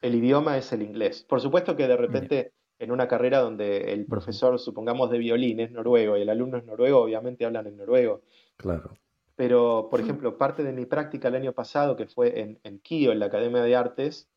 idioma 0.02 0.58
es 0.58 0.72
el 0.72 0.82
inglés. 0.82 1.24
Por 1.28 1.40
supuesto 1.40 1.76
que 1.76 1.86
de 1.86 1.96
repente 1.96 2.52
en 2.82 2.90
una 2.90 3.06
carrera 3.06 3.38
donde 3.38 3.92
el 3.92 4.06
profesor, 4.06 4.58
supongamos, 4.58 5.08
de 5.10 5.18
violín 5.18 5.60
es 5.60 5.70
noruego 5.70 6.16
y 6.16 6.22
el 6.22 6.28
alumno 6.28 6.58
es 6.58 6.64
noruego, 6.64 7.00
obviamente 7.00 7.44
hablan 7.44 7.68
en 7.68 7.76
noruego. 7.76 8.22
Claro. 8.56 8.90
Pero, 9.36 9.86
por 9.88 10.00
ejemplo, 10.00 10.36
parte 10.36 10.64
de 10.64 10.72
mi 10.72 10.84
práctica 10.84 11.28
el 11.28 11.36
año 11.36 11.52
pasado, 11.52 11.94
que 11.94 12.06
fue 12.06 12.40
en, 12.40 12.58
en 12.64 12.80
Kio, 12.80 13.12
en 13.12 13.20
la 13.20 13.26
Academia 13.26 13.62
de 13.62 13.76
Artes, 13.76 14.28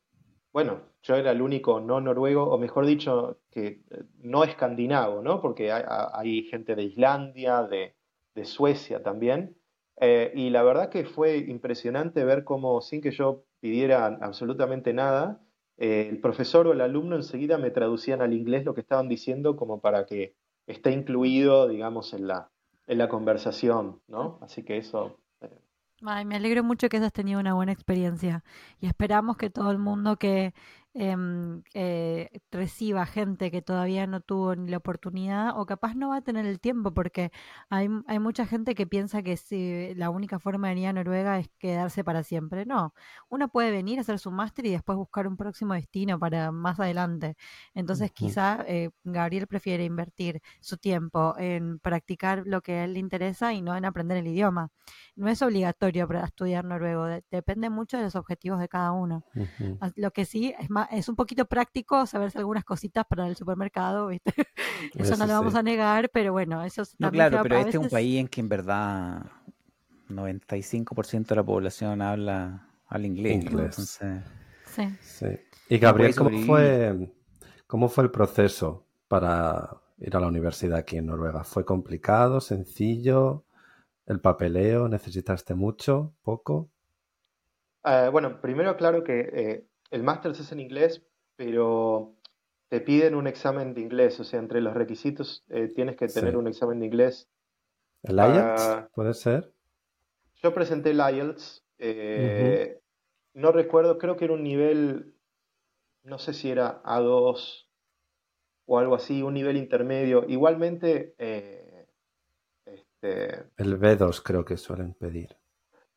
bueno, 0.52 0.80
yo 1.02 1.16
era 1.16 1.32
el 1.32 1.42
único 1.42 1.80
no 1.80 2.00
noruego, 2.00 2.44
o 2.44 2.56
mejor 2.56 2.86
dicho, 2.86 3.40
que 3.50 3.66
eh, 3.90 4.04
no 4.20 4.44
escandinavo, 4.44 5.22
¿no? 5.22 5.40
Porque 5.40 5.72
hay, 5.72 6.44
gente 6.44 6.76
de 6.76 6.84
Islandia, 6.84 7.64
de, 7.64 7.96
de 8.34 8.44
Suecia 8.44 9.02
también, 9.02 9.56
eh, 10.00 10.30
y 10.34 10.50
la 10.50 10.62
verdad 10.62 10.88
que 10.88 11.04
fue 11.04 11.38
impresionante 11.38 12.24
ver 12.24 12.44
cómo, 12.44 12.80
sin 12.80 13.00
que 13.00 13.10
yo 13.10 13.44
pidiera 13.60 14.06
absolutamente 14.06 14.92
nada, 14.92 15.42
eh, 15.78 16.08
el 16.10 16.20
profesor 16.20 16.66
o 16.66 16.72
el 16.72 16.80
alumno 16.80 17.16
enseguida 17.16 17.58
me 17.58 17.70
traducían 17.70 18.22
al 18.22 18.32
inglés 18.32 18.64
lo 18.64 18.74
que 18.74 18.80
estaban 18.80 19.08
diciendo 19.08 19.56
como 19.56 19.80
para 19.80 20.06
que 20.06 20.34
esté 20.66 20.92
incluido, 20.92 21.68
digamos, 21.68 22.14
en 22.14 22.26
la, 22.26 22.50
en 22.86 22.98
la 22.98 23.08
conversación, 23.08 24.00
¿no? 24.08 24.38
Así 24.42 24.62
que 24.62 24.78
eso 24.78 25.18
eh, 25.40 25.50
me 26.24 26.36
alegro 26.36 26.62
mucho 26.62 26.88
que 26.88 26.96
hayas 26.96 27.12
tenido 27.12 27.40
una 27.40 27.54
buena 27.54 27.72
experiencia 27.72 28.44
y 28.80 28.86
esperamos 28.86 29.36
que 29.36 29.50
todo 29.50 29.70
el 29.70 29.78
mundo 29.78 30.16
que 30.16 30.54
Em, 30.98 31.62
eh, 31.74 32.30
reciba 32.50 33.04
gente 33.04 33.50
que 33.50 33.60
todavía 33.60 34.06
no 34.06 34.22
tuvo 34.22 34.56
ni 34.56 34.70
la 34.70 34.78
oportunidad 34.78 35.58
o 35.60 35.66
capaz 35.66 35.94
no 35.94 36.08
va 36.08 36.16
a 36.16 36.20
tener 36.22 36.46
el 36.46 36.58
tiempo 36.58 36.94
porque 36.94 37.32
hay, 37.68 37.88
hay 38.06 38.18
mucha 38.18 38.46
gente 38.46 38.74
que 38.74 38.86
piensa 38.86 39.22
que 39.22 39.36
si 39.36 39.94
la 39.94 40.08
única 40.08 40.38
forma 40.38 40.68
de 40.68 40.74
venir 40.74 40.88
a 40.88 40.94
Noruega 40.94 41.38
es 41.38 41.50
quedarse 41.58 42.02
para 42.02 42.22
siempre. 42.22 42.64
No, 42.64 42.94
uno 43.28 43.48
puede 43.48 43.72
venir 43.72 43.98
a 43.98 44.02
hacer 44.02 44.18
su 44.18 44.30
máster 44.30 44.64
y 44.64 44.70
después 44.70 44.96
buscar 44.96 45.26
un 45.28 45.36
próximo 45.36 45.74
destino 45.74 46.18
para 46.18 46.50
más 46.50 46.80
adelante. 46.80 47.36
Entonces 47.74 48.10
quizá 48.10 48.64
eh, 48.66 48.88
Gabriel 49.04 49.46
prefiere 49.48 49.84
invertir 49.84 50.40
su 50.60 50.78
tiempo 50.78 51.34
en 51.36 51.78
practicar 51.78 52.44
lo 52.46 52.62
que 52.62 52.72
a 52.72 52.84
él 52.84 52.94
le 52.94 53.00
interesa 53.00 53.52
y 53.52 53.60
no 53.60 53.76
en 53.76 53.84
aprender 53.84 54.16
el 54.16 54.28
idioma. 54.28 54.70
No 55.14 55.28
es 55.28 55.42
obligatorio 55.42 56.08
para 56.08 56.24
estudiar 56.24 56.64
noruego, 56.64 57.06
depende 57.30 57.68
mucho 57.68 57.98
de 57.98 58.04
los 58.04 58.16
objetivos 58.16 58.60
de 58.60 58.68
cada 58.68 58.92
uno. 58.92 59.24
Lo 59.96 60.10
que 60.10 60.24
sí 60.24 60.54
es 60.58 60.70
más 60.70 60.85
es 60.90 61.08
un 61.08 61.16
poquito 61.16 61.44
práctico 61.46 62.06
saberse 62.06 62.38
algunas 62.38 62.64
cositas 62.64 63.04
para 63.06 63.26
el 63.26 63.36
supermercado, 63.36 64.08
¿viste? 64.08 64.32
Eso, 64.94 65.16
no 65.16 65.26
lo 65.26 65.32
vamos 65.32 65.54
a 65.54 65.62
negar, 65.62 66.10
pero 66.10 66.32
bueno, 66.32 66.62
eso 66.62 66.82
No, 66.98 67.10
claro, 67.10 67.40
pero 67.42 67.56
este 67.56 67.70
es 67.70 67.76
un 67.76 67.88
país 67.88 68.20
en 68.20 68.28
que 68.28 68.40
en 68.40 68.48
verdad 68.48 69.26
95% 70.08 71.26
de 71.26 71.36
la 71.36 71.42
población 71.42 72.02
habla, 72.02 72.68
al 72.88 73.04
inglés. 73.04 74.00
Sí. 74.64 74.82
sí. 75.00 75.26
Y 75.68 75.78
Gabriel, 75.78 76.14
¿cómo 76.14 76.30
fue, 76.46 77.12
¿cómo 77.66 77.88
fue 77.88 78.04
el 78.04 78.10
proceso 78.10 78.86
para 79.08 79.68
ir 79.98 80.14
a 80.16 80.20
la 80.20 80.28
universidad 80.28 80.78
aquí 80.78 80.98
en 80.98 81.06
Noruega? 81.06 81.44
¿Fue 81.44 81.64
complicado, 81.64 82.40
sencillo? 82.40 83.44
¿El 84.06 84.20
papeleo? 84.20 84.88
¿Necesitaste 84.88 85.54
mucho? 85.54 86.14
¿Poco? 86.22 86.70
Eh, 87.84 88.08
bueno, 88.10 88.40
primero 88.40 88.76
claro 88.76 89.02
que 89.02 89.20
eh, 89.32 89.66
el 89.96 90.02
máster 90.02 90.32
es 90.32 90.52
en 90.52 90.60
inglés, 90.60 91.02
pero 91.36 92.14
te 92.68 92.80
piden 92.80 93.14
un 93.14 93.26
examen 93.26 93.74
de 93.74 93.80
inglés, 93.80 94.20
o 94.20 94.24
sea, 94.24 94.38
entre 94.38 94.60
los 94.60 94.74
requisitos 94.74 95.44
eh, 95.48 95.68
tienes 95.74 95.96
que 95.96 96.06
tener 96.08 96.36
un 96.36 96.46
examen 96.46 96.80
de 96.80 96.86
inglés. 96.86 97.28
¿El 98.02 98.16
IELTS? 98.16 98.90
¿Puede 98.94 99.14
ser? 99.14 99.52
Yo 100.36 100.54
presenté 100.54 100.90
el 100.90 101.00
IELTS, 101.00 101.64
eh, 101.78 102.80
no 103.34 103.52
recuerdo, 103.52 103.98
creo 103.98 104.16
que 104.16 104.26
era 104.26 104.34
un 104.34 104.42
nivel 104.42 105.16
no 106.06 106.18
sé 106.18 106.32
si 106.32 106.50
era 106.50 106.82
A2 106.84 107.66
o 108.66 108.78
algo 108.78 108.94
así, 108.94 109.22
un 109.22 109.34
nivel 109.34 109.56
intermedio. 109.56 110.24
Igualmente, 110.26 111.14
eh, 111.18 111.86
este... 112.64 113.44
el 113.56 113.78
B2 113.78 114.22
creo 114.24 114.44
que 114.44 114.56
suelen 114.56 114.94
pedir. 114.94 115.36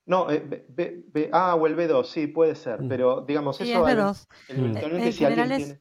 No, 0.10 0.28
eh, 0.32 0.65
B, 0.67 1.30
ah, 1.32 1.54
o 1.54 1.67
el 1.67 1.78
B2, 1.78 2.04
sí, 2.04 2.26
puede 2.26 2.56
ser, 2.56 2.82
mm. 2.82 2.89
pero 2.89 3.22
digamos, 3.22 3.62
eso... 3.62 3.88
Es 3.88 3.95
B2. 3.95 5.12
si 5.12 5.24
alguien 5.24 5.48
tiene... 5.48 5.80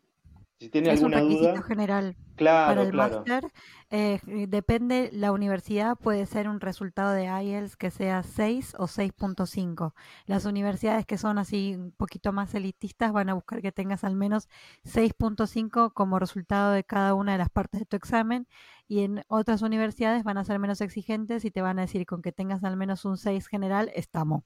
Si 0.61 0.69
tiene 0.71 0.91
es 0.93 1.03
alguna 1.03 1.19
un 1.19 1.23
requisito 1.23 1.53
duda. 1.53 1.63
general. 1.63 2.17
Claro, 2.35 2.67
para 2.67 2.83
el 2.83 2.91
claro. 3.25 3.53
Eh, 3.91 4.21
depende, 4.49 5.09
la 5.13 5.33
universidad 5.33 5.97
puede 5.97 6.27
ser 6.27 6.49
un 6.49 6.61
resultado 6.61 7.13
de 7.13 7.25
IELTS 7.27 7.77
que 7.77 7.91
sea 7.91 8.23
6 8.23 8.75
o 8.79 8.87
6.5. 8.89 9.95
Las 10.27 10.45
universidades 10.45 11.07
que 11.07 11.19
son 11.19 11.39
así 11.39 11.75
un 11.77 11.93
poquito 11.93 12.33
más 12.33 12.55
elitistas 12.55 13.13
van 13.13 13.29
a 13.29 13.35
buscar 13.35 13.63
que 13.63 13.73
tengas 13.73 14.05
al 14.05 14.17
menos 14.17 14.49
6.5 14.85 15.93
como 15.93 16.19
resultado 16.19 16.73
de 16.73 16.85
cada 16.85 17.15
una 17.15 17.33
de 17.33 17.39
las 17.39 17.51
partes 17.51 17.81
de 17.81 17.87
tu 17.87 17.97
examen 17.97 18.49
y 18.89 19.01
en 19.01 19.25
otras 19.29 19.63
universidades 19.63 20.25
van 20.25 20.39
a 20.39 20.45
ser 20.45 20.59
menos 20.59 20.81
exigentes 20.81 21.45
y 21.45 21.51
te 21.51 21.63
van 21.63 21.79
a 21.79 21.83
decir 21.83 22.05
con 22.07 22.21
que 22.23 22.33
tengas 22.33 22.65
al 22.65 22.77
menos 22.77 23.05
un 23.05 23.17
6 23.17 23.47
general, 23.47 23.91
estamos. 23.95 24.43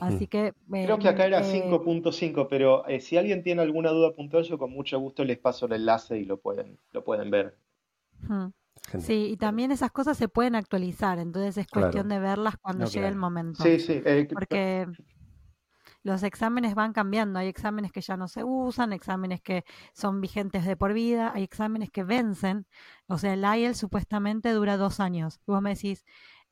Así 0.00 0.26
que... 0.26 0.54
Creo 0.70 0.98
que 0.98 1.08
acá 1.08 1.26
era 1.26 1.42
5.5, 1.42 2.42
eh, 2.42 2.46
pero 2.48 2.86
eh, 2.86 3.00
si 3.00 3.16
alguien 3.16 3.42
tiene 3.42 3.62
alguna 3.62 3.90
duda 3.90 4.14
puntual, 4.14 4.44
yo 4.44 4.58
con 4.58 4.70
mucho 4.70 4.98
gusto 4.98 5.24
les 5.24 5.38
paso 5.38 5.66
el 5.66 5.72
enlace 5.72 6.18
y 6.18 6.24
lo 6.24 6.38
pueden, 6.38 6.78
lo 6.92 7.04
pueden 7.04 7.30
ver. 7.30 7.56
Sí, 8.98 9.30
y 9.32 9.36
también 9.36 9.70
esas 9.70 9.90
cosas 9.90 10.16
se 10.16 10.28
pueden 10.28 10.54
actualizar, 10.54 11.18
entonces 11.18 11.58
es 11.58 11.66
cuestión 11.66 12.08
de 12.08 12.18
verlas 12.18 12.56
cuando 12.56 12.86
llegue 12.86 13.08
el 13.08 13.16
momento. 13.16 13.62
Sí, 13.62 13.78
sí. 13.80 14.00
Eh, 14.04 14.28
porque 14.32 14.86
los 16.02 16.22
exámenes 16.22 16.74
van 16.74 16.92
cambiando, 16.92 17.38
hay 17.38 17.48
exámenes 17.48 17.92
que 17.92 18.00
ya 18.00 18.16
no 18.16 18.28
se 18.28 18.44
usan, 18.44 18.92
exámenes 18.92 19.40
que 19.42 19.64
son 19.92 20.20
vigentes 20.20 20.64
de 20.64 20.76
por 20.76 20.92
vida, 20.92 21.32
hay 21.34 21.42
exámenes 21.42 21.90
que 21.90 22.04
vencen, 22.04 22.66
o 23.08 23.18
sea, 23.18 23.34
el 23.34 23.44
IELTS 23.44 23.78
supuestamente 23.78 24.52
dura 24.52 24.76
dos 24.76 25.00
años. 25.00 25.40
Y 25.46 25.50
vos 25.50 25.60
me 25.60 25.74
decís, 25.74 26.04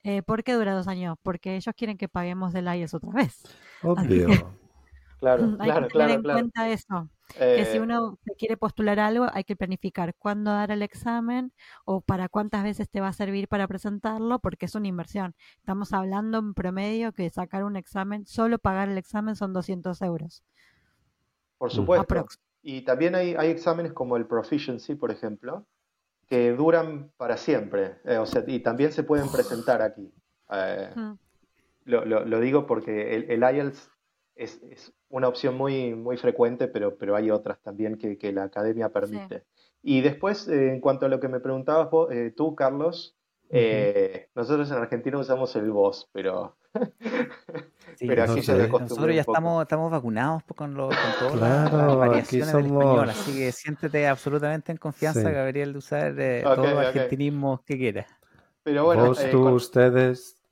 eh, 0.09 0.23
¿Por 0.23 0.45
qué 0.45 0.53
dura 0.53 0.73
dos 0.73 0.87
años? 0.87 1.19
Porque 1.21 1.57
ellos 1.57 1.75
quieren 1.77 1.99
que 1.99 2.09
paguemos 2.09 2.53
del 2.53 2.67
IELTS 2.67 2.95
otra 2.95 3.11
vez. 3.11 3.43
Obvio. 3.83 4.29
claro, 5.19 5.57
hay 5.59 5.73
que 5.73 5.89
tener 5.89 6.11
en 6.11 6.23
cuenta 6.23 6.69
eso. 6.69 7.11
que 7.37 7.65
si 7.65 7.79
eh, 7.79 7.81
uno 7.81 8.17
quiere 8.39 8.57
postular 8.57 9.01
algo, 9.01 9.27
hay 9.33 9.43
que 9.43 9.57
planificar 9.57 10.15
cuándo 10.15 10.53
dar 10.53 10.71
el 10.71 10.83
examen 10.83 11.53
o 11.85 12.03
para 12.03 12.29
cuántas 12.29 12.63
veces 12.63 12.89
te 12.89 13.01
va 13.01 13.09
a 13.09 13.13
servir 13.13 13.49
para 13.49 13.67
presentarlo, 13.67 14.39
porque 14.39 14.67
es 14.67 14.77
una 14.77 14.87
inversión. 14.87 15.35
Estamos 15.57 15.93
hablando 15.93 16.39
en 16.39 16.55
promedio 16.55 17.11
que 17.13 17.29
sacar 17.29 17.65
un 17.65 17.75
examen, 17.75 18.27
solo 18.27 18.61
pagar 18.61 18.89
el 18.89 18.99
examen 18.99 19.35
son 19.35 19.53
200 19.53 20.01
euros. 20.03 20.45
Por 21.59 21.73
supuesto. 21.73 22.27
Y 22.63 22.83
también 22.83 23.17
hay, 23.17 23.35
hay 23.35 23.51
exámenes 23.51 23.93
como 23.93 24.17
el 24.17 24.27
Proficiency, 24.27 24.95
por 24.95 25.11
ejemplo, 25.11 25.67
que 26.27 26.53
duran 26.53 27.11
para 27.17 27.37
siempre. 27.37 27.99
Eh, 28.05 28.19
o 28.19 28.27
sea, 28.27 28.45
y 28.47 28.61
también 28.61 28.93
se 28.93 29.03
pueden 29.03 29.31
presentar 29.31 29.83
aquí. 29.83 30.13
Eh, 30.51 30.91
lo, 31.85 32.05
lo, 32.05 32.41
digo 32.41 32.67
porque 32.67 33.15
el, 33.15 33.31
el 33.31 33.43
IELTS 33.43 33.91
es, 34.35 34.61
es, 34.71 34.93
una 35.09 35.29
opción 35.29 35.57
muy, 35.57 35.95
muy 35.95 36.17
frecuente, 36.17 36.67
pero, 36.67 36.97
pero 36.99 37.15
hay 37.15 37.31
otras 37.31 37.61
también 37.63 37.97
que, 37.97 38.19
que 38.19 38.33
la 38.33 38.45
academia 38.45 38.89
permite. 38.89 39.45
Y 39.83 40.01
después, 40.01 40.49
eh, 40.49 40.73
en 40.73 40.81
cuanto 40.81 41.07
a 41.07 41.09
lo 41.09 41.21
que 41.21 41.29
me 41.29 41.39
preguntabas 41.39 41.89
tú, 42.35 42.55
Carlos, 42.57 43.16
nosotros 44.35 44.71
en 44.71 44.77
Argentina 44.77 45.19
usamos 45.19 45.55
el 45.57 45.71
vos, 45.71 46.09
pero 46.13 46.57
pero 48.01 48.23
aquí 48.25 48.43
se 48.43 48.69
Nosotros 48.69 49.15
ya 49.15 49.21
estamos, 49.21 49.63
estamos 49.63 49.91
vacunados 49.91 50.43
con, 50.55 50.75
lo, 50.75 50.89
con 50.89 50.97
todas 51.19 51.73
las 51.73 51.97
variaciones 51.97 52.53
del 52.53 52.67
español, 52.67 53.11
así 53.11 53.33
que 53.33 53.53
siéntete 53.53 54.07
absolutamente 54.07 54.73
en 54.73 54.79
confianza, 54.79 55.31
Gabriel, 55.31 55.73
de 55.73 55.79
usar 55.79 56.15
eh, 56.19 56.43
todos 56.43 56.71
los 56.71 56.87
argentinismos 56.87 57.63
que 57.63 57.79
quieras. 57.79 58.07
Pero 58.63 58.85
bueno, 58.85 59.07
Vos, 59.07 59.23
eh, 59.23 59.29
tú, 59.31 59.49
ustedes, 59.49 60.43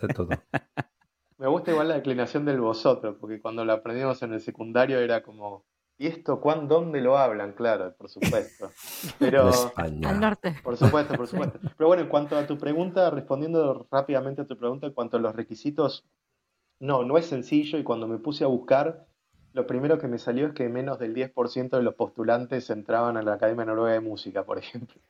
de 0.00 0.08
todo. 0.08 0.28
Me 1.38 1.48
gusta 1.48 1.72
igual 1.72 1.88
la 1.88 1.94
declinación 1.94 2.44
del 2.44 2.60
vosotros, 2.60 3.16
porque 3.20 3.40
cuando 3.40 3.64
lo 3.64 3.72
aprendimos 3.72 4.22
en 4.22 4.32
el 4.32 4.40
secundario 4.40 4.98
era 4.98 5.22
como 5.22 5.64
¿Y 5.96 6.08
esto 6.08 6.40
cuán, 6.40 6.66
dónde 6.66 7.00
lo 7.00 7.16
hablan? 7.16 7.52
Claro, 7.52 7.94
por 7.96 8.08
supuesto. 8.08 8.70
Pero, 9.18 9.50
Al 9.76 10.00
norte. 10.20 10.56
Por 10.62 10.76
supuesto, 10.76 11.14
por 11.14 11.26
supuesto. 11.28 11.58
Pero 11.76 11.88
bueno, 11.88 12.02
en 12.02 12.08
cuanto 12.08 12.36
a 12.36 12.46
tu 12.46 12.58
pregunta, 12.58 13.10
respondiendo 13.10 13.86
rápidamente 13.90 14.42
a 14.42 14.46
tu 14.46 14.56
pregunta, 14.56 14.86
en 14.86 14.92
cuanto 14.92 15.16
a 15.16 15.20
los 15.20 15.34
requisitos, 15.36 16.04
no, 16.80 17.04
no 17.04 17.16
es 17.16 17.26
sencillo 17.26 17.78
y 17.78 17.84
cuando 17.84 18.08
me 18.08 18.18
puse 18.18 18.42
a 18.42 18.48
buscar, 18.48 19.06
lo 19.52 19.68
primero 19.68 19.98
que 19.98 20.08
me 20.08 20.18
salió 20.18 20.48
es 20.48 20.52
que 20.52 20.68
menos 20.68 20.98
del 20.98 21.14
10% 21.14 21.70
de 21.70 21.82
los 21.82 21.94
postulantes 21.94 22.68
entraban 22.70 23.16
a 23.16 23.22
la 23.22 23.34
Academia 23.34 23.64
Noruega 23.64 23.92
de 23.92 24.00
Música, 24.00 24.44
por 24.44 24.58
ejemplo. 24.58 25.00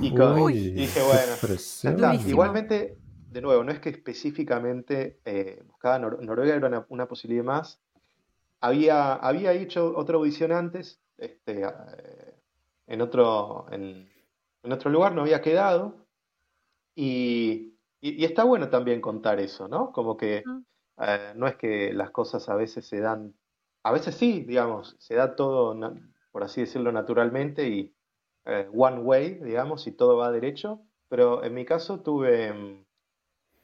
y, 0.00 0.70
dije, 0.70 1.00
bueno, 1.02 2.20
igualmente, 2.28 2.96
de 3.32 3.40
nuevo, 3.42 3.64
no 3.64 3.72
es 3.72 3.80
que 3.80 3.88
específicamente 3.88 5.18
eh, 5.24 5.64
buscaba 5.66 5.98
Noruega, 5.98 6.54
era 6.54 6.68
una, 6.68 6.86
una 6.88 7.06
posibilidad 7.08 7.44
más, 7.44 7.80
había, 8.60 9.14
había 9.14 9.52
hecho 9.52 9.96
otra 9.96 10.16
audición 10.16 10.52
antes, 10.52 11.00
este, 11.16 11.62
eh, 11.62 12.34
en, 12.86 13.00
otro, 13.00 13.66
en, 13.70 14.08
otro 14.70 14.90
lugar, 14.90 15.14
no 15.14 15.22
había 15.22 15.40
quedado. 15.40 16.06
Y, 16.94 17.78
y, 18.00 18.24
está 18.24 18.44
bueno 18.44 18.68
también 18.70 19.00
contar 19.00 19.38
eso, 19.40 19.68
¿no? 19.68 19.92
Como 19.92 20.16
que 20.16 20.42
eh, 20.98 21.32
no 21.36 21.46
es 21.46 21.56
que 21.56 21.92
las 21.92 22.10
cosas 22.10 22.48
a 22.48 22.56
veces 22.56 22.86
se 22.86 23.00
dan, 23.00 23.34
a 23.82 23.92
veces 23.92 24.14
sí, 24.16 24.44
digamos, 24.44 24.96
se 24.98 25.14
da 25.14 25.36
todo, 25.36 25.78
por 26.32 26.42
así 26.42 26.62
decirlo, 26.62 26.90
naturalmente 26.92 27.68
y 27.68 27.94
eh, 28.44 28.68
one 28.74 29.00
way, 29.00 29.34
digamos, 29.34 29.86
y 29.86 29.92
todo 29.92 30.16
va 30.16 30.32
derecho. 30.32 30.82
Pero 31.08 31.44
en 31.44 31.54
mi 31.54 31.64
caso 31.64 32.00
tuve, 32.00 32.84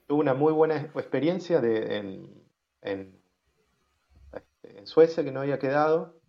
tuve 0.07 0.21
una 0.21 0.35
muy 0.35 0.53
buena 0.53 0.77
experiencia 0.77 1.61
de, 1.61 1.97
en 1.97 2.45
en 2.85 3.19
Suecia 4.85 5.25
que 5.25 5.33
no 5.33 5.41
había 5.41 5.59
quedado. 5.59 6.21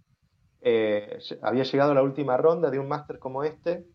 Eh, 0.61 1.19
había 1.41 1.63
llegado 1.63 1.91
a 1.91 1.95
la 1.95 2.03
última 2.03 2.37
ronda 2.37 2.71
de 2.71 2.79
un 2.79 2.87
máster 2.87 3.19
como 3.19 3.43
este 3.43 3.85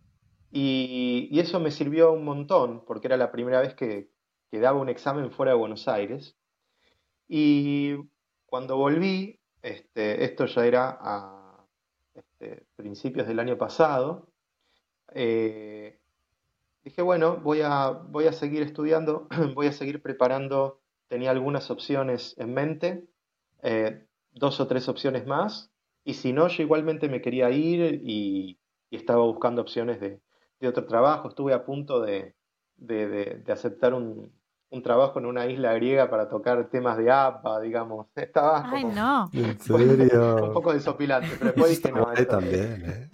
y, 0.52 1.38
eso 1.38 1.60
me 1.60 1.70
sirvió 1.70 2.12
un 2.12 2.24
montón 2.24 2.84
porque 2.84 3.06
era 3.06 3.16
la 3.16 3.32
primera 3.32 3.60
vez 3.60 3.74
que, 3.74 4.10
daba 4.52 4.80
un 4.80 4.88
examen 4.88 5.30
fuera 5.30 5.52
de 5.52 5.58
Buenos 5.58 5.86
Aires. 5.86 6.36
Y 7.28 7.96
cuando 8.46 8.76
volví, 8.76 9.38
este, 9.62 10.24
esto 10.24 10.46
ya 10.46 10.66
era 10.66 10.98
a 11.00 11.66
este, 12.14 12.66
principios 12.74 13.28
del 13.28 13.38
año 13.38 13.56
pasado, 13.56 14.28
eh, 15.14 16.00
dije, 16.82 17.02
bueno, 17.02 17.36
voy 17.36 17.60
a, 17.62 17.90
voy 17.90 18.26
a 18.26 18.32
seguir 18.32 18.62
estudiando, 18.62 19.28
voy 19.54 19.68
a 19.68 19.72
seguir 19.72 20.02
preparando, 20.02 20.80
tenía 21.06 21.30
algunas 21.30 21.70
opciones 21.70 22.34
en 22.38 22.54
mente. 22.54 23.04
Eh, 23.62 24.04
dos 24.32 24.60
o 24.60 24.66
tres 24.66 24.88
opciones 24.88 25.26
más. 25.26 25.70
Y 26.04 26.14
si 26.14 26.32
no, 26.32 26.48
yo 26.48 26.62
igualmente 26.62 27.08
me 27.08 27.20
quería 27.20 27.50
ir 27.50 28.00
y, 28.04 28.58
estaba 28.90 29.24
buscando 29.24 29.62
opciones 29.62 30.00
de, 30.00 30.20
otro 30.66 30.84
trabajo. 30.86 31.28
Estuve 31.28 31.52
a 31.52 31.64
punto 31.64 32.00
de, 32.00 32.34
aceptar 33.48 33.94
un, 33.94 34.32
trabajo 34.82 35.18
en 35.18 35.26
una 35.26 35.46
isla 35.46 35.74
griega 35.74 36.08
para 36.08 36.28
tocar 36.28 36.70
temas 36.70 36.96
de 36.96 37.10
APA, 37.10 37.60
digamos. 37.60 38.06
Estaba 38.16 38.68
Ay, 38.70 38.84
no. 38.84 39.30
un 39.34 40.52
poco 40.52 40.72
desopilante, 40.72 41.28
pero 41.38 41.52
después 41.52 41.82
dije 41.82 41.92
no. 41.92 42.06
también, 42.26 42.84
¿eh? 42.86 43.10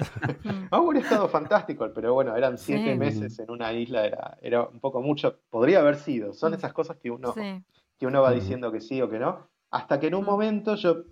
hubiera 0.73 1.01
estado 1.01 1.29
fantástico, 1.29 1.89
pero 1.95 2.15
bueno, 2.15 2.37
eran 2.37 2.57
siete 2.59 2.95
meses 2.95 3.39
en 3.39 3.51
una 3.51 3.73
isla, 3.73 4.07
era, 4.07 4.39
era 4.41 4.63
un 4.63 4.81
poco 4.81 5.03
mucho. 5.03 5.41
Podría 5.51 5.81
haber 5.81 5.97
sido. 5.97 6.33
Son 6.33 6.55
esas 6.55 6.73
cosas 6.73 6.97
que 6.99 7.11
uno, 7.11 7.35
que 7.35 8.07
uno 8.07 8.23
va 8.23 8.31
diciendo 8.31 8.71
que 8.71 8.81
sí 8.81 9.03
o 9.03 9.11
que 9.11 9.19
no. 9.19 9.49
Hasta 9.71 9.99
que 10.01 10.09
en 10.09 10.15
un 10.15 10.25
momento 10.25 10.75
yo 10.77 11.05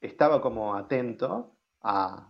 estaba 0.00 0.40
como 0.40 0.74
atento 0.74 1.56
a, 1.80 2.28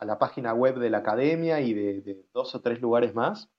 la 0.00 0.18
página 0.18 0.54
web 0.54 0.78
de 0.78 0.90
la 0.90 0.98
academia 0.98 1.60
y 1.60 1.74
de, 1.74 2.24
dos 2.32 2.54
o 2.54 2.60
tres 2.60 2.80
lugares 2.80 3.14
más. 3.14 3.50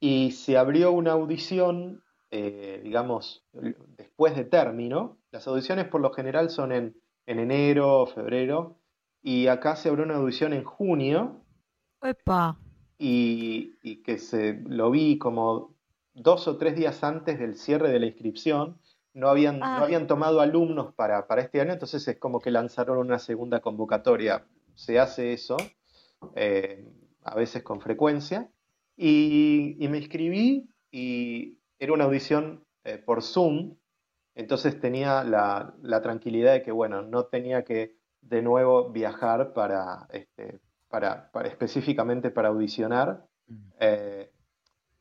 Y 0.00 0.32
se 0.32 0.58
abrió 0.58 0.90
una 0.90 1.12
audición, 1.12 2.02
eh, 2.30 2.80
digamos, 2.82 3.44
después 3.52 4.34
de 4.34 4.44
término. 4.44 5.18
Las 5.30 5.46
audiciones 5.46 5.86
por 5.86 6.00
lo 6.00 6.12
general 6.12 6.50
son 6.50 6.72
en, 6.72 6.96
enero 7.26 8.00
o 8.00 8.06
febrero. 8.06 8.78
Y 9.22 9.46
acá 9.46 9.76
se 9.76 9.88
abrió 9.88 10.04
una 10.04 10.16
audición 10.16 10.52
en 10.52 10.64
junio. 10.64 11.44
Epa. 12.02 12.58
Y, 12.98 13.76
y 13.82 14.02
que 14.02 14.18
se 14.18 14.54
lo 14.66 14.90
vi 14.90 15.18
como 15.18 15.76
dos 16.14 16.48
o 16.48 16.56
tres 16.56 16.74
días 16.74 17.04
antes 17.04 17.38
del 17.38 17.54
cierre 17.54 17.90
de 17.90 18.00
la 18.00 18.06
inscripción 18.06 18.80
no 19.14 19.28
habían, 19.28 19.58
no 19.58 19.66
ah. 19.66 19.82
habían 19.82 20.06
tomado 20.06 20.40
alumnos 20.40 20.94
para, 20.94 21.26
este 21.38 21.60
año, 21.60 21.72
entonces 21.72 22.06
es 22.08 22.18
como 22.18 22.40
que 22.40 22.50
lanzaron 22.50 22.98
una 22.98 23.18
segunda 23.18 23.60
convocatoria. 23.60 24.46
Se 24.74 24.98
hace 24.98 25.32
eso, 25.32 25.56
eh, 26.34 26.86
a 27.22 27.34
veces 27.34 27.62
con 27.62 27.80
frecuencia, 27.80 28.50
y, 28.96 29.76
me 29.90 29.98
inscribí 29.98 30.68
y 30.90 31.58
era 31.78 31.92
una 31.92 32.04
audición 32.04 32.64
eh, 32.84 32.98
por 32.98 33.22
Zoom, 33.22 33.76
entonces 34.34 34.80
tenía 34.80 35.24
la, 35.24 36.00
tranquilidad 36.02 36.52
de 36.52 36.62
que, 36.62 36.72
bueno, 36.72 37.02
no 37.02 37.26
tenía 37.26 37.64
que 37.64 37.96
de 38.22 38.40
nuevo 38.40 38.90
viajar 38.90 39.52
para, 39.52 40.06
este, 40.10 40.60
para, 40.88 41.30
específicamente 41.44 42.30
para 42.30 42.48
audicionar. 42.48 43.26
Mm. 43.46 43.56
Eh, 43.80 44.30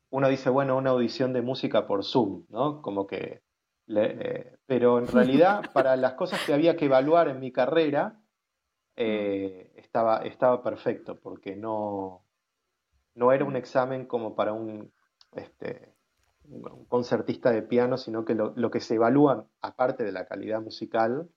uno 0.10 0.28
dice, 0.28 0.50
bueno, 0.50 0.76
una 0.78 0.89
audición 0.89 1.32
de 1.32 1.41
música 1.41 1.88
por 1.88 2.04
Zoom, 2.04 2.45
¿no? 2.50 2.82
Como 2.82 3.08
que... 3.08 3.41
Eh, 3.88 4.58
pero 4.65 5.00
en 5.00 5.08
realidad, 5.08 5.72
para 5.74 5.96
las 5.96 6.13
cosas 6.13 6.44
que 6.46 6.54
había 6.54 6.76
que 6.76 6.86
evaluar 6.86 7.28
en 7.28 7.39
mi 7.39 7.52
carrera, 7.52 8.20
eh, 8.96 9.72
estaba, 9.76 10.17
estaba 10.20 10.62
perfecto, 10.62 11.20
porque 11.20 11.56
no, 11.56 12.24
no 13.15 13.32
era 13.32 13.46
un 13.46 13.56
examen 13.56 14.06
como 14.06 14.36
para 14.36 14.54
un, 14.54 14.91
este, 15.34 15.94
un 16.46 16.86
concertista 16.86 17.52
de 17.52 17.62
piano, 17.62 17.98
sino 17.98 18.26
que 18.26 18.36
lo, 18.36 18.72
que 18.72 18.80
se 18.80 18.96
evalúa, 18.96 19.48
aparte 19.62 20.04
de 20.04 20.12
la 20.12 20.26
calidad 20.26 20.62
musical, 20.62 21.30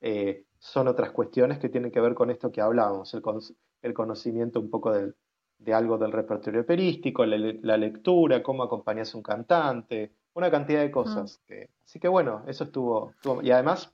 eh, 0.00 0.46
son 0.58 0.88
otras 0.88 1.12
cuestiones 1.12 1.58
que 1.58 1.68
tienen 1.68 1.90
que 1.90 2.00
ver 2.00 2.14
con 2.14 2.30
esto 2.30 2.50
que 2.50 2.60
hablábamos, 2.60 3.14
el, 3.14 3.94
conocimiento 3.94 4.60
un 4.60 4.70
poco 4.70 4.92
de 4.92 5.74
algo 5.74 5.98
del 5.98 6.12
repertorio 6.12 6.62
operístico, 6.62 7.24
la, 7.24 7.76
lectura, 7.76 8.42
cómo 8.42 8.62
acompañas 8.62 9.14
a 9.14 9.16
un 9.16 9.22
cantante, 9.22 10.12
una 10.34 10.50
cantidad 10.50 10.80
de 10.80 10.90
cosas. 10.90 11.40
así 11.84 11.98
que 11.98 12.08
bueno, 12.08 12.42
eso 12.46 12.64
estuvo, 12.64 13.12
Y 13.42 13.50
además, 13.50 13.92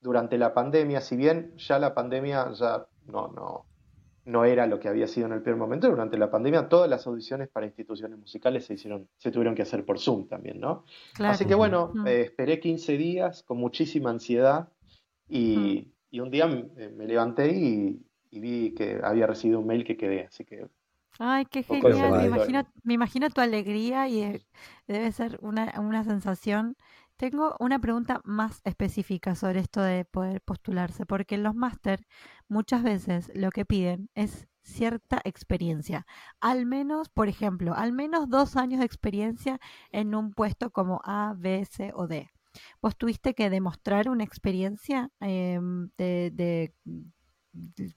durante 0.00 0.38
la 0.38 0.54
pandemia, 0.54 1.00
si 1.00 1.16
bien 1.16 1.54
ya 1.56 1.78
la 1.78 1.94
pandemia 1.94 2.52
ya 2.52 2.86
no, 3.06 3.28
no, 3.28 3.66
no 4.26 4.44
era 4.44 4.66
lo 4.66 4.80
que 4.80 4.88
había 4.88 5.06
sido 5.06 5.26
en 5.26 5.32
el 5.32 5.42
primer 5.42 5.58
momento, 5.58 5.88
durante 5.88 6.18
la 6.18 6.30
pandemia 6.30 6.68
todas 6.68 6.90
las 6.90 7.06
audiciones 7.06 7.48
para 7.48 7.66
instituciones 7.66 8.18
musicales 8.18 8.66
se 8.66 8.74
hicieron, 8.74 9.08
se 9.16 9.30
tuvieron 9.30 9.54
que 9.54 9.62
hacer 9.62 9.84
por 9.84 10.00
Zoom 10.00 10.26
también, 10.26 10.60
¿no? 10.60 10.84
Así 11.20 11.46
que 11.46 11.54
bueno, 11.54 11.92
eh, 12.06 12.22
esperé 12.22 12.58
15 12.58 12.96
días 12.96 13.44
con 13.44 13.58
muchísima 13.58 14.10
ansiedad 14.10 14.68
y, 15.28 15.92
un 16.12 16.30
día 16.30 16.46
me, 16.46 17.06
levanté 17.06 17.52
y, 17.52 18.02
vi 18.32 18.74
que 18.74 19.00
había 19.02 19.26
recibido 19.26 19.60
un 19.60 19.66
mail 19.66 19.84
que 19.84 19.96
quedé, 19.96 20.26
así 20.26 20.44
que... 20.44 20.66
Ay, 21.18 21.46
qué 21.46 21.62
genial, 21.62 22.12
me 22.12 22.26
imagino, 22.26 22.66
me 22.82 22.94
imagino 22.94 23.30
tu 23.30 23.40
alegría 23.40 24.08
y 24.08 24.22
eh, 24.22 24.46
debe 24.86 25.10
ser 25.12 25.38
una, 25.40 25.72
una 25.78 26.04
sensación 26.04 26.76
tengo 27.16 27.56
una 27.60 27.78
pregunta 27.78 28.20
más 28.24 28.60
específica 28.64 29.34
sobre 29.34 29.60
esto 29.60 29.80
de 29.80 30.04
poder 30.04 30.42
postularse, 30.42 31.06
porque 31.06 31.36
en 31.36 31.44
los 31.44 31.54
máster 31.54 32.06
muchas 32.48 32.82
veces 32.82 33.30
lo 33.34 33.50
que 33.50 33.64
piden 33.64 34.10
es 34.14 34.46
cierta 34.62 35.20
experiencia. 35.24 36.06
Al 36.40 36.66
menos, 36.66 37.08
por 37.08 37.28
ejemplo, 37.28 37.74
al 37.74 37.92
menos 37.92 38.28
dos 38.28 38.56
años 38.56 38.80
de 38.80 38.86
experiencia 38.86 39.60
en 39.92 40.14
un 40.14 40.32
puesto 40.32 40.70
como 40.70 41.00
A, 41.04 41.34
B, 41.36 41.64
C 41.64 41.90
o 41.94 42.06
D. 42.06 42.30
¿Vos 42.82 42.96
tuviste 42.96 43.34
que 43.34 43.48
demostrar 43.50 44.08
una 44.08 44.24
experiencia 44.24 45.10
em, 45.20 45.90
de, 45.96 46.74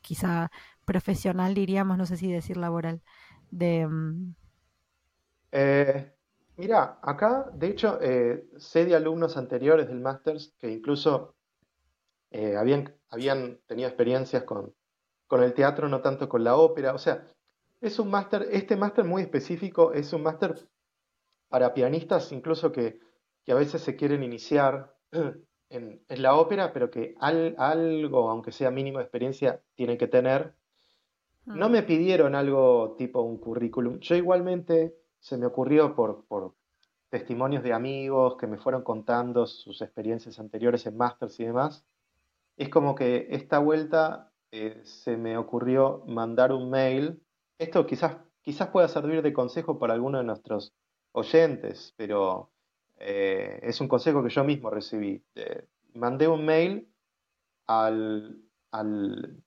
quizá 0.02 0.52
profesional, 0.86 1.54
diríamos, 1.54 1.98
no 1.98 2.06
sé 2.06 2.17
si 2.17 2.32
decir 2.32 2.58
laboral, 2.58 3.02
de... 3.52 3.82
Em, 3.82 4.36
eh, 5.52 6.13
Mira, 6.60 7.00
acá, 7.02 7.50
de 7.54 7.67
hecho, 7.67 8.00
eh, 8.02 8.45
sé 8.58 8.84
de 8.84 8.93
alumnos 8.93 9.38
anteriores 9.38 9.88
del 9.88 10.02
Masters 10.02 10.54
que 10.60 10.69
incluso 10.69 11.36
eh, 12.32 12.58
habían, 12.58 12.93
habían 13.08 13.62
tenido 13.65 13.88
experiencias 13.88 14.43
con, 14.43 14.76
con 15.26 15.41
el 15.41 15.54
teatro, 15.54 15.88
no 15.88 16.02
tanto 16.02 16.28
con 16.28 16.43
la 16.43 16.58
ópera. 16.58 16.93
O 16.93 16.98
sea, 16.98 17.24
es 17.80 17.98
un 17.98 18.10
máster, 18.10 18.45
este 18.52 18.76
máster 18.76 19.06
muy 19.06 19.22
específico 19.22 19.93
es 19.93 20.12
un 20.12 20.22
máster 20.22 20.67
para 21.48 21.74
pianistas 21.74 22.30
incluso 22.34 22.74
que, 22.74 23.00
a 23.48 23.54
veces 23.54 23.82
se 23.82 23.95
quieren 23.95 24.22
iniciar 24.22 24.93
en, 25.69 26.01
la 26.10 26.36
ópera, 26.36 26.73
pero 26.73 26.89
que 26.89 27.15
algo, 27.19 28.29
aunque 28.29 28.51
sea 28.51 28.71
mínimo 28.71 28.97
de 28.97 29.03
experiencia, 29.05 29.62
tienen 29.75 29.97
que 29.97 30.08
tener. 30.08 30.53
No 31.45 31.69
mm. 31.69 31.71
me 31.71 31.84
pidieron 31.84 32.36
algo 32.36 32.95
tipo 32.97 33.21
un 33.21 33.38
currículum. 33.38 33.99
Yo 33.99 34.15
igualmente 34.15 34.95
se 35.19 35.38
me 35.38 35.45
ocurrió 35.45 35.95
por, 35.95 36.55
testimonios 37.10 37.63
de 37.63 37.73
amigos 37.73 38.38
que 38.38 38.47
me 38.47 38.58
fueron 38.58 38.84
contando 38.84 39.47
sus 39.47 39.82
experiencias 39.82 40.39
anteriores 40.39 40.86
en 40.86 40.97
Masters 40.97 41.39
y 41.39 41.45
demás. 41.45 41.86
Es 42.55 42.69
como 42.69 42.93
que 42.93 43.27
esta 43.32 43.60
vuelta 43.60 44.32
eh, 44.51 44.82
se 44.84 45.17
me 45.17 45.38
ocurrió 45.38 46.03
mandar 46.08 46.51
un 46.51 46.69
mail. 46.69 47.23
Esto 47.58 47.86
quizás, 47.86 48.17
quizás 48.41 48.69
pueda 48.69 48.88
servir 48.88 49.21
de 49.21 49.34
consejo 49.34 49.79
para 49.79 49.93
alguno 49.93 50.19
de 50.19 50.23
nuestros 50.25 50.73
oyentes, 51.13 51.93
pero 51.97 52.51
eh, 53.00 53.60
es 53.64 53.82
un 53.82 53.88
consejo 53.88 54.24
que 54.24 54.30
yo 54.30 54.44
mismo 54.44 54.70
recibí. 54.70 55.24
mandé 55.94 56.28
un 56.28 56.46
mail 56.46 56.88
al, 57.68 59.44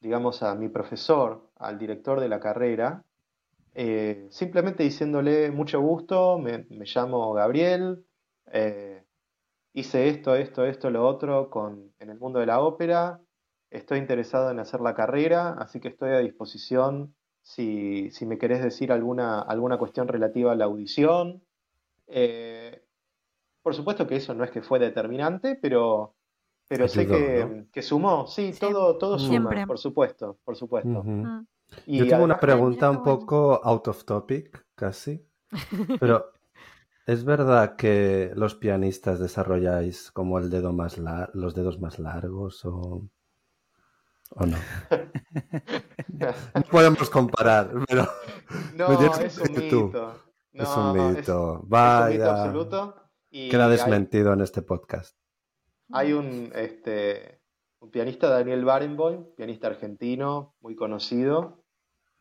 digamos, 0.00 0.42
a 0.42 0.54
mi 0.54 0.68
profesor, 0.68 1.50
al 1.56 1.78
director 1.78 2.20
de 2.20 2.28
la 2.28 2.40
carrera, 2.40 3.04
eh, 3.74 4.26
simplemente 4.30 4.82
diciéndole 4.82 5.50
mucho 5.50 5.80
gusto, 5.80 6.38
me, 6.38 6.66
llamo 6.70 7.34
Gabriel, 7.34 8.06
eh, 8.50 9.04
hice 9.74 10.08
esto, 10.08 10.34
esto, 10.34 10.64
esto, 10.64 10.88
lo 10.90 11.06
otro 11.06 11.50
con, 11.50 11.92
en 11.98 12.08
el 12.08 12.18
mundo 12.18 12.38
de 12.38 12.46
la 12.46 12.60
ópera, 12.60 13.20
estoy 13.70 13.98
interesado 13.98 14.50
en 14.50 14.58
hacer 14.60 14.80
la 14.80 14.94
carrera, 14.94 15.50
así 15.58 15.80
que 15.80 15.88
estoy 15.88 16.12
a 16.12 16.20
disposición 16.20 17.14
si, 17.42 18.10
me 18.22 18.38
querés 18.38 18.62
decir 18.62 18.90
alguna, 18.90 19.40
alguna 19.40 19.76
cuestión 19.76 20.08
relativa 20.08 20.52
a 20.52 20.56
la 20.56 20.64
audición. 20.64 21.42
Eh, 22.06 22.82
por 23.66 23.74
supuesto 23.74 24.06
que 24.06 24.14
eso 24.14 24.32
no 24.32 24.44
es 24.44 24.52
que 24.52 24.62
fue 24.62 24.78
determinante, 24.78 25.58
pero, 25.60 26.14
pero 26.68 26.86
sé 26.86 27.04
que, 27.72 27.82
sumó, 27.82 28.28
sí, 28.28 28.52
todo, 28.60 28.96
todo 28.96 29.18
suma, 29.18 29.66
por 29.66 29.76
supuesto, 29.76 30.38
por 30.44 30.54
supuesto. 30.54 31.04
Yo 31.84 32.06
tengo 32.06 32.22
una 32.22 32.38
pregunta 32.38 32.88
un 32.88 33.02
poco 33.02 33.60
out 33.64 33.88
of 33.88 34.04
topic, 34.04 34.64
casi. 34.76 35.26
Pero, 35.98 36.32
¿es 37.06 37.24
verdad 37.24 37.74
que 37.74 38.30
los 38.36 38.54
pianistas 38.54 39.18
desarrolláis 39.18 40.12
como 40.12 40.38
el 40.38 40.48
dedo 40.48 40.72
más 40.72 40.96
los 41.34 41.56
dedos 41.56 41.80
más 41.80 41.98
largos 41.98 42.64
o, 42.64 43.02
o 44.30 44.46
no? 44.46 44.58
no 46.54 46.62
podemos 46.70 47.10
comparar, 47.10 47.72
pero... 47.88 48.06
No, 48.76 49.12
es 49.18 49.38
un 49.38 49.56
mito. 49.56 50.14
es 50.52 50.68
un 50.68 51.16
mito. 51.16 51.64
Vaya. 51.66 52.44
absoluto. 52.44 53.05
Queda 53.30 53.68
desmentido 53.68 54.32
en 54.32 54.40
este 54.40 54.62
podcast. 54.62 55.16
Hay 55.92 56.12
un, 56.12 56.50
este, 56.54 57.40
un 57.80 57.90
pianista, 57.90 58.28
Daniel 58.28 58.64
Barenboim, 58.64 59.24
pianista 59.36 59.68
argentino, 59.68 60.54
muy 60.60 60.74
conocido, 60.74 61.62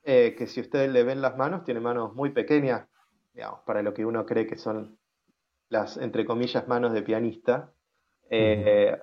eh, 0.03 0.35
que 0.37 0.47
si 0.47 0.61
ustedes 0.61 0.91
le 0.91 1.03
ven 1.03 1.21
las 1.21 1.37
manos, 1.37 1.63
tiene 1.63 1.79
manos 1.79 2.13
muy 2.13 2.31
pequeñas, 2.31 2.87
digamos, 3.33 3.61
para 3.65 3.81
lo 3.81 3.93
que 3.93 4.05
uno 4.05 4.25
cree 4.25 4.45
que 4.45 4.57
son 4.57 4.99
las, 5.69 5.97
entre 5.97 6.25
comillas, 6.25 6.67
manos 6.67 6.93
de 6.93 7.01
pianista. 7.01 7.71
Eh, 8.29 8.97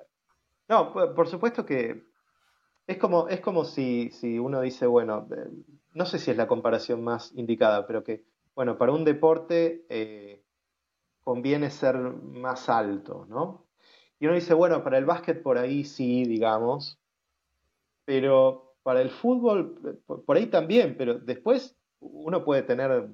no, 0.69 0.93
por 0.93 1.29
supuesto 1.29 1.65
que 1.65 2.05
es 2.87 2.99
como, 2.99 3.29
es 3.29 3.41
como 3.41 3.65
si, 3.65 4.11
si 4.11 4.39
uno 4.39 4.61
dice, 4.61 4.87
bueno, 4.87 5.29
eh, 5.35 5.51
no 5.93 6.05
sé 6.05 6.19
si 6.19 6.31
es 6.31 6.37
la 6.37 6.47
comparación 6.47 7.03
más 7.03 7.33
indicada, 7.35 7.87
pero 7.87 8.05
que, 8.05 8.25
bueno, 8.55 8.79
para 8.79 8.93
un 8.93 9.05
deporte 9.05 9.87
conviene 11.23 11.71
ser 11.71 11.97
más 11.97 12.69
alto, 12.69 13.27
¿no? 13.29 13.67
Y 14.19 14.27
uno 14.27 14.35
dice, 14.35 14.55
bueno, 14.55 14.85
para 14.85 14.99
el 14.99 15.05
básquet 15.05 15.43
por 15.43 15.59
ahí 15.59 15.85
sí, 15.85 16.25
digamos, 16.25 17.01
pero 18.05 18.75
para 18.83 19.01
el 19.01 19.11
fútbol 19.11 20.03
por 20.07 20.37
ahí 20.37 20.47
también, 20.47 20.97
pero 20.97 21.19
después 21.19 21.77
uno 22.01 22.45
puede 22.45 22.63
tener 22.63 23.09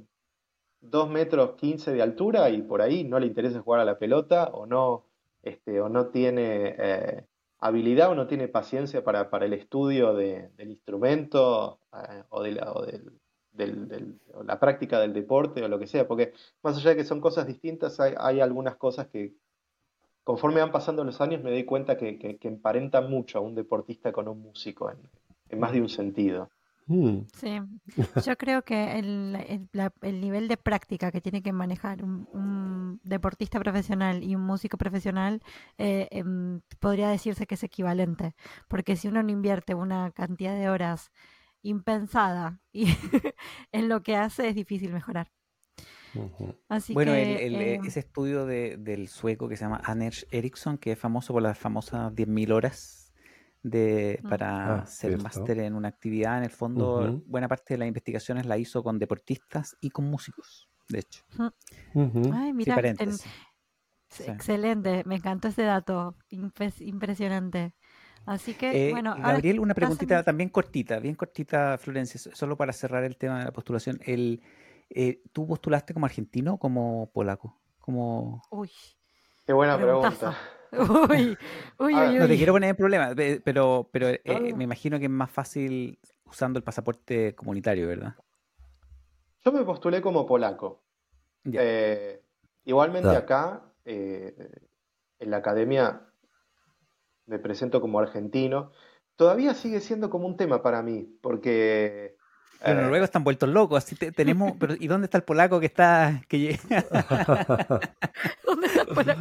2 0.81 1.11
metros 1.11 1.57
15 1.57 1.93
de 1.93 2.03
altura 2.03 2.51
y 2.51 2.63
por 2.63 2.83
ahí 2.83 3.05
no 3.05 3.19
le 3.19 3.27
interesa 3.27 3.61
jugar 3.61 3.81
a 3.81 3.85
la 3.85 3.99
pelota 3.99 4.51
o 4.53 4.67
no, 4.67 5.07
este, 5.43 5.81
o 5.81 5.89
no 5.89 6.09
tiene 6.09 6.75
eh, 6.79 7.27
habilidad 7.59 8.11
o 8.11 8.15
no 8.15 8.27
tiene 8.27 8.49
paciencia 8.49 9.03
para, 9.05 9.29
el 9.45 9.53
estudio 9.53 10.15
del 10.15 10.71
instrumento 10.71 11.81
eh, 11.93 12.25
o, 12.29 12.43
de 12.43 12.53
la, 12.53 12.73
o 12.73 12.85
del, 12.85 13.13
la 13.67 14.61
práctica 14.61 15.01
del 15.01 15.13
deporte 15.13 15.63
o 15.63 15.69
lo 15.69 15.79
que 15.79 15.87
sea, 15.87 16.07
porque 16.07 16.33
más 16.63 16.77
allá 16.77 16.91
de 16.91 16.97
que 16.97 17.05
son 17.05 17.21
cosas 17.21 17.47
distintas, 17.47 17.99
hay 18.01 18.41
algunas 18.41 18.77
cosas 18.77 19.09
que, 19.09 19.35
conforme 20.29 20.61
van 20.61 20.73
pasando 20.73 21.05
los 21.05 21.23
años 21.23 21.43
me 21.43 21.51
doy 21.51 21.65
cuenta 21.65 21.97
que, 21.97 22.19
que, 22.19 22.49
emparentan 22.49 23.11
mucho 23.11 23.39
a 23.39 23.41
un 23.41 23.55
deportista 23.55 24.13
con 24.13 24.29
un 24.29 24.43
músico 24.43 24.91
en, 24.91 25.59
más 25.59 25.73
de 25.73 25.81
un 25.81 25.89
sentido. 25.89 26.51
Mm. 26.87 27.21
Sí, 27.35 27.59
yo 28.27 28.37
creo 28.37 28.61
que 28.61 28.99
el, 28.99 29.39
nivel 30.21 30.49
de 30.49 30.59
práctica 30.59 31.11
que 31.11 31.23
tiene 31.23 31.41
que 31.41 31.55
manejar 31.55 32.05
un, 32.05 33.01
deportista 33.05 33.59
profesional 33.59 34.23
y 34.23 34.35
un 34.35 34.43
músico 34.43 34.77
profesional 34.77 35.41
eh, 35.79 36.09
em, 36.11 36.61
podría 36.79 37.09
decirse 37.09 37.47
que 37.47 37.55
es 37.55 37.63
equivalente, 37.63 38.35
porque 38.69 38.97
si 38.97 39.09
uno 39.09 39.23
no 39.23 39.31
invierte 39.31 39.75
una 39.75 40.11
cantidad 40.11 40.55
de 40.55 40.69
horas 40.69 41.11
impensada 41.63 42.61
y 42.73 42.87
en 43.73 43.89
lo 43.89 44.03
que 44.03 44.17
hace 44.17 44.49
es 44.49 44.55
difícil 44.55 44.93
mejorar 44.93 45.31
bueno, 46.93 47.15
em 47.15 47.85
ese 47.85 48.01
estudio 48.01 48.47
del 48.47 49.09
sueco 49.09 49.49
que 49.49 49.57
se 49.57 49.65
llama 49.65 49.81
Anders 49.85 50.27
Ericsson, 50.31 50.79
que 50.79 50.93
es 50.93 50.99
famoso 50.99 51.33
por 51.33 51.43
las 51.43 51.59
famosas 51.59 52.13
10.000 52.13 52.53
horas 52.53 53.13
de, 53.63 54.21
mm. 54.23 54.29
para 54.29 54.77
ah, 54.77 54.79
hacer 54.83 55.21
máster 55.21 55.59
en 55.61 55.75
una 55.75 55.89
actividad. 55.89 56.39
En 56.39 56.45
el 56.45 56.51
fondo, 56.51 57.23
buena 57.27 57.49
parte 57.49 57.75
de 57.75 57.79
las 57.79 57.89
investigaciones 57.89 58.47
la 58.47 58.59
hizo 58.59 58.83
con 58.83 58.99
deportistas 58.99 59.77
y 59.81 59.91
con 59.91 60.07
músicos, 60.11 60.69
de 60.89 61.01
hecho. 61.01 61.25
Ay, 62.33 62.53
mira, 62.53 62.79
excelente, 64.27 65.03
me 65.05 65.17
encantó 65.17 65.49
ese 65.49 65.63
dato, 65.63 66.17
impresionante. 66.31 67.75
Así 68.29 68.55
que, 68.55 68.89
eh, 68.89 68.91
bueno. 68.91 69.17
Gabriel, 69.17 69.59
una 69.59 69.75
preguntita 69.75 70.23
también 70.23 70.51
cortita, 70.51 70.99
bien 70.99 71.15
cortita, 71.15 71.79
Florencia, 71.79 72.21
solo 72.35 72.57
para 72.57 72.73
cerrar 72.73 73.05
el 73.05 73.17
tema 73.17 73.39
de 73.39 73.47
la 73.47 73.53
postulación. 73.53 73.99
El, 74.05 74.43
eh, 74.91 75.23
¿Tú 75.33 75.47
postulaste 75.47 75.95
como 75.95 76.07
argentino 76.07 76.55
o 76.55 76.59
como 76.59 77.11
polaco? 77.13 77.59
Como... 77.81 78.43
Uy. 78.51 78.71
Qué 79.47 79.53
buena 79.53 79.77
pregunta. 79.77 80.37
Uy, 80.73 81.39
uy, 81.79 81.95
uy, 81.95 82.19
No 82.19 82.29
te 82.29 82.37
quiero 82.37 82.53
poner 82.53 82.71
en 82.71 82.77
problemas, 82.77 83.15
pero, 83.43 83.89
pero 83.91 84.09
eh, 84.09 84.53
me 84.55 84.65
imagino 84.65 84.99
que 84.99 85.07
es 85.07 85.11
más 85.11 85.31
fácil 85.31 85.99
usando 86.27 86.59
el 86.59 86.63
pasaporte 86.63 87.35
comunitario, 87.35 87.89
¿verdad? 87.89 88.15
Yo 89.45 89.53
me 89.53 89.65
postulé 89.65 90.03
como 90.03 90.27
polaco. 90.27 90.85
Eh, 91.51 92.23
igualmente 92.65 93.09
acá, 93.09 93.73
eh, 93.85 94.51
en 95.19 95.31
la 95.31 95.39
academia, 95.39 96.08
me 97.29 97.39
presento 97.39 97.81
como 97.81 98.01
argentino. 98.01 98.73
Todavía 99.17 99.55
sigue 99.55 99.81
siendo 99.81 100.11
como 100.11 100.27
un 100.27 100.37
tema 100.37 100.63
para 100.63 100.83
mí, 100.83 101.19
porque 101.23 102.17
los 102.61 102.71
eh, 102.71 102.75
noruegos 102.75 103.05
están 103.05 103.23
vueltos 103.23 103.49
locos, 103.49 103.85
así 103.85 103.95
tenemos, 103.95 104.55
pero 104.59 104.75
¿y 104.79 104.89
dónde 104.89 105.05
está 105.05 105.19
el 105.19 105.25
polaco 105.25 105.61
que 105.61 105.67
está 105.67 106.23
que 106.29 106.59
¿Dónde 108.45 108.67
está 108.67 108.83
el 108.83 108.89
polaco? 108.89 109.21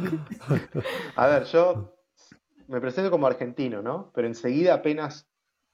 A 1.14 1.26
ver, 1.28 1.44
yo 1.44 1.94
me 2.66 2.80
presento 2.80 3.12
como 3.12 3.28
argentino, 3.28 3.80
¿no? 3.80 4.10
Pero 4.12 4.26
enseguida 4.26 4.74
apenas 4.74 5.28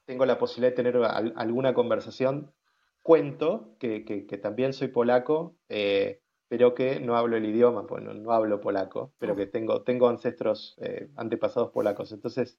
tengo 0.04 0.26
la 0.26 0.38
posibilidad 0.38 0.72
de 0.72 0.76
tener 0.76 1.02
alguna 1.36 1.72
conversación, 1.72 2.52
cuento 3.02 3.76
que, 3.78 4.40
también 4.42 4.74
soy 4.74 4.88
polaco, 4.88 5.56
eh, 5.70 6.20
pero 6.48 6.74
que 6.74 7.00
no 7.00 7.16
hablo 7.16 7.36
el 7.36 7.46
idioma, 7.46 7.86
pues 7.86 8.02
no, 8.02 8.32
hablo 8.32 8.60
polaco, 8.60 9.12
pero 9.18 9.34
que 9.34 9.46
tengo, 9.46 9.82
tengo 9.82 10.08
ancestros, 10.08 10.76
eh, 10.78 11.08
antepasados 11.16 11.70
polacos. 11.70 12.12
Entonces, 12.12 12.58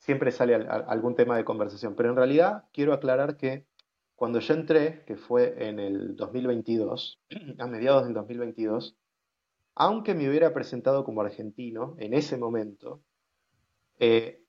siempre 0.00 0.32
sale 0.32 0.54
algún 0.54 1.14
tema 1.14 1.36
de 1.36 1.44
conversación. 1.44 1.94
Pero 1.94 2.10
en 2.10 2.16
realidad 2.16 2.64
quiero 2.72 2.92
aclarar 2.92 3.36
que 3.36 3.66
cuando 4.16 4.40
yo 4.40 4.52
entré, 4.52 5.02
que 5.06 5.16
fue 5.16 5.54
en 5.68 5.78
el 5.78 6.16
2022, 6.16 7.20
a 7.58 7.66
mediados 7.66 8.04
del 8.04 8.14
2022, 8.14 8.96
aunque 9.76 10.14
me 10.14 10.28
hubiera 10.28 10.52
presentado 10.52 11.04
como 11.04 11.22
argentino 11.22 11.94
en 11.98 12.12
ese 12.12 12.36
momento, 12.36 13.00
eh, 13.98 14.42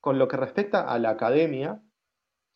con 0.00 0.18
lo 0.18 0.26
que 0.28 0.36
respecta 0.36 0.80
a 0.92 0.98
la 0.98 1.10
academia, 1.10 1.80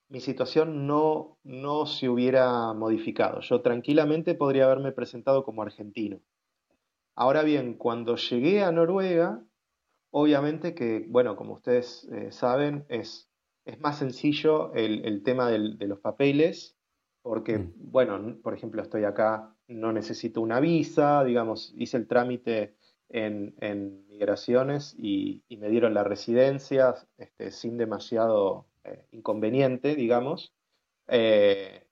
mi 0.08 0.20
situación 0.20 0.86
no, 0.86 1.38
no 1.44 1.86
se 1.86 2.08
hubiera 2.08 2.72
modificado. 2.72 3.40
Yo 3.40 3.60
tranquilamente 3.60 4.34
podría 4.34 4.64
haberme 4.64 4.92
presentado 4.92 5.44
como 5.44 5.62
argentino. 5.62 6.20
Ahora 7.14 7.42
bien, 7.42 7.74
cuando 7.74 8.16
llegué 8.16 8.62
a 8.62 8.72
Noruega, 8.72 9.42
Obviamente 10.10 10.74
que, 10.74 11.04
bueno, 11.08 11.36
como 11.36 11.54
ustedes 11.54 12.04
eh, 12.10 12.32
saben, 12.32 12.86
es, 12.88 13.30
es, 13.64 13.78
más 13.80 13.98
sencillo 13.98 14.72
el, 14.74 15.22
tema 15.22 15.50
de 15.50 15.86
los 15.86 16.00
papeles, 16.00 16.76
porque, 17.22 17.58
mm. 17.58 17.72
bueno, 17.76 18.38
por 18.42 18.54
ejemplo, 18.54 18.80
estoy 18.80 19.04
acá, 19.04 19.54
no 19.66 19.92
necesito 19.92 20.40
una 20.40 20.60
visa, 20.60 21.24
digamos, 21.24 21.74
hice 21.76 21.98
el 21.98 22.06
trámite 22.06 22.74
en, 23.10 23.54
migraciones 24.08 24.94
y, 24.98 25.44
me 25.58 25.68
dieron 25.68 25.92
la 25.92 26.04
residencia 26.04 26.94
este, 27.18 27.50
sin 27.50 27.76
demasiado 27.76 28.66
eh, 28.90 29.06
inconveniente, 29.12 29.94
digamos. 29.94 30.54
Eh, 31.08 31.86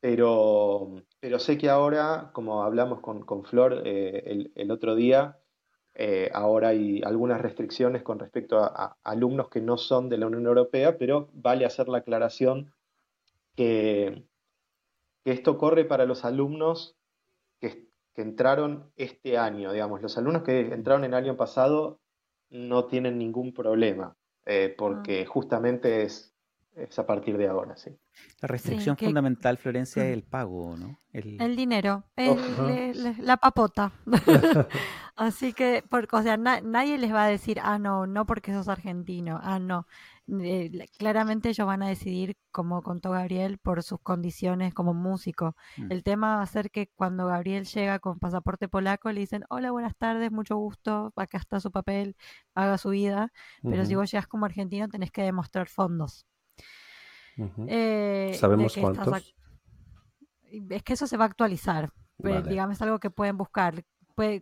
pero, 0.00 1.02
pero 1.20 1.38
sé 1.38 1.58
que 1.58 1.68
ahora, 1.68 2.30
como 2.32 2.62
hablamos 2.62 3.00
con, 3.00 3.44
Flor 3.44 3.82
el, 3.84 4.52
el, 4.54 4.70
otro 4.70 4.94
día, 4.94 5.38
eh, 5.98 6.30
ahora 6.34 6.68
hay 6.68 7.00
algunas 7.02 7.40
restricciones 7.40 8.02
con 8.02 8.18
respecto 8.18 8.58
a, 8.58 8.98
alumnos 9.02 9.48
que 9.48 9.62
no 9.62 9.78
son 9.78 10.10
de 10.10 10.18
la 10.18 10.26
Unión 10.26 10.44
Europea, 10.44 10.98
pero 10.98 11.30
vale 11.32 11.64
hacer 11.64 11.88
la 11.88 11.98
aclaración 11.98 12.74
que, 13.56 14.26
esto 15.24 15.56
corre 15.56 15.86
para 15.86 16.04
los 16.04 16.24
alumnos 16.26 16.96
que, 17.60 17.86
entraron 18.16 18.92
este 18.96 19.38
año, 19.38 19.72
digamos. 19.72 20.02
Los 20.02 20.16
alumnos 20.18 20.42
que 20.42 20.60
entraron 20.60 21.04
el 21.04 21.14
año 21.14 21.36
pasado 21.36 21.98
no 22.50 22.86
tienen 22.86 23.18
ningún 23.18 23.52
problema, 23.54 24.16
eh, 24.46 24.74
porque 24.76 25.24
ah. 25.26 25.28
justamente 25.28 26.02
es, 26.02 26.32
es 26.74 26.98
a 26.98 27.06
partir 27.06 27.36
de 27.36 27.48
ahora, 27.48 27.76
sí. 27.76 27.90
La 28.40 28.48
restricción 28.48 28.96
fundamental, 28.96 29.58
Florencia, 29.58 30.06
es 30.06 30.14
el 30.14 30.22
pago, 30.22 30.76
¿no? 30.76 30.98
El, 31.12 31.56
dinero, 31.56 32.04
la 32.16 33.36
papota. 33.36 33.92
Así 35.16 35.54
que, 35.54 35.82
o 36.12 36.22
sea, 36.22 36.36
nadie 36.36 36.98
les 36.98 37.12
va 37.12 37.24
a 37.24 37.28
decir, 37.28 37.58
ah, 37.62 37.78
no, 37.78 38.06
no 38.06 38.26
porque 38.26 38.52
sos 38.52 38.68
argentino, 38.68 39.40
ah, 39.42 39.58
no. 39.58 39.86
Eh, 40.28 40.86
claramente 40.98 41.48
ellos 41.48 41.66
van 41.66 41.82
a 41.82 41.88
decidir, 41.88 42.36
como 42.50 42.82
contó 42.82 43.12
Gabriel, 43.12 43.56
por 43.56 43.82
sus 43.82 43.98
condiciones 44.00 44.74
como 44.74 44.92
músico. 44.92 45.56
Mm. 45.78 45.92
El 45.92 46.02
tema 46.02 46.36
va 46.36 46.42
a 46.42 46.46
ser 46.46 46.70
que 46.70 46.88
cuando 46.94 47.26
Gabriel 47.26 47.64
llega 47.64 47.98
con 47.98 48.18
pasaporte 48.18 48.68
polaco, 48.68 49.10
le 49.10 49.20
dicen, 49.20 49.44
hola, 49.48 49.70
buenas 49.70 49.96
tardes, 49.96 50.30
mucho 50.30 50.56
gusto, 50.56 51.14
acá 51.16 51.38
está 51.38 51.60
su 51.60 51.70
papel, 51.70 52.14
haga 52.54 52.76
su 52.76 52.90
vida. 52.90 53.32
Pero 53.62 53.86
si 53.86 53.94
vos 53.94 54.10
llegas 54.10 54.26
como 54.26 54.44
argentino, 54.44 54.86
tenés 54.88 55.10
que 55.10 55.22
demostrar 55.22 55.68
fondos. 55.68 56.26
Eh, 57.68 58.36
¿Sabemos 58.38 58.76
cuántos? 58.76 59.34
Es 60.70 60.82
que 60.82 60.92
eso 60.92 61.06
se 61.06 61.16
va 61.16 61.24
a 61.24 61.28
actualizar. 61.28 61.90
Digamos, 62.18 62.76
es 62.76 62.82
algo 62.82 62.98
que 62.98 63.10
pueden 63.10 63.36
buscar. 63.36 63.84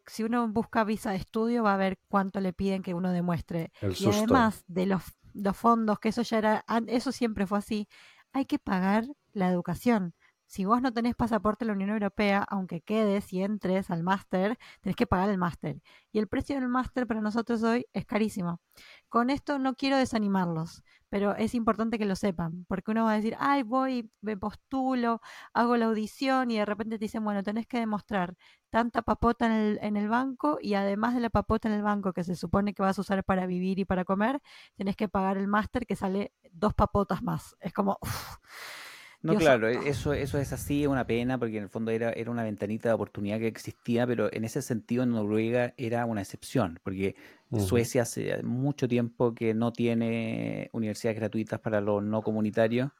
Si 0.06 0.22
uno 0.22 0.48
busca 0.48 0.84
visa 0.84 1.10
de 1.10 1.16
estudio, 1.16 1.62
va 1.62 1.74
a 1.74 1.78
ver 1.78 1.98
cuánto 2.08 2.40
le 2.40 2.52
piden 2.52 2.82
que 2.82 2.94
uno 2.94 3.12
demuestre. 3.12 3.72
y 3.82 4.06
además 4.06 4.64
de 4.66 4.86
los, 4.86 5.02
los 5.32 5.56
fondos, 5.56 5.98
que 5.98 6.10
eso 6.10 6.22
ya 6.22 6.38
era, 6.38 6.64
eso 6.86 7.12
siempre 7.12 7.46
fue 7.46 7.58
así, 7.58 7.88
hay 8.32 8.46
que 8.46 8.58
pagar 8.58 9.06
la 9.32 9.48
educación. 9.48 10.14
Si 10.46 10.64
vos 10.64 10.82
no 10.82 10.92
tenés 10.92 11.16
pasaporte 11.16 11.64
de 11.64 11.68
la 11.68 11.72
Unión 11.72 11.90
Europea, 11.90 12.44
aunque 12.48 12.80
quedes 12.80 13.32
y 13.32 13.42
entres 13.42 13.90
al 13.90 14.02
máster, 14.02 14.58
tenés 14.80 14.94
que 14.94 15.06
pagar 15.06 15.30
el 15.30 15.38
máster. 15.38 15.80
Y 16.12 16.18
el 16.18 16.28
precio 16.28 16.54
del 16.56 16.68
máster 16.68 17.06
para 17.06 17.20
nosotros 17.20 17.62
hoy 17.62 17.86
es 17.92 18.04
carísimo. 18.04 18.60
Con 19.08 19.30
esto 19.30 19.58
no 19.58 19.74
quiero 19.74 19.96
desanimarlos, 19.96 20.84
pero 21.14 21.36
es 21.36 21.54
importante 21.54 21.96
que 21.96 22.06
lo 22.06 22.16
sepan, 22.16 22.64
porque 22.66 22.90
uno 22.90 23.04
va 23.04 23.12
a 23.12 23.14
decir, 23.14 23.36
ay, 23.38 23.62
voy, 23.62 24.10
me 24.20 24.36
postulo, 24.36 25.20
hago 25.52 25.76
la 25.76 25.86
audición 25.86 26.50
y 26.50 26.56
de 26.56 26.64
repente 26.64 26.98
te 26.98 27.04
dicen, 27.04 27.22
bueno, 27.22 27.44
tenés 27.44 27.68
que 27.68 27.78
demostrar 27.78 28.34
tanta 28.68 29.00
papota 29.00 29.46
en 29.46 29.52
el, 29.52 29.78
en 29.80 29.96
el 29.96 30.08
banco 30.08 30.58
y 30.60 30.74
además 30.74 31.14
de 31.14 31.20
la 31.20 31.30
papota 31.30 31.68
en 31.68 31.74
el 31.74 31.84
banco 31.84 32.12
que 32.12 32.24
se 32.24 32.34
supone 32.34 32.74
que 32.74 32.82
vas 32.82 32.98
a 32.98 33.02
usar 33.02 33.22
para 33.22 33.46
vivir 33.46 33.78
y 33.78 33.84
para 33.84 34.04
comer, 34.04 34.40
tenés 34.74 34.96
que 34.96 35.08
pagar 35.08 35.36
el 35.36 35.46
máster 35.46 35.86
que 35.86 35.94
sale 35.94 36.32
dos 36.50 36.74
papotas 36.74 37.22
más. 37.22 37.54
Es 37.60 37.72
como... 37.72 38.00
No, 39.24 39.36
claro, 39.36 39.68
eso, 39.68 40.12
eso 40.12 40.38
es 40.38 40.52
así, 40.52 40.82
es 40.82 40.88
una 40.88 41.06
pena, 41.06 41.38
porque 41.38 41.56
en 41.56 41.62
el 41.62 41.68
fondo 41.70 41.90
era, 41.90 42.10
era 42.10 42.30
una 42.30 42.42
ventanita 42.42 42.90
de 42.90 42.94
oportunidad 42.94 43.38
que 43.38 43.46
existía, 43.46 44.06
pero 44.06 44.30
en 44.30 44.44
ese 44.44 44.60
sentido 44.60 45.06
Noruega 45.06 45.72
era 45.78 46.04
una 46.04 46.20
excepción, 46.20 46.78
porque 46.82 47.16
Suecia 47.58 48.02
hace 48.02 48.42
mucho 48.42 48.86
tiempo 48.86 49.34
que 49.34 49.54
no 49.54 49.72
tiene 49.72 50.68
universidades 50.72 51.18
gratuitas 51.18 51.58
para 51.58 51.80
los 51.80 52.02
no 52.02 52.20
comunitarios. 52.20 52.90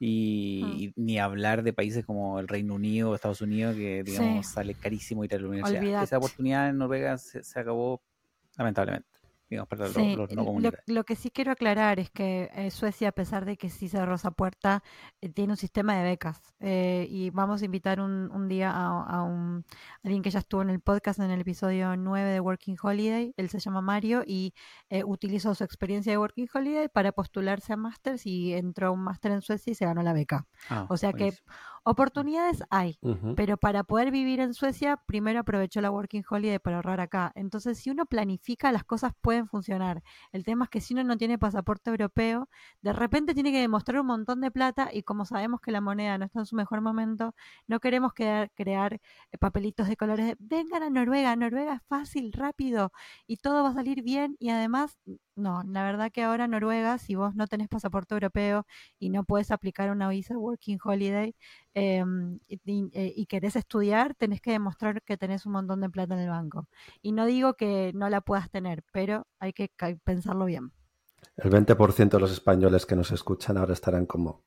Y, 0.00 0.92
ni 0.94 1.18
hablar 1.18 1.64
de 1.64 1.72
países 1.72 2.06
como 2.06 2.38
el 2.38 2.46
Reino 2.46 2.74
Unido 2.74 3.10
o 3.10 3.14
Estados 3.16 3.40
Unidos, 3.40 3.74
que 3.74 4.04
digamos 4.04 4.46
sale 4.46 4.74
carísimo 4.74 5.24
ir 5.24 5.34
a 5.34 5.38
la 5.38 5.48
universidad. 5.48 6.02
Esa 6.04 6.18
oportunidad 6.18 6.68
en 6.68 6.78
Noruega 6.78 7.18
se 7.18 7.58
acabó 7.58 8.00
lamentablemente 8.56 9.17
lo, 10.86 11.04
que 11.04 11.16
sí 11.16 11.30
quiero 11.30 11.52
aclarar 11.52 11.98
es 11.98 12.10
que 12.10 12.50
eh, 12.54 12.70
Suecia, 12.70 13.08
a 13.08 13.12
pesar 13.12 13.44
de 13.44 13.56
que 13.56 13.70
sí 13.70 13.88
cerró 13.88 14.14
esa 14.14 14.30
puerta, 14.30 14.82
eh, 15.20 15.28
tiene 15.30 15.52
un 15.52 15.56
sistema 15.56 15.96
de 15.96 16.02
becas. 16.02 16.40
Eh, 16.60 17.06
y 17.10 17.30
vamos 17.30 17.62
a 17.62 17.64
invitar 17.64 18.00
un, 18.00 18.30
un 18.30 18.48
día 18.48 18.70
a, 18.70 19.22
un, 19.22 19.64
alguien 20.04 20.22
que 20.22 20.30
ya 20.30 20.40
estuvo 20.40 20.62
en 20.62 20.70
el 20.70 20.80
podcast 20.80 21.20
en 21.20 21.30
el 21.30 21.40
episodio 21.40 21.96
9 21.96 22.30
de 22.30 22.40
Working 22.40 22.76
Holiday. 22.80 23.32
Él 23.36 23.48
se 23.48 23.58
llama 23.58 23.80
Mario 23.80 24.22
y 24.26 24.54
utilizó 25.06 25.54
su 25.54 25.64
experiencia 25.64 26.12
de 26.12 26.18
Working 26.18 26.48
Holiday 26.52 26.88
para 26.88 27.12
postularse 27.12 27.72
a 27.72 27.76
máster 27.76 28.16
y 28.24 28.52
entró 28.52 28.88
a 28.88 28.90
un 28.90 29.00
máster 29.00 29.32
en 29.32 29.42
Suecia 29.42 29.70
y 29.70 29.74
se 29.74 29.84
ganó 29.84 30.02
la 30.02 30.12
beca. 30.12 30.46
Ah, 30.68 30.86
o 30.88 30.96
sea 30.96 31.12
que 31.12 31.32
Oportunidades 31.90 32.62
hay, 32.68 32.98
pero 33.34 33.56
para 33.56 33.82
poder 33.82 34.10
vivir 34.10 34.40
en 34.40 34.52
Suecia, 34.52 34.98
primero 35.06 35.40
aprovechó 35.40 35.80
la 35.80 35.90
Working 35.90 36.22
Holiday 36.28 36.58
para 36.58 36.76
ahorrar 36.76 37.00
acá. 37.00 37.32
Entonces, 37.34 37.78
si 37.78 37.88
uno 37.88 38.04
planifica, 38.04 38.70
las 38.72 38.84
cosas 38.84 39.14
pueden 39.22 39.48
funcionar. 39.48 40.02
El 40.30 40.44
tema 40.44 40.66
es 40.66 40.70
que 40.70 40.82
si 40.82 40.92
uno 40.92 41.02
no 41.02 41.16
tiene 41.16 41.38
pasaporte 41.38 41.88
europeo, 41.88 42.50
de 42.82 42.92
repente 42.92 43.32
tiene 43.32 43.52
que 43.52 43.60
demostrar 43.62 44.02
un 44.02 44.06
montón 44.06 44.42
de 44.42 44.50
plata 44.50 44.90
y 44.92 45.02
como 45.02 45.24
sabemos 45.24 45.62
que 45.62 45.72
la 45.72 45.80
moneda 45.80 46.18
no 46.18 46.26
está 46.26 46.40
en 46.40 46.44
su 46.44 46.56
mejor 46.56 46.82
momento, 46.82 47.34
no 47.66 47.80
queremos 47.80 48.12
crear, 48.12 48.50
crear 48.54 49.00
eh, 49.32 49.38
papelitos 49.38 49.88
de 49.88 49.96
colores 49.96 50.34
vengan 50.38 50.82
a 50.82 50.90
Noruega, 50.90 51.36
Noruega 51.36 51.76
es 51.76 51.82
fácil, 51.88 52.34
rápido 52.34 52.92
y 53.26 53.38
todo 53.38 53.62
va 53.62 53.70
a 53.70 53.74
salir 53.74 54.02
bien 54.02 54.36
y 54.38 54.50
además 54.50 54.98
no, 55.38 55.62
la 55.62 55.84
verdad 55.84 56.10
que 56.12 56.22
ahora 56.22 56.48
Noruega, 56.48 56.98
si 56.98 57.14
vos 57.14 57.34
no 57.34 57.46
tenés 57.46 57.68
pasaporte 57.68 58.14
europeo 58.14 58.66
y 58.98 59.10
no 59.10 59.24
puedes 59.24 59.50
aplicar 59.50 59.90
una 59.90 60.08
visa 60.08 60.36
Working 60.36 60.78
Holiday 60.82 61.34
em, 61.74 62.38
y, 62.48 62.60
eh, 62.92 63.12
y, 63.16 63.26
querés 63.26 63.56
estudiar, 63.56 64.14
tenés 64.14 64.40
que 64.40 64.50
demostrar 64.50 65.02
que 65.02 65.16
tenés 65.16 65.46
un 65.46 65.52
montón 65.52 65.80
de 65.80 65.90
plata 65.90 66.14
en 66.14 66.20
el 66.20 66.28
banco. 66.28 66.68
Y 67.02 67.12
no 67.12 67.26
digo 67.26 67.54
que 67.54 67.92
no 67.94 68.08
la 68.08 68.20
puedas 68.20 68.50
tener, 68.50 68.82
pero 68.92 69.26
hay 69.38 69.52
que 69.52 69.70
pensarlo 70.04 70.44
bien. 70.44 70.72
El 71.36 71.50
20% 71.50 72.10
de 72.10 72.20
los 72.20 72.32
españoles 72.32 72.84
que 72.84 72.96
nos 72.96 73.12
escuchan 73.12 73.56
ahora 73.56 73.72
estarán 73.72 74.06
como... 74.06 74.44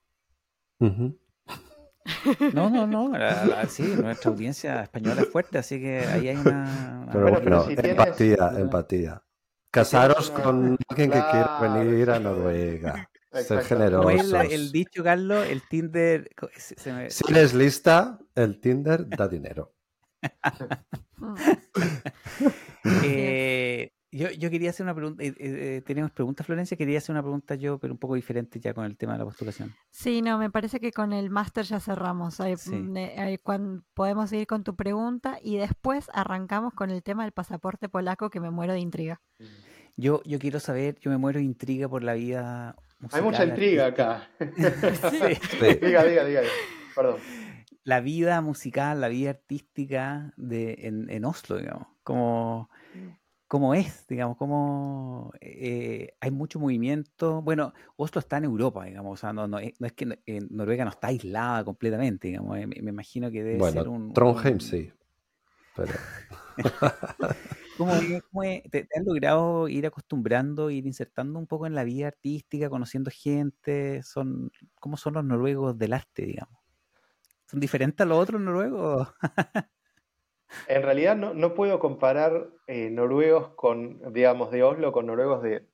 No, 2.54 2.70
no, 2.70 2.88
no. 2.88 3.12
sí, 3.68 3.84
nuestra 3.84 4.32
audiencia 4.32 4.82
española 4.84 5.22
es 5.22 5.30
fuerte, 5.30 5.60
así 5.60 5.80
que 5.80 6.00
ahí 6.00 6.30
hay 6.30 6.38
una. 6.38 7.08
Pero 7.12 7.30
bueno, 7.30 7.66
empatía, 7.70 8.54
empatía. 8.58 9.24
Casaros 9.72 10.30
con 10.32 10.78
alguien 10.90 11.10
que 11.10 11.22
quiera 11.32 11.60
venir 11.62 12.12
a 12.12 12.20
Noruega. 12.20 13.10
Ser 13.32 13.64
generosos. 13.64 14.34
el, 14.52 14.74
dicho, 14.74 15.04
Carlos, 15.04 15.48
el 15.48 15.66
Tinder. 15.68 16.30
Si 16.58 17.32
eres 17.32 17.54
lista, 17.54 18.20
el 18.36 18.60
Tinder 18.60 19.08
da 19.08 19.30
dinero. 19.30 19.74
eh, 23.04 23.94
yo, 24.12 24.30
yo 24.32 24.50
quería 24.50 24.72
hacer 24.72 24.84
una 24.84 24.94
pregunta, 24.94 25.24
eh, 25.24 25.34
eh, 25.40 25.82
teníamos 25.86 26.12
preguntas, 26.12 26.46
Florencia, 26.46 26.76
quería 26.76 26.98
hacer 26.98 27.14
una 27.14 27.22
pregunta 27.22 27.56
yo, 27.56 27.80
pero 27.80 27.94
un 27.94 27.98
poco 27.98 28.16
diferente 28.16 28.60
ya 28.60 28.74
con 28.74 28.84
el 28.84 28.98
tema 28.98 29.14
de 29.14 29.20
la 29.20 29.26
postulación. 29.26 29.74
Sí, 29.90 30.22
no, 30.22 30.38
me 30.38 30.50
parece 30.50 30.82
que 30.82 30.92
con 30.92 31.14
el 31.14 31.30
máster 31.30 31.64
ya 31.66 31.80
cerramos. 31.80 32.40
Mm, 32.40 32.98
eh, 32.98 33.40
cuando, 33.42 33.84
podemos 33.94 34.32
ir 34.34 34.48
con 34.48 34.66
tu 34.66 34.76
pregunta 34.76 35.40
y 35.42 35.56
después 35.56 36.10
arrancamos 36.14 36.74
con 36.74 36.90
el 36.90 37.04
tema 37.04 37.24
del 37.24 37.32
pasaporte 37.32 37.88
polaco 37.88 38.30
que 38.30 38.42
me 38.42 38.52
muero 38.52 38.74
de 38.74 38.82
intriga. 38.82 39.22
Yo, 39.96 40.22
yo 40.26 40.40
quiero 40.40 40.60
saber, 40.60 41.00
yo 41.00 41.10
me 41.10 41.18
muero 41.18 41.40
de 41.40 41.46
intriga 41.46 41.88
por 41.88 42.04
la 42.04 42.14
vida 42.14 42.76
Hay 43.14 43.22
mucha 43.22 43.46
intriga 43.46 43.88
acá. 43.88 44.30
sí. 44.40 45.78
Diga, 45.82 46.04
diga, 46.04 46.26
diga, 46.26 46.42
perdón. 46.94 47.18
La 47.84 48.02
vida 48.02 48.42
musical, 48.42 49.00
la 49.00 49.08
vida 49.08 49.30
artística 49.30 50.34
de, 50.36 50.76
en, 50.82 51.10
en 51.10 51.26
Oslo, 51.26 51.58
digamos, 51.58 51.88
como 52.04 52.70
cómo 53.52 53.74
es, 53.74 54.08
digamos, 54.08 54.38
cómo 54.38 55.34
eh, 55.42 56.16
hay 56.22 56.32
mucho 56.32 56.58
movimiento. 56.58 57.42
Bueno, 57.42 57.74
Oslo 57.98 58.20
está 58.20 58.38
en 58.38 58.46
Europa, 58.46 58.86
digamos, 58.86 59.12
o 59.12 59.18
sea, 59.18 59.34
no, 59.34 59.46
no, 59.46 59.60
es 59.60 59.74
que 59.94 60.18
Noruega 60.50 60.86
no 60.86 60.92
está 60.92 61.08
aislada 61.08 61.66
completamente, 61.66 62.30
digamos, 62.30 62.58
me, 62.66 62.78
imagino 62.78 63.30
que 63.30 63.44
debe 63.44 63.72
ser 63.74 63.90
un... 63.90 64.14
Trondheim 64.14 64.62
sí, 64.62 64.90
pero... 65.76 65.92
¿Cómo, 67.78 67.92
te, 68.72 68.88
has 68.98 69.04
logrado 69.04 69.68
ir 69.68 69.86
acostumbrando, 69.86 70.70
ir 70.70 70.88
insertando 70.88 71.38
un 71.38 71.46
poco 71.46 71.68
en 71.68 71.76
la 71.76 71.84
vida 71.84 72.08
artística, 72.08 72.70
conociendo 72.70 73.12
gente? 73.14 74.02
Son, 74.04 74.50
¿Cómo 74.80 74.96
son 74.96 75.16
los 75.16 75.26
noruegos 75.26 75.78
del 75.78 75.92
arte, 75.92 76.26
digamos? 76.26 76.58
¿Son 77.48 77.60
diferentes 77.60 78.00
a 78.00 78.08
los 78.08 78.18
otros 78.18 78.40
noruegos? 78.40 79.10
En 80.68 80.84
realidad 80.84 81.16
no, 81.16 81.54
puedo 81.54 81.80
comparar 81.80 82.50
eh, 82.68 82.90
noruegos 82.90 83.50
con, 83.56 84.14
digamos, 84.14 84.52
de 84.52 84.64
Oslo 84.64 84.92
con 84.92 85.06
noruegos 85.06 85.42
de, 85.44 85.68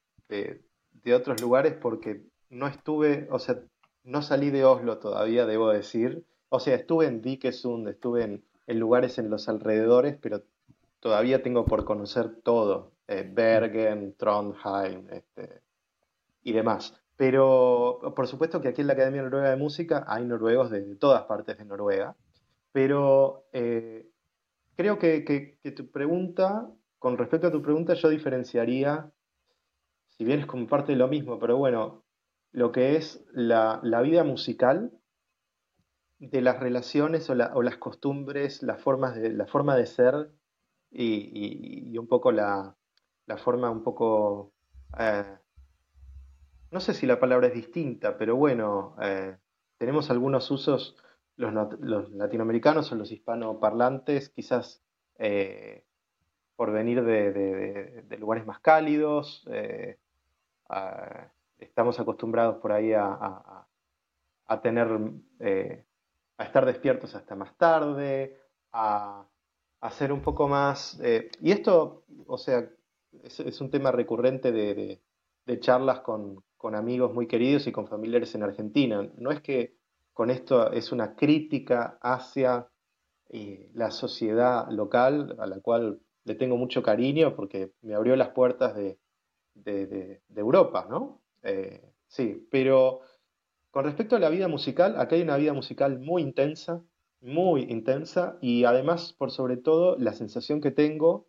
otros 1.14 1.42
lugares 1.42 1.74
porque 1.74 2.22
no 2.50 2.68
estuve, 2.68 3.28
o 3.32 3.40
sea, 3.40 3.60
no 4.04 4.22
salí 4.22 4.50
de 4.50 4.66
Oslo 4.66 4.98
todavía, 4.98 5.46
debo 5.46 5.70
decir. 5.70 6.26
O 6.50 6.60
sea, 6.60 6.76
estuve 6.76 7.08
en 7.08 7.22
Vikesund, 7.22 7.88
estuve 7.88 8.24
en, 8.24 8.44
lugares 8.68 9.18
en 9.18 9.30
los 9.30 9.48
alrededores, 9.50 10.18
pero 10.22 10.44
todavía 11.00 11.42
tengo 11.44 11.66
por 11.66 11.86
conocer 11.86 12.42
todo. 12.44 12.92
Eh, 13.08 13.30
Bergen, 13.34 14.16
Trondheim 14.18 15.08
este, 15.10 15.62
y 16.44 16.52
demás. 16.52 16.94
Pero 17.16 18.14
por 18.16 18.28
supuesto 18.28 18.62
que 18.62 18.68
aquí 18.68 18.82
en 18.82 18.88
la 18.88 18.94
Academia 18.94 19.24
Noruega 19.24 19.50
de 19.50 19.56
Música 19.56 20.06
hay 20.08 20.24
noruegos 20.26 20.70
de, 20.70 20.96
todas 20.96 21.24
partes 21.24 21.58
de 21.58 21.66
Noruega. 21.66 22.16
Pero 22.72 23.46
eh, 23.54 24.08
creo 24.78 25.00
que, 25.00 25.60
tu 25.76 25.92
pregunta, 25.92 26.70
con 27.00 27.18
respecto 27.18 27.48
a 27.48 27.52
tu 27.52 27.62
pregunta, 27.62 27.96
yo 27.96 28.10
diferenciaría, 28.10 29.12
si 30.10 30.24
bien 30.24 30.40
es 30.40 30.46
como 30.46 30.68
parte 30.68 30.94
de 30.94 31.00
lo 31.00 31.08
mismo, 31.08 31.40
pero 31.40 31.58
bueno, 31.58 32.06
lo 32.52 32.72
que 32.72 32.96
es 32.96 33.26
la, 33.34 33.82
vida 34.04 34.24
musical 34.24 34.92
de 36.20 36.42
las 36.42 36.60
relaciones 36.60 37.30
o, 37.30 37.36
las 37.36 37.78
costumbres, 37.78 38.62
las 38.64 38.80
formas 38.80 39.16
de, 39.16 39.32
la 39.34 39.48
forma 39.48 39.76
de 39.76 39.88
ser 39.88 40.32
y, 40.92 41.98
un 41.98 42.08
poco 42.08 42.32
la, 42.32 42.78
forma 43.38 43.72
un 43.72 43.84
poco... 43.84 44.54
Eh, 45.00 45.38
no 46.70 46.80
sé 46.82 46.94
si 46.94 47.08
la 47.08 47.20
palabra 47.20 47.48
es 47.48 47.54
distinta, 47.54 48.18
pero 48.18 48.36
bueno, 48.36 48.96
eh, 49.02 49.38
tenemos 49.78 50.12
algunos 50.12 50.52
usos 50.52 50.98
los, 51.38 52.12
latinoamericanos 52.12 52.92
o 52.92 52.96
los 52.96 53.12
hispanoparlantes, 53.12 54.30
quizás 54.30 54.82
eh, 55.18 55.84
por 56.56 56.72
venir 56.72 57.04
de, 57.04 58.18
lugares 58.20 58.46
más 58.46 58.60
cálidos, 58.60 59.46
eh, 59.52 59.98
estamos 61.60 62.00
acostumbrados 62.00 62.58
por 62.58 62.72
ahí 62.72 62.94
a, 62.94 63.66
tener, 64.62 64.88
eh, 65.40 65.86
a 66.38 66.44
estar 66.44 66.66
despiertos 66.66 67.14
hasta 67.16 67.36
más 67.36 67.56
tarde, 67.58 68.40
a, 68.74 69.26
ser 69.92 70.12
un 70.12 70.22
poco 70.22 70.48
más... 70.48 71.00
y 71.40 71.52
esto, 71.52 72.04
o 72.26 72.38
sea, 72.38 72.68
es, 73.24 73.62
un 73.62 73.70
tema 73.70 73.92
recurrente 73.92 74.52
de, 74.52 75.00
charlas 75.60 76.02
con, 76.02 76.44
con 76.58 76.76
amigos 76.76 77.14
muy 77.14 77.28
queridos 77.28 77.68
y 77.68 77.72
con 77.72 77.88
familiares 77.88 78.36
en 78.36 78.44
Argentina. 78.44 79.08
No 79.18 79.32
es 79.32 79.40
que 79.42 79.77
con 80.18 80.32
esto 80.32 80.72
es 80.72 80.92
una 80.92 81.14
crítica 81.14 82.00
hacia 82.02 82.68
eh, 83.30 83.70
la 83.76 83.92
sociedad 83.92 84.68
local, 84.72 85.36
a 85.38 85.46
la 85.46 85.60
cual 85.60 86.00
le 86.24 86.34
tengo 86.34 86.58
mucho 86.58 86.82
cariño 86.82 87.36
porque 87.36 87.72
me 87.84 87.94
abrió 87.94 88.16
las 88.16 88.30
puertas 88.30 88.76
de, 88.76 88.98
Europa, 90.36 90.88
¿no? 90.90 91.22
Eh, 91.44 91.84
sí, 92.08 92.48
pero 92.50 93.02
con 93.70 93.86
respecto 93.86 94.16
a 94.16 94.20
la 94.20 94.30
vida 94.30 94.48
musical, 94.48 95.00
acá 95.00 95.16
hay 95.16 95.22
una 95.22 95.38
vida 95.38 95.54
musical 95.54 96.00
muy 96.00 96.24
intensa, 96.24 96.82
muy 97.22 97.68
intensa, 97.70 98.40
y 98.42 98.64
además, 98.64 99.14
por 99.14 99.30
sobre 99.30 99.58
todo, 99.58 99.98
la 100.00 100.14
sensación 100.14 100.62
que 100.62 100.72
tengo 100.72 101.28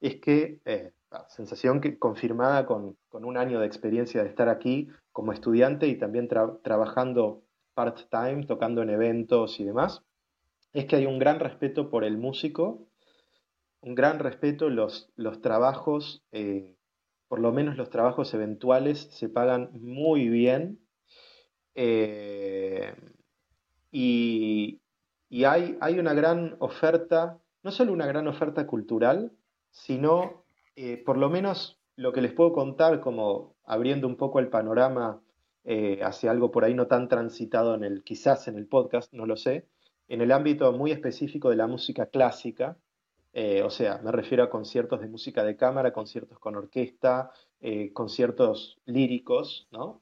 es 0.00 0.20
que, 0.20 0.60
eh, 0.64 0.92
sensación 1.26 1.80
que, 1.80 1.98
confirmada 1.98 2.66
con, 2.66 2.96
un 3.10 3.36
año 3.36 3.58
de 3.58 3.66
experiencia 3.66 4.22
de 4.22 4.28
estar 4.28 4.48
aquí 4.48 4.90
como 5.10 5.32
estudiante 5.32 5.88
y 5.88 5.98
también 5.98 6.28
trabajando 6.28 7.42
part-time, 7.78 8.44
tocando 8.44 8.82
en 8.82 8.90
eventos 8.90 9.60
y 9.60 9.64
demás, 9.64 10.02
es 10.72 10.86
que 10.86 10.96
hay 10.96 11.06
un 11.06 11.20
gran 11.20 11.38
respeto 11.38 11.90
por 11.90 12.02
el 12.02 12.18
músico, 12.18 12.88
un 13.80 13.94
gran 13.94 14.18
respeto, 14.18 14.68
los, 14.68 15.12
los 15.14 15.40
trabajos, 15.40 16.24
eh, 16.32 16.74
por 17.28 17.38
lo 17.38 17.52
menos 17.52 17.76
los 17.76 17.88
trabajos 17.88 18.34
eventuales, 18.34 19.06
se 19.12 19.28
pagan 19.28 19.70
muy 19.74 20.28
bien. 20.28 20.80
Eh, 21.76 22.96
y, 23.92 24.80
hay, 25.44 25.78
hay, 25.80 26.00
una 26.00 26.14
gran 26.14 26.56
oferta, 26.58 27.38
no 27.62 27.70
solo 27.70 27.92
una 27.92 28.06
gran 28.06 28.26
oferta 28.26 28.66
cultural, 28.66 29.30
sino 29.70 30.42
eh, 30.74 30.96
por 30.96 31.16
lo 31.16 31.30
menos 31.30 31.78
lo 31.94 32.12
que 32.12 32.22
les 32.22 32.32
puedo 32.32 32.52
contar, 32.52 33.00
como 33.00 33.54
abriendo 33.62 34.08
un 34.08 34.16
poco 34.16 34.40
el 34.40 34.48
panorama 34.48 35.22
eh, 35.70 36.00
hacia 36.02 36.30
algo 36.30 36.50
por 36.50 36.64
ahí 36.64 36.72
no 36.72 36.86
tan 36.86 37.08
transitado 37.08 37.74
en 37.74 37.84
el, 37.84 38.02
quizás 38.02 38.48
en 38.48 38.56
el 38.56 38.66
podcast, 38.66 39.12
no 39.12 39.26
lo 39.26 39.36
sé, 39.36 39.66
en 40.08 40.22
el 40.22 40.32
ámbito 40.32 40.72
muy 40.72 40.92
específico 40.92 41.50
de 41.50 41.56
la 41.56 41.66
música 41.66 42.06
clásica, 42.06 42.78
eh, 43.34 43.62
o 43.62 43.68
sea, 43.68 44.00
me 44.02 44.10
refiero 44.10 44.42
a 44.42 44.48
conciertos 44.48 45.02
de 45.02 45.08
música 45.08 45.44
de 45.44 45.56
cámara, 45.56 45.92
conciertos 45.92 46.38
con 46.38 46.56
orquesta, 46.56 47.32
eh, 47.60 47.92
conciertos 47.92 48.78
líricos, 48.86 49.68
¿no? 49.70 50.00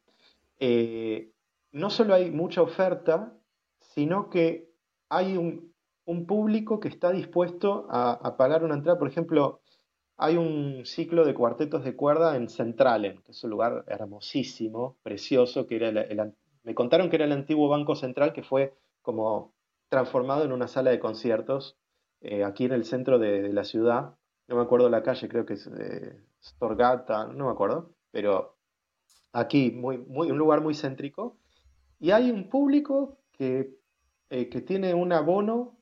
no 1.72 1.90
solo 1.90 2.14
hay 2.14 2.30
mucha 2.30 2.62
oferta, 2.62 3.32
sino 3.80 4.30
que 4.30 4.70
hay 5.08 5.36
un, 5.36 5.74
público 6.28 6.78
que 6.78 6.86
está 6.86 7.10
dispuesto 7.10 7.88
a, 7.90 8.36
pagar 8.36 8.62
una 8.62 8.74
entrada. 8.74 9.00
Por 9.00 9.08
ejemplo, 9.08 9.62
hay 10.16 10.36
un 10.36 10.86
ciclo 10.86 11.24
de 11.24 11.34
cuartetos 11.34 11.84
de 11.84 11.94
cuerda 11.94 12.36
en 12.36 12.48
Centralen, 12.48 13.22
que 13.22 13.32
es 13.32 13.44
un 13.44 13.50
lugar 13.50 13.84
hermosísimo, 13.86 14.96
precioso, 15.02 15.66
que 15.66 15.76
era 15.76 15.88
el, 15.88 16.34
me 16.64 16.74
contaron 16.74 17.10
que 17.10 17.16
era 17.16 17.26
el 17.26 17.32
antiguo 17.32 17.68
Banco 17.68 17.94
Central 17.94 18.32
que 18.32 18.42
fue 18.42 18.74
como 19.02 19.54
transformado 19.88 20.44
en 20.44 20.52
una 20.52 20.68
sala 20.68 20.90
de 20.90 20.98
conciertos 20.98 21.76
eh, 22.20 22.44
aquí 22.44 22.64
en 22.64 22.72
el 22.72 22.84
centro 22.84 23.18
de, 23.18 23.52
la 23.52 23.64
ciudad. 23.64 24.16
No 24.48 24.56
me 24.56 24.62
acuerdo 24.62 24.88
la 24.88 25.02
calle, 25.02 25.28
creo 25.28 25.46
que 25.46 25.54
es 25.54 25.66
eh, 25.66 26.20
Storgata, 26.42 27.26
no 27.26 27.46
me 27.46 27.52
acuerdo, 27.52 27.92
pero 28.10 28.56
aquí 29.32 29.70
muy, 29.70 29.98
muy, 29.98 30.30
un 30.30 30.38
lugar 30.38 30.60
muy 30.60 30.74
céntrico. 30.74 31.36
Y 32.00 32.10
hay 32.10 32.30
un 32.30 32.48
público 32.48 33.18
que, 33.32 33.76
eh, 34.30 34.48
que 34.48 34.60
tiene 34.60 34.94
un 34.94 35.12
abono 35.12 35.78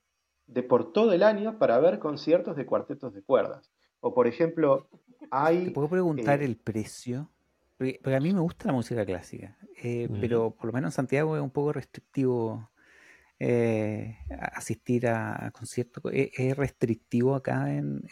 de 0.47 0.62
por 0.62 0.93
todo 0.93 1.12
el 1.12 1.22
año 1.22 1.59
para 1.59 1.78
ver 1.78 1.99
conciertos 1.99 2.57
de 2.57 2.66
cuartetos 2.66 3.14
de 3.14 3.22
cuerdas. 3.22 3.73
O 4.05 4.12
por 4.12 4.26
ejemplo, 4.26 4.86
hay... 5.30 5.64
¿Te 5.64 5.70
puedo 5.70 5.88
preguntar 5.88 6.42
eh, 6.42 6.44
el 6.44 6.59
precio? 6.59 7.30
Porque, 7.78 7.98
a 8.14 8.20
mí 8.20 8.34
me 8.34 8.40
gusta 8.40 8.66
la 8.66 8.74
música 8.74 9.02
clásica, 9.07 9.57
eh, 9.82 10.11
pero 10.20 10.50
por 10.50 10.66
lo 10.66 10.72
menos 10.72 10.88
en 10.88 10.96
Santiago 10.96 11.36
es 11.36 11.42
un 11.42 11.50
poco 11.50 11.72
restrictivo 11.72 12.68
eh, 13.38 14.18
asistir 14.28 15.07
a, 15.07 15.50
conciertos. 15.52 16.02
¿Es, 16.12 16.55
restrictivo 16.55 17.34
acá 17.34 17.74
en, 17.74 18.02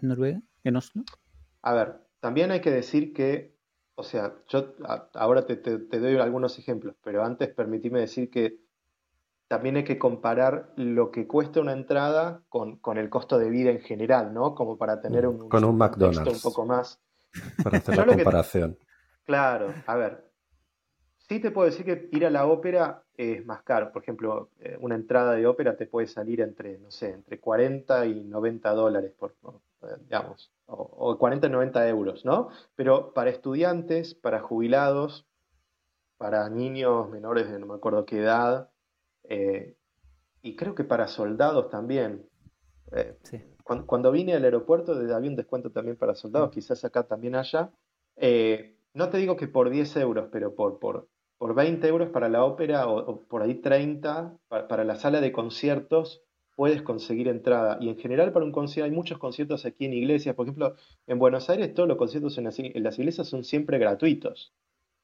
Noruega, 0.00 0.40
en 0.64 0.76
Oslo? 0.76 1.02
A 1.60 1.74
ver, 1.74 2.00
también 2.20 2.50
hay 2.50 2.62
que 2.62 2.70
decir 2.70 3.12
que, 3.12 3.58
o 3.96 4.02
sea, 4.02 4.36
yo 4.48 4.74
ahora 5.12 5.44
te, 5.44 5.56
doy 5.56 6.16
algunos 6.16 6.58
ejemplos, 6.58 6.96
pero 7.04 7.22
antes 7.22 7.50
permitíme 7.50 8.00
decir 8.00 8.30
que 8.30 8.56
también 9.50 9.74
hay 9.74 9.82
que 9.82 9.98
comparar 9.98 10.72
lo 10.76 11.10
que 11.10 11.26
cuesta 11.26 11.60
una 11.60 11.72
entrada 11.72 12.40
con, 12.48 12.78
el 12.96 13.10
costo 13.10 13.36
de 13.36 13.50
vida 13.50 13.72
en 13.72 13.80
general, 13.80 14.32
¿no? 14.32 14.54
Como 14.54 14.78
para 14.78 15.00
tener 15.00 15.26
un, 15.26 15.48
con 15.48 15.64
un, 15.64 15.76
McDonald's. 15.76 16.32
un 16.32 16.40
poco 16.40 16.64
más. 16.64 17.00
Para 17.64 17.78
hacer 17.78 17.96
la 18.06 18.06
comparación. 18.06 18.78
claro, 19.24 19.74
a 19.86 19.96
ver, 19.96 20.30
Sí 21.28 21.38
te 21.38 21.52
puedo 21.52 21.66
decir 21.66 21.84
que 21.84 22.08
ir 22.10 22.26
a 22.26 22.30
la 22.30 22.46
ópera 22.46 23.04
es 23.16 23.44
más 23.46 23.62
caro. 23.62 23.92
Por 23.92 24.02
ejemplo, 24.02 24.50
eh, 24.58 24.76
una 24.80 24.96
entrada 24.96 25.32
de 25.32 25.46
ópera 25.46 25.76
te 25.76 25.86
puede 25.86 26.08
salir 26.08 26.40
entre, 26.40 26.78
no 26.78 26.90
sé, 26.90 27.10
entre 27.10 27.38
40 27.38 28.06
y 28.06 28.24
90 28.24 28.70
dólares, 28.70 29.12
por, 29.16 29.34
digamos, 30.00 30.52
o, 30.66 31.16
40 31.18 31.46
y 31.46 31.50
90 31.50 31.88
euros, 31.88 32.24
¿no? 32.24 32.50
Pero 32.74 33.12
para 33.14 33.30
estudiantes, 33.30 34.14
para 34.14 34.40
jubilados, 34.40 35.24
para 36.18 36.48
niños 36.48 37.08
menores 37.10 37.48
de 37.48 37.60
no 37.60 37.66
me 37.66 37.74
acuerdo 37.74 38.06
qué 38.06 38.18
edad, 38.18 38.68
eh, 39.30 39.74
y 40.42 40.56
creo 40.56 40.74
que 40.74 40.84
para 40.84 41.08
soldados 41.08 41.70
también. 41.70 42.28
Eh, 42.92 43.16
cuando, 43.64 44.12
vine 44.12 44.34
al 44.34 44.44
aeropuerto 44.44 44.92
había 44.92 45.16
un 45.16 45.36
descuento 45.36 45.70
también 45.70 45.96
para 45.96 46.14
soldados, 46.14 46.50
mm. 46.50 46.52
quizás 46.52 46.84
acá 46.84 47.04
también 47.04 47.34
haya. 47.36 47.70
no 48.92 49.08
te 49.08 49.16
digo 49.16 49.36
que 49.36 49.48
por 49.48 49.70
10 49.70 49.96
euros, 49.96 50.28
pero 50.30 50.54
por, 50.54 50.78
por, 50.78 51.08
por 51.40 51.54
20 51.54 51.88
euros 51.88 52.10
para 52.10 52.28
la 52.28 52.44
ópera 52.44 52.86
o, 52.86 53.22
por 53.22 53.40
ahí 53.40 53.54
30 53.54 54.36
para, 54.48 54.84
la 54.84 54.96
sala 54.96 55.22
de 55.22 55.32
conciertos 55.32 56.22
puedes 56.54 56.82
conseguir 56.82 57.28
entrada. 57.28 57.78
Y 57.80 57.88
en 57.88 57.96
general 57.96 58.30
para 58.30 58.44
un 58.44 58.52
concierto, 58.52 58.84
hay 58.84 58.94
muchos 58.94 59.16
conciertos 59.16 59.64
aquí 59.64 59.86
en 59.86 59.94
iglesias, 59.94 60.34
por 60.34 60.44
ejemplo, 60.44 60.74
en 61.06 61.18
Buenos 61.18 61.48
Aires 61.48 61.72
todos 61.72 61.88
los 61.88 61.96
conciertos 61.96 62.36
en 62.36 62.44
las, 62.44 62.98
iglesias 62.98 63.26
son 63.26 63.42
siempre 63.42 63.78
gratuitos. 63.78 64.52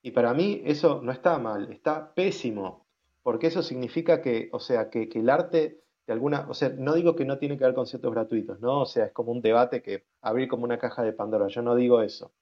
Y 0.02 0.10
para 0.10 0.34
mí 0.34 0.60
eso 0.66 1.00
no 1.02 1.10
está 1.10 1.38
mal, 1.38 1.72
está 1.72 2.12
pésimo, 2.12 2.85
porque 3.26 3.48
eso 3.48 3.64
significa 3.64 4.22
que, 4.22 4.50
o 4.52 4.60
sea, 4.60 4.88
que, 4.88 5.10
el 5.12 5.30
arte 5.30 5.80
de 6.06 6.12
alguna, 6.12 6.46
o 6.48 6.54
sea, 6.54 6.68
no 6.68 6.94
digo 6.94 7.16
que 7.16 7.24
no 7.24 7.38
tiene 7.38 7.58
que 7.58 7.64
haber 7.64 7.74
conciertos 7.74 8.12
gratuitos, 8.12 8.60
¿no? 8.60 8.82
O 8.82 8.86
sea, 8.86 9.06
es 9.06 9.12
como 9.12 9.32
un 9.32 9.40
debate 9.42 9.82
que 9.82 10.04
abrir 10.20 10.46
como 10.46 10.62
una 10.62 10.78
caja 10.78 11.02
de 11.02 11.12
Pandora, 11.12 11.48
yo 11.48 11.60
no 11.60 11.74
digo 11.74 12.02
eso 12.02 12.32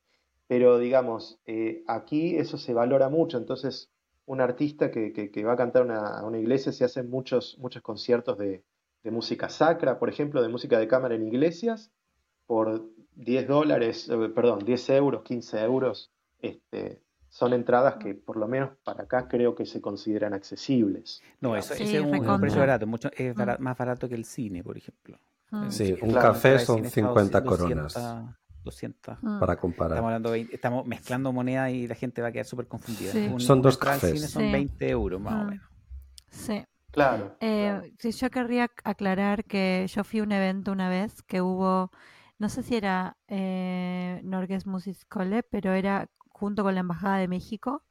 pero 0.47 0.79
digamos, 0.79 1.41
eh, 1.47 1.83
aquí 1.87 2.37
eso 2.37 2.59
se 2.59 2.75
valora 2.75 3.09
mucho, 3.09 3.39
entonces 3.39 3.91
un 4.27 4.41
artista 4.41 4.91
que, 4.91 5.45
va 5.45 5.53
a 5.53 5.57
cantar 5.57 5.91
a 5.91 6.25
una 6.25 6.39
iglesia 6.39 6.73
se 6.73 6.85
hacen 6.85 7.11
muchos, 7.11 7.57
muchos 7.59 7.83
conciertos 7.83 8.39
de, 8.39 8.63
música 9.05 9.51
sacra, 9.51 9.99
por 9.99 10.09
ejemplo, 10.09 10.41
de 10.41 10.49
música 10.49 10.79
de 10.79 10.89
cámara 10.89 11.15
en 11.15 11.27
iglesias, 11.27 11.93
por 12.47 12.91
10 13.17 13.49
dólares, 13.49 14.09
eh, 14.09 14.29
perdón, 14.35 14.61
10 14.65 14.91
euros, 14.91 15.23
15 15.23 15.63
euros, 15.63 16.11
este, 16.41 17.03
son 17.35 17.53
entradas 17.53 17.97
que 17.97 18.15
por 18.15 18.37
lo 18.37 18.47
menos 18.47 18.71
para 18.85 19.03
acá 19.03 19.27
creo 19.27 19.57
que 19.57 19.67
se 19.67 19.81
consideran 19.81 20.35
accesibles. 20.35 21.21
No, 21.41 21.57
eso, 21.57 21.75
es 21.75 22.01
un, 22.01 22.41
precio 22.41 22.61
barato, 22.61 22.87
mucho, 22.87 23.11
es 23.13 23.37
mm. 23.37 23.41
más 23.59 23.77
barato 23.77 24.09
que 24.09 24.15
el 24.15 24.25
cine, 24.25 24.63
por 24.63 24.79
ejemplo. 24.79 25.19
Mm. 25.51 25.69
Sí, 25.69 25.97
un 26.01 26.15
café 26.15 26.61
son 26.61 26.89
50 26.89 27.43
coronas. 27.43 27.99
200. 28.63 29.19
Mm. 29.21 29.41
Para 29.41 29.57
comparar. 29.57 30.23
Estamos, 30.53 30.87
mezclando 30.87 31.33
monedas 31.33 31.73
y 31.73 31.89
la 31.89 31.97
gente 31.97 32.23
va 32.23 32.29
a 32.29 32.33
quedar 32.33 32.47
súper 32.47 32.69
confundida. 32.69 33.11
son 33.41 33.61
dos 33.61 33.79
cafés. 33.79 34.31
son 34.31 34.53
20 34.53 34.89
euros 34.89 35.21
más 35.21 35.35
o 35.35 35.45
menos. 35.51 35.67
Sí. 36.31 36.65
Claro, 36.93 37.37
eh, 37.41 37.93
yo 38.01 38.31
querría 38.31 38.71
aclarar 38.85 39.43
que 39.43 39.85
yo 39.93 40.05
fui 40.05 40.21
a 40.21 40.23
un 40.23 40.31
evento 40.31 40.71
una 40.71 40.89
vez 40.89 41.25
que 41.25 41.41
hubo, 41.41 41.91
no 42.39 42.49
sé 42.49 42.63
si 42.63 42.77
era 42.77 43.17
eh, 43.27 44.21
Norges 44.23 44.65
Musikskole, 44.65 45.43
pero 45.43 45.73
era 45.73 46.09
junto 46.45 46.63
con 46.63 46.75
la 46.75 46.81
Embajada 46.81 47.17
de 47.17 47.27
México. 47.27 47.83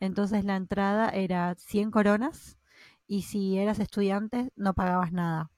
Entonces 0.00 0.44
la 0.44 0.56
entrada 0.56 1.10
era 1.10 1.54
100 1.54 1.92
coronas 1.92 2.58
y 3.06 3.22
si 3.22 3.56
eras 3.56 3.78
estudiante 3.78 4.50
no 4.56 4.74
pagabas 4.74 5.12
nada. 5.12 5.52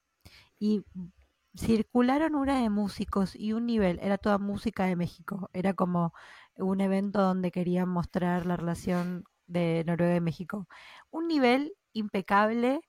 Y 0.59 0.84
circularon 1.57 2.34
una 2.34 2.61
de 2.61 2.68
músicos 2.68 3.34
y 3.36 3.55
un 3.55 3.64
nivel, 3.64 3.98
era 4.03 4.18
toda 4.18 4.36
música 4.36 4.84
de 4.84 4.96
México, 4.96 5.48
era 5.55 5.72
como 5.72 6.12
un 6.57 6.82
evento 6.82 7.22
donde 7.22 7.50
querían 7.50 7.88
mostrar 7.88 8.44
la 8.44 8.57
relación 8.57 9.24
de 9.46 9.82
Noruega 9.86 10.16
y 10.16 10.20
México. 10.20 10.68
Un 11.11 11.28
nivel 11.28 11.72
impecable, 11.94 12.80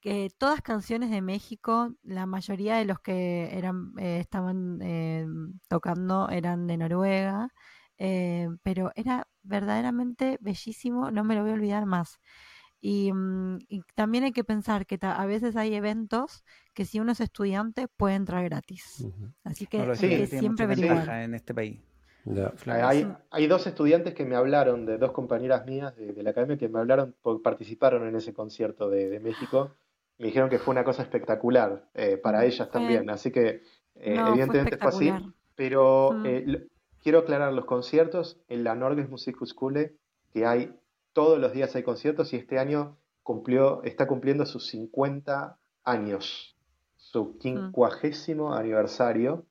que 0.00 0.30
todas 0.38 0.62
canciones 0.62 1.10
de 1.10 1.22
México, 1.22 1.94
la 2.04 2.26
mayoría 2.26 2.76
de 2.76 2.84
los 2.84 3.00
que 3.00 3.56
eran 3.58 3.94
eh, 3.98 4.18
estaban 4.20 4.78
eh, 4.82 5.26
tocando 5.68 6.28
eran 6.28 6.68
de 6.68 6.76
Noruega, 6.76 7.48
eh, 7.98 8.48
pero 8.62 8.92
era 8.94 9.26
verdaderamente 9.42 10.38
bellísimo, 10.40 11.10
no 11.10 11.24
me 11.24 11.34
lo 11.34 11.42
voy 11.42 11.50
a 11.50 11.54
olvidar 11.54 11.86
más. 11.86 12.20
Mm, 12.82 13.58
y, 13.68 13.82
también 13.94 14.24
hay 14.24 14.32
que 14.32 14.42
pensar 14.42 14.86
que 14.86 14.98
a 15.00 15.24
veces 15.26 15.54
hay 15.54 15.74
eventos 15.74 16.44
que 16.74 16.84
si 16.84 16.98
uno 16.98 17.12
es 17.12 17.20
estudiante 17.20 17.86
puede 17.88 18.16
entrar 18.16 18.44
gratis. 18.44 19.06
Así 19.44 19.66
que, 19.66 20.26
siempre 20.26 20.64
averiguar. 20.64 21.08
en 21.22 21.34
este 21.34 21.54
país. 21.54 21.80
Hay, 22.66 23.46
dos 23.46 23.66
estudiantes 23.66 24.14
que 24.14 24.24
me 24.24 24.36
hablaron, 24.36 24.86
de 24.86 24.98
dos 24.98 25.12
compañeras 25.12 25.66
mías 25.66 25.94
de, 25.96 26.22
la 26.22 26.30
academia, 26.30 26.56
que 26.56 26.68
me 26.68 26.78
hablaron, 26.78 27.14
porque 27.22 27.42
participaron 27.42 28.06
en 28.06 28.16
ese 28.16 28.32
concierto 28.32 28.90
de, 28.90 29.20
México. 29.20 29.76
Me 30.18 30.26
dijeron 30.26 30.50
que 30.50 30.58
fue 30.58 30.72
una 30.72 30.84
cosa 30.84 31.02
espectacular 31.02 31.88
eh, 31.94 32.16
para 32.16 32.44
ellas 32.44 32.70
también. 32.70 33.10
Así 33.10 33.30
que, 33.30 33.62
eh, 33.96 34.16
evidentemente 34.28 34.76
fue, 34.76 34.88
así. 34.88 35.12
Pero 35.54 36.24
eh, 36.24 36.68
quiero 37.02 37.20
aclarar 37.20 37.52
los 37.52 37.64
conciertos 37.64 38.40
en 38.48 38.64
la 38.64 38.74
Norges 38.74 39.08
Musikhochschule, 39.08 39.96
que 40.32 40.46
hay 40.46 40.78
todos 41.12 41.38
los 41.38 41.52
días 41.52 41.74
hay 41.76 41.82
conciertos 41.82 42.32
y 42.32 42.36
este 42.36 42.58
año 42.58 42.96
cumplió, 43.22 43.82
está 43.82 44.06
cumpliendo 44.06 44.46
sus 44.46 44.68
50 44.68 45.58
años, 45.84 46.56
su 46.96 47.24
mm. 47.24 47.38
quincuagésimo 47.38 48.54
aniversario. 48.54 49.46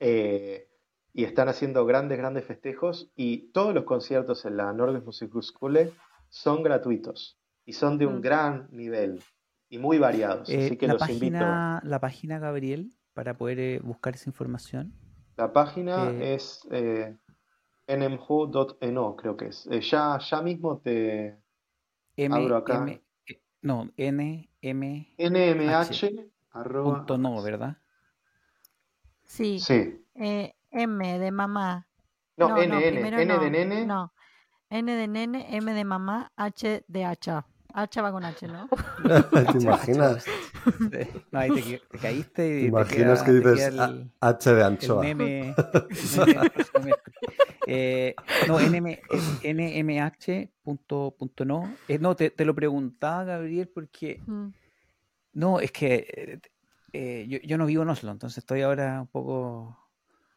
Eh, 0.00 0.68
y 1.14 1.24
están 1.24 1.48
haciendo 1.48 1.84
grandes, 1.84 2.16
grandes 2.16 2.46
festejos 2.46 3.12
y 3.14 3.50
todos 3.52 3.74
los 3.74 3.84
conciertos 3.84 4.46
en 4.46 4.56
la 4.56 4.72
Norges 4.72 5.04
Musikhochschule 5.04 5.92
son 6.30 6.62
gratuitos 6.62 7.38
y 7.66 7.74
son 7.74 7.98
de 7.98 8.06
un 8.06 8.18
mm. 8.18 8.22
gran 8.22 8.68
nivel 8.70 9.22
y 9.68 9.78
muy 9.78 9.98
variados. 9.98 10.48
Eh, 10.48 10.66
así 10.66 10.76
que 10.76 10.86
la 10.86 10.94
los 10.94 11.02
página, 11.02 11.80
La 11.84 12.00
página, 12.00 12.38
Gabriel, 12.38 12.92
para 13.12 13.36
poder 13.36 13.58
eh, 13.58 13.80
buscar 13.82 14.14
esa 14.14 14.30
información. 14.30 14.94
La 15.36 15.52
página 15.52 16.10
es 16.20 16.66
nmho.no, 17.88 19.16
creo 19.16 19.36
que 19.36 19.46
es. 19.46 19.66
Eh, 19.66 19.80
ya, 19.80 20.18
ya 20.18 20.42
mismo 20.42 20.78
te 20.78 21.38
abro 22.30 22.56
acá. 22.56 22.86
Eh, 22.88 23.02
no, 23.62 23.90
nm 23.96 24.48
nmh. 24.62 25.06
Punto 26.82 27.18
no, 27.18 27.42
¿verdad? 27.42 27.76
Sí. 29.24 29.58
Sí. 29.58 30.04
Eh, 30.14 30.54
M 30.70 31.18
de 31.18 31.30
mamá. 31.30 31.86
No, 32.36 32.56
N, 32.56 32.88
N, 32.88 33.22
N 33.22 33.38
de 33.38 33.50
nene. 33.50 33.86
No. 33.86 34.12
N 34.70 34.94
de 34.94 35.08
nene, 35.08 35.56
M 35.56 35.72
de 35.72 35.84
mamá, 35.84 36.32
H 36.36 36.84
de 36.86 37.04
hacha. 37.04 37.46
H 37.74 38.00
va 38.00 38.12
con 38.12 38.24
H, 38.24 38.46
¿no? 38.46 38.68
¿Te 39.52 39.58
imaginas? 39.58 40.24
No, 41.30 41.38
ahí 41.38 41.50
te, 41.50 41.98
caíste 41.98 42.46
y 42.46 42.62
¿Te 42.62 42.68
imaginas 42.68 43.22
que 43.22 43.32
dices 43.32 43.74
H 44.20 44.54
de 44.54 44.64
anchoa? 44.64 45.06
El 45.06 45.16
meme, 45.16 45.54
eh, 47.66 48.14
no, 48.46 48.60
nm, 48.60 48.98
nmh.no. 50.64 51.74
Eh, 51.88 51.98
no, 51.98 52.16
te, 52.16 52.30
te, 52.30 52.44
lo 52.44 52.54
preguntaba, 52.54 53.24
Gabriel, 53.24 53.68
porque. 53.68 54.20
No, 55.34 55.60
es 55.60 55.72
que 55.72 56.40
eh, 56.92 57.26
yo, 57.26 57.38
yo, 57.38 57.56
no 57.56 57.64
vivo 57.64 57.82
en 57.82 57.88
Oslo, 57.88 58.10
entonces 58.10 58.38
estoy 58.38 58.60
ahora 58.60 59.00
un 59.00 59.06
poco, 59.06 59.78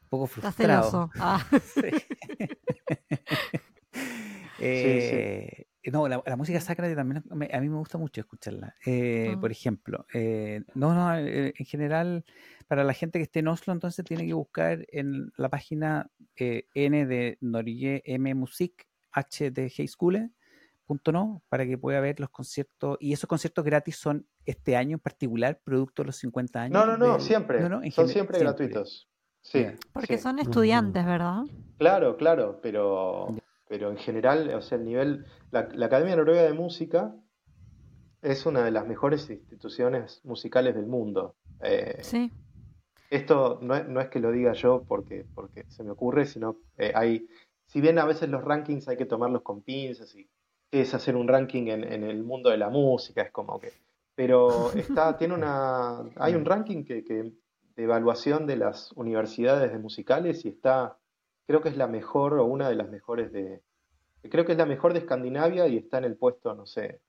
un 0.03 0.09
poco 0.09 0.27
frustrado. 0.27 1.09
Ah. 1.19 1.45
sí. 1.61 1.81
sí. 4.57 5.65
No, 5.91 6.07
la, 6.07 6.35
música 6.35 6.59
sacra 6.59 6.93
también 6.95 7.23
a 7.29 7.59
mí 7.59 7.69
me 7.69 7.77
gusta 7.77 7.97
mucho 7.97 8.21
escucharla. 8.21 8.75
Por 9.39 9.51
ejemplo, 9.51 10.05
no, 10.73 10.93
no, 10.93 11.15
en 11.17 11.65
general 11.65 12.25
para 12.67 12.83
la 12.83 12.93
gente 12.93 13.19
que 13.19 13.23
esté 13.23 13.39
en 13.39 13.47
Oslo, 13.47 13.73
entonces 13.73 14.03
tiene 14.05 14.25
que 14.25 14.33
buscar 14.33 14.85
en 14.91 15.31
la 15.37 15.49
página 15.49 16.09
eh, 16.35 16.67
N 16.73 17.05
de 17.05 17.37
Norge 17.41 18.01
M 18.05 18.33
Music 18.33 18.87
H 19.11 19.51
de 19.51 19.71
no 21.11 21.41
para 21.49 21.65
que 21.65 21.77
pueda 21.77 21.99
ver 21.99 22.19
los 22.19 22.29
conciertos. 22.29 22.97
Y 22.99 23.13
esos 23.13 23.27
conciertos 23.27 23.63
gratis 23.63 23.97
son 23.97 24.27
este 24.45 24.75
año 24.75 24.95
en 24.95 24.99
particular, 24.99 25.59
producto 25.63 26.03
de 26.03 26.07
los 26.07 26.17
50 26.17 26.61
años. 26.61 26.73
No, 26.73 26.85
no, 26.85 26.97
no, 26.97 27.19
siempre. 27.19 27.61
son 27.91 28.09
siempre, 28.09 28.39
gratuitos. 28.39 29.07
Sí. 29.41 29.65
Porque 29.93 30.17
son 30.17 30.39
estudiantes, 30.39 31.05
¿verdad? 31.05 31.43
Claro, 31.77 32.17
claro, 32.17 32.59
pero, 32.61 33.35
pero 33.67 33.89
en 33.89 33.97
general, 33.97 34.53
o 34.53 34.61
sea, 34.61 34.77
el 34.77 34.85
nivel, 34.85 35.25
la, 35.51 35.67
la 35.73 35.87
Academia 35.87 36.15
Noruega 36.15 36.43
de 36.43 36.53
Música 36.53 37.15
es 38.25 38.45
una 38.45 38.63
de 38.63 38.71
las 38.71 38.87
mejores 38.87 39.29
instituciones 39.29 40.21
musicales 40.23 40.75
del 40.75 40.87
mundo. 40.87 41.35
Eh, 41.61 41.99
sí. 42.01 42.31
Esto 43.09 43.59
no 43.61 43.75
es, 43.75 43.87
no 43.87 44.01
es, 44.01 44.09
que 44.09 44.19
lo 44.19 44.31
diga 44.31 44.53
yo 44.53 44.83
porque, 44.87 45.25
porque 45.35 45.65
se 45.69 45.83
me 45.83 45.91
ocurre, 45.91 46.25
sino 46.25 46.57
eh, 46.77 46.91
hay, 46.95 47.27
si 47.67 47.81
bien 47.81 47.99
a 47.99 48.05
veces 48.05 48.29
los 48.29 48.43
rankings 48.43 48.87
hay 48.87 48.97
que 48.97 49.05
tomarlos 49.05 49.43
con 49.43 49.61
pinzas 49.61 50.15
y 50.15 50.27
es 50.71 50.93
hacer 50.95 51.15
un 51.15 51.27
ranking 51.27 51.67
en, 51.67 51.83
en, 51.83 52.03
el 52.03 52.23
mundo 52.23 52.49
de 52.49 52.57
la 52.57 52.69
música, 52.69 53.21
es 53.21 53.31
como 53.31 53.59
que, 53.59 53.71
pero 54.15 54.71
está, 54.73 55.17
tiene 55.17 55.35
una, 55.35 55.99
hay 56.15 56.33
un 56.33 56.45
ranking 56.45 56.83
que, 56.83 57.03
que, 57.03 57.31
de 57.75 57.83
evaluación 57.83 58.47
de 58.47 58.55
las 58.55 58.91
universidades 58.93 59.71
de 59.71 59.77
musicales 59.77 60.43
y 60.45 60.49
está, 60.49 60.97
creo 61.47 61.61
que 61.61 61.69
es 61.69 61.77
la 61.77 61.87
mejor 61.87 62.33
o 62.39 62.45
una 62.45 62.69
de 62.69 62.75
las 62.75 62.89
mejores 62.89 63.31
de, 63.31 63.61
creo 64.29 64.45
que 64.45 64.53
es 64.53 64.57
la 64.57 64.65
mejor 64.65 64.93
de 64.93 64.99
Escandinavia 64.99 65.67
y 65.67 65.77
está 65.77 65.97
en 65.97 66.05
el 66.05 66.17
puesto, 66.17 66.53
no 66.53 66.65
sé, 66.65 67.01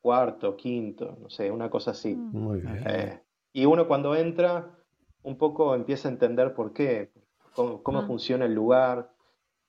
cuarto, 0.00 0.56
quinto, 0.56 1.16
no 1.20 1.30
sé, 1.30 1.50
una 1.50 1.70
cosa 1.70 1.92
así. 1.92 2.14
Mm. 2.14 2.36
Muy 2.36 2.60
bien. 2.60 2.84
Eh, 2.86 3.22
y 3.52 3.66
uno 3.66 3.86
cuando 3.86 4.14
entra, 4.14 4.76
un 5.22 5.36
poco 5.36 5.74
empieza 5.74 6.08
a 6.08 6.12
entender 6.12 6.54
por 6.54 6.72
qué, 6.72 7.12
cómo, 7.54 8.02
mm. 8.02 8.06
funciona 8.06 8.46
el 8.46 8.54
lugar. 8.54 9.12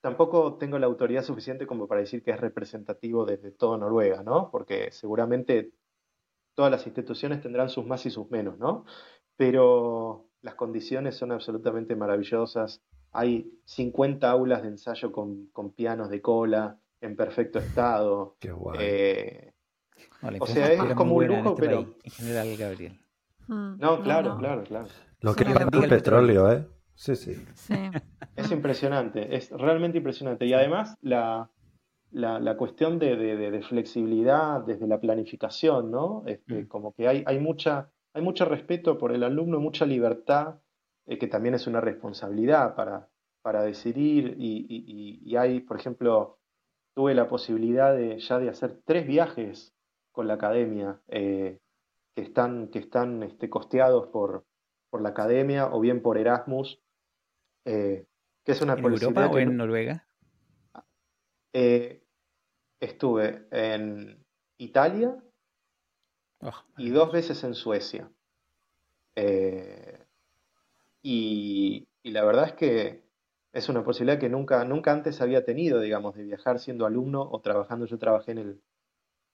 Tampoco 0.01 0.55
tengo 0.55 0.79
la 0.79 0.87
autoridad 0.87 1.23
suficiente 1.23 1.67
como 1.67 1.87
para 1.87 2.01
decir 2.01 2.23
que 2.23 2.31
es 2.31 2.39
representativo 2.39 3.25
desde 3.25 3.51
toda 3.51 3.77
Noruega, 3.77 4.23
¿no? 4.23 4.49
Porque 4.49 4.91
seguramente 4.91 5.71
todas 6.55 6.71
las 6.71 6.85
instituciones 6.87 7.41
tendrán 7.41 7.69
sus 7.69 7.85
más 7.85 8.05
y 8.05 8.09
sus 8.09 8.29
menos, 8.31 8.57
¿no? 8.57 8.85
Pero 9.35 10.27
las 10.41 10.55
condiciones 10.55 11.15
son 11.15 11.31
absolutamente 11.31 11.95
maravillosas. 11.95 12.81
Hay 13.11 13.51
50 13.65 14.29
aulas 14.29 14.61
de 14.61 14.69
ensayo 14.69 15.11
con, 15.11 15.47
con 15.47 15.71
pianos 15.71 16.09
de 16.09 16.21
cola 16.21 16.79
en 17.01 17.15
perfecto 17.15 17.59
estado. 17.59 18.35
Qué 18.39 18.51
guay. 18.51 18.77
Eh, 18.81 19.53
o 20.39 20.45
sea, 20.45 20.71
es 20.71 20.93
como 20.95 21.15
un 21.15 21.27
lujo, 21.27 21.49
este 21.49 21.61
pero. 21.61 21.95
en 22.03 22.11
general, 22.11 22.57
Gabriel. 22.57 22.99
Mm, 23.47 23.79
no, 23.79 24.01
claro, 24.01 24.37
claro, 24.37 24.63
claro. 24.63 24.87
Lo 25.21 25.35
que 25.35 25.43
es 25.43 25.49
el 25.49 25.89
petróleo, 25.89 26.51
¿eh? 26.51 26.67
Sí, 26.95 27.15
sí. 27.15 27.35
Es 28.35 28.49
impresionante, 28.49 29.35
es 29.35 29.51
realmente 29.51 29.97
impresionante. 29.97 30.45
Y 30.45 30.53
además, 30.53 30.95
la, 31.01 31.51
la, 32.11 32.55
cuestión 32.55 32.97
de, 32.97 33.15
de, 33.15 33.61
flexibilidad 33.61 34.61
desde 34.61 34.87
la 34.87 35.01
planificación, 35.01 35.91
¿no? 35.91 36.23
Este, 36.25 36.63
mm. 36.63 36.67
Como 36.67 36.93
que 36.93 37.07
hay, 37.07 37.23
hay, 37.25 37.39
mucha, 37.39 37.91
hay 38.13 38.21
mucho 38.21 38.45
respeto 38.45 38.97
por 38.97 39.11
el 39.11 39.23
alumno, 39.23 39.59
mucha 39.59 39.85
libertad, 39.85 40.55
eh, 41.11 41.17
que 41.17 41.27
también 41.27 41.55
es 41.55 41.67
una 41.67 41.81
responsabilidad 41.81 42.73
para, 42.73 43.09
para 43.41 43.63
decidir. 43.63 44.37
Y, 44.39 44.65
y, 44.69 45.19
y, 45.29 45.35
hay, 45.35 45.59
por 45.59 45.77
ejemplo, 45.77 46.39
tuve 46.95 47.13
la 47.13 47.27
posibilidad 47.27 47.93
de, 47.93 48.17
ya 48.19 48.39
de 48.39 48.47
hacer 48.47 48.79
tres 48.85 49.05
viajes 49.05 49.75
con 50.13 50.29
la 50.29 50.35
academia, 50.35 51.01
eh, 51.09 51.59
que 52.15 52.21
están, 52.21 52.69
que 52.69 52.79
están 52.79 53.23
este, 53.23 53.49
costeados 53.49 54.07
por, 54.07 54.45
por 54.89 55.01
la 55.01 55.09
academia 55.09 55.67
o 55.73 55.81
bien 55.81 56.01
por 56.01 56.17
Erasmus, 56.17 56.81
eh, 57.65 58.05
que 58.45 58.53
es 58.53 58.61
una 58.61 58.75
¿En 58.75 58.85
Europa 58.85 59.27
o 59.27 59.37
en 59.37 59.57
Noruega? 59.57 60.07
Eh, 61.51 62.05
estuve 62.79 63.47
en 63.51 64.25
Italia 64.57 65.21
oh, 66.39 66.53
y 66.77 66.89
dos 66.89 67.11
veces 67.11 67.43
en 67.43 67.53
Suecia. 67.53 68.09
Y, 71.01 71.87
y, 72.03 72.11
la 72.11 72.23
verdad 72.23 72.47
es 72.47 72.53
que 72.53 73.03
es 73.53 73.69
una 73.69 73.83
posibilidad 73.83 74.19
que 74.19 74.29
nunca, 74.29 74.63
nunca 74.65 74.91
antes 74.91 75.21
había 75.21 75.43
tenido, 75.43 75.79
digamos, 75.79 76.15
de 76.15 76.23
viajar 76.23 76.59
siendo 76.59 76.85
alumno 76.85 77.21
o 77.21 77.41
trabajando. 77.41 77.85
Yo 77.85 77.97
trabajé 77.97 78.31
en 78.31 78.37
el, 78.37 78.61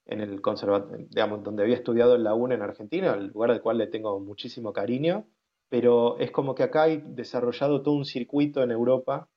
en 0.08 0.20
el 0.20 0.40
conservatorio, 0.40 1.06
digamos, 1.10 1.44
donde 1.44 1.62
había 1.62 1.76
estudiado 1.76 2.16
en 2.16 2.24
la 2.24 2.34
UNA 2.34 2.54
en 2.54 2.62
Argentina, 2.62 3.14
el 3.14 3.28
lugar 3.28 3.50
al 3.50 3.60
cual 3.60 3.78
le 3.78 3.86
tengo 3.86 4.18
muchísimo 4.20 4.72
cariño, 4.72 5.26
pero 5.68 6.18
es 6.18 6.30
como 6.30 6.54
que 6.54 6.62
acá 6.62 6.84
hay 6.84 7.02
desarrollado 7.04 7.82
todo 7.82 7.94
un 7.94 8.06
circuito 8.06 8.62
en 8.62 8.70
Europa 8.70 9.28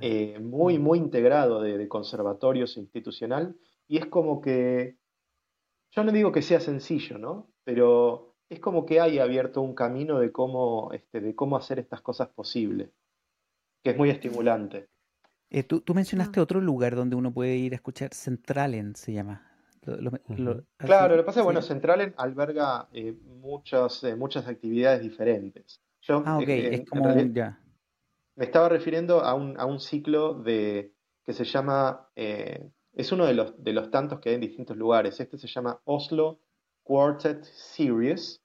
eh, 0.00 0.38
muy, 0.40 0.78
muy 0.78 0.98
integrado 0.98 1.60
de, 1.60 1.88
conservatorios 1.88 2.76
institucional, 2.76 3.56
y 3.86 3.98
es 3.98 4.06
como 4.06 4.40
que, 4.40 4.96
yo 5.92 6.04
no 6.04 6.12
digo 6.12 6.32
que 6.32 6.42
sea 6.42 6.60
sencillo, 6.60 7.18
¿no? 7.18 7.48
Pero 7.64 8.29
es 8.50 8.60
como 8.60 8.84
que 8.84 9.00
hay 9.00 9.18
abierto 9.18 9.62
un 9.62 9.74
camino 9.74 10.18
de 10.18 10.30
cómo, 10.30 10.90
este, 10.92 11.20
de 11.20 11.34
cómo 11.34 11.56
hacer 11.56 11.78
estas 11.78 12.02
cosas 12.02 12.28
posibles, 12.28 12.90
que 13.82 13.90
es 13.90 13.96
muy 13.96 14.10
estimulante. 14.10 14.88
Eh, 15.48 15.62
tú, 15.62 15.80
tú, 15.80 15.94
mencionaste 15.94 16.40
ah. 16.40 16.42
otro 16.42 16.60
lugar 16.60 16.94
donde 16.94 17.16
uno 17.16 17.32
puede 17.32 17.56
ir 17.56 17.72
a 17.72 17.76
escuchar, 17.76 18.12
Centralen 18.12 18.94
se 18.94 19.12
llama 19.12 19.50
claro, 20.78 21.16
lo 21.16 21.22
que 21.22 21.26
pasa 21.26 21.40
es 21.40 21.44
bueno, 21.44 21.62
Centralen 21.62 22.14
alberga 22.16 22.88
eh, 22.92 23.12
muchas, 23.12 24.04
eh, 24.04 24.14
muchas 24.14 24.46
actividades 24.46 25.02
diferentes. 25.02 25.80
Yo, 26.02 26.22
ah, 26.26 26.38
ok, 26.38 26.48
eh, 26.48 26.74
es 26.74 26.88
como 26.88 27.14
ya. 27.32 27.58
Me 28.36 28.44
estaba 28.44 28.68
refiriendo 28.68 29.20
a 29.20 29.34
un, 29.34 29.58
a 29.58 29.66
un 29.66 29.80
ciclo 29.80 30.34
de, 30.34 30.94
que 31.24 31.32
se 31.32 31.44
llama, 31.44 32.08
es 32.14 33.12
uno 33.12 33.26
de 33.26 33.34
los, 33.34 33.62
de 33.62 33.72
los 33.72 33.90
tantos 33.90 34.20
que 34.20 34.30
hay 34.30 34.34
en 34.36 34.40
distintos 34.40 34.76
lugares. 34.76 35.20
Este 35.20 35.36
se 35.36 35.46
llama 35.46 35.80
Oslo 35.84 36.40
Quartet 36.90 37.44
Series, 37.44 38.42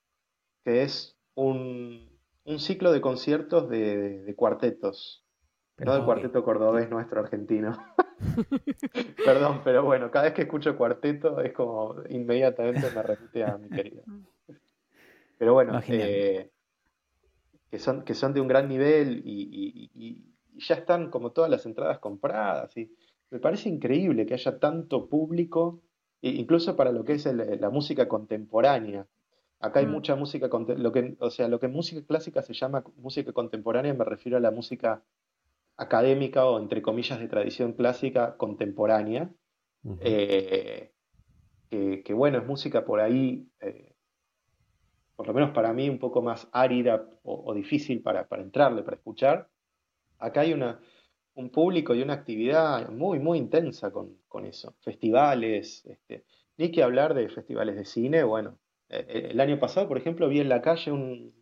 que 0.64 0.84
es 0.84 1.18
un, 1.34 2.08
un 2.44 2.60
ciclo 2.60 2.92
de 2.92 3.02
conciertos 3.02 3.68
de, 3.68 4.22
de 4.22 4.36
cuartetos. 4.36 5.26
no 5.80 5.96
del 5.96 6.06
cuarteto 6.06 6.44
cordobés 6.44 6.88
nuestro 6.88 7.22
argentino. 7.22 7.76
Perdón, 9.26 9.62
pero 9.64 9.84
bueno, 9.84 10.12
cada 10.12 10.26
vez 10.26 10.36
que 10.36 10.44
escucho 10.44 10.78
cuarteto 10.78 11.42
es 11.42 11.54
como 11.54 11.96
inmediatamente 12.08 12.88
me 12.94 13.02
repite 13.02 13.44
a 13.44 13.58
mi 13.58 13.68
querida. 13.68 14.04
Pero 15.40 15.54
bueno, 15.54 15.82
eh, 15.88 16.52
que, 17.72 17.80
son, 17.80 18.04
que 18.04 18.14
son 18.14 18.32
de 18.36 18.42
un 18.42 18.48
gran 18.48 18.70
nivel 18.70 19.24
y, 19.26 20.24
ya 20.54 20.76
están 20.76 21.10
como 21.10 21.32
todas 21.32 21.50
las 21.50 21.66
entradas 21.66 21.98
compradas. 21.98 22.78
Y 22.78 22.96
me 23.32 23.40
parece 23.40 23.70
increíble 23.70 24.28
que 24.28 24.36
haya 24.36 24.60
tanto 24.60 25.10
público, 25.10 25.82
incluso 26.22 26.76
para 26.76 26.92
lo 26.92 27.04
que 27.04 27.14
es 27.14 27.26
la 27.26 27.70
música 27.70 28.08
contemporánea. 28.08 29.08
Acá 29.60 29.80
hay 29.80 29.88
mm. 29.88 29.92
mucha 29.92 30.16
música, 30.16 30.50
lo 30.50 30.92
que, 30.92 31.16
o 31.20 31.30
sea, 31.30 31.48
lo 31.48 31.60
que 31.60 31.68
en 31.68 31.74
música 31.74 32.06
clásica 32.06 32.42
se 32.42 32.54
llama 32.54 32.84
música 32.98 33.32
contemporánea, 33.32 33.94
me 33.94 34.04
refiero 34.04 34.38
a 34.38 34.42
la 34.42 34.52
música 34.52 35.04
académica 35.78 36.46
o 36.46 36.60
entre 36.60 36.82
comillas 36.82 37.20
de 37.20 37.28
tradición 37.28 37.74
clásica 37.74 38.38
contemporánea, 38.38 39.30
eh, 40.02 40.92
que, 41.70 42.14
bueno, 42.14 42.38
es 42.40 42.46
música 42.46 42.86
por 42.86 43.00
ahí, 43.00 43.48
eh, 43.60 43.94
por 45.16 45.28
lo 45.28 45.34
menos 45.34 45.52
para 45.52 45.74
mí, 45.74 45.90
un 45.90 46.00
poco 46.00 46.22
más 46.22 46.48
árida 46.52 47.08
o, 47.24 47.54
difícil 47.54 48.02
para, 48.02 48.28
para, 48.28 48.42
entrarle, 48.42 48.84
para 48.84 48.98
escuchar. 48.98 49.50
Acá 50.20 50.42
hay 50.42 50.54
una, 50.54 50.80
un 51.36 51.50
público 51.50 51.94
y 51.94 52.02
una 52.02 52.14
actividad 52.14 52.90
muy, 52.90 53.20
muy 53.20 53.38
intensa 53.38 53.92
con, 53.92 54.18
eso. 54.46 54.76
Festivales, 54.82 55.86
este, 55.86 56.26
ni 56.58 56.72
que 56.72 56.84
hablar 56.84 57.14
de 57.14 57.30
festivales 57.30 57.76
de 57.78 57.86
cine, 57.86 58.24
bueno, 58.24 58.58
eh, 58.90 59.30
el 59.32 59.40
año 59.40 59.60
pasado, 59.60 59.88
por 59.88 59.98
ejemplo, 59.98 60.28
vi 60.28 60.42
en 60.42 60.50
la 60.50 60.62
calle 60.62 60.92
un, 60.92 61.34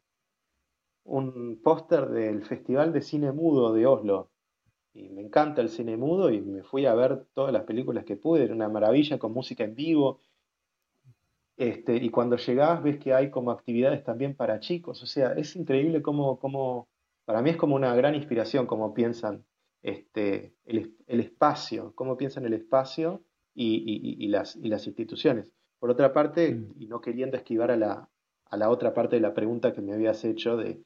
un 1.05 1.59
póster 1.63 2.07
del 2.09 2.43
Festival 2.43 2.93
de 2.93 3.01
Cine 3.01 3.31
Mudo 3.31 3.73
de 3.73 3.85
Oslo. 3.85 4.29
Y 4.93 5.09
me 5.09 5.21
encanta 5.21 5.61
el 5.61 5.69
cine 5.69 5.97
mudo 5.97 6.29
y 6.29 6.39
me 6.39 6.61
fui 6.61 6.85
a 6.85 6.93
ver 6.93 7.25
todas 7.33 7.51
las 7.51 7.63
películas 7.63 8.05
que 8.05 8.15
pude, 8.15 8.43
era 8.43 8.53
una 8.53 8.69
maravilla 8.69 9.17
con 9.17 9.33
música 9.33 9.63
en 9.63 9.73
vivo. 9.73 10.19
Este, 11.57 11.95
y 11.95 12.09
cuando 12.09 12.37
llegás 12.37 12.83
ves 12.83 12.99
que 12.99 13.11
hay 13.11 13.31
como 13.31 13.49
actividades 13.49 14.03
también 14.03 14.35
para 14.35 14.59
chicos, 14.59 15.01
o 15.01 15.07
sea, 15.07 15.33
es 15.33 15.55
increíble 15.55 16.03
cómo, 16.03 16.37
cómo 16.39 16.89
para 17.25 17.41
mí 17.41 17.49
es 17.49 17.57
como 17.57 17.75
una 17.75 17.95
gran 17.95 18.13
inspiración 18.13 18.67
cómo 18.67 18.93
piensan 18.93 19.43
este, 19.83 20.55
el, 20.65 20.95
espacio, 21.07 21.93
cómo 21.93 22.17
piensan 22.17 22.45
el 22.45 22.53
espacio 22.53 23.21
y, 23.53 24.27
las, 24.29 24.55
y 24.55 24.69
las 24.69 24.87
instituciones. 24.87 25.51
Por 25.79 25.91
otra 25.91 26.13
parte, 26.13 26.55
mm. 26.55 26.73
y 26.79 26.87
no 26.87 27.01
queriendo 27.01 27.37
esquivar 27.37 27.69
a 27.69 27.77
la, 27.77 28.09
a 28.45 28.57
la 28.57 28.69
otra 28.69 28.93
parte 28.93 29.17
de 29.17 29.21
la 29.21 29.33
pregunta 29.33 29.73
que 29.73 29.81
me 29.81 29.93
habías 29.93 30.23
hecho 30.23 30.55
de, 30.55 30.81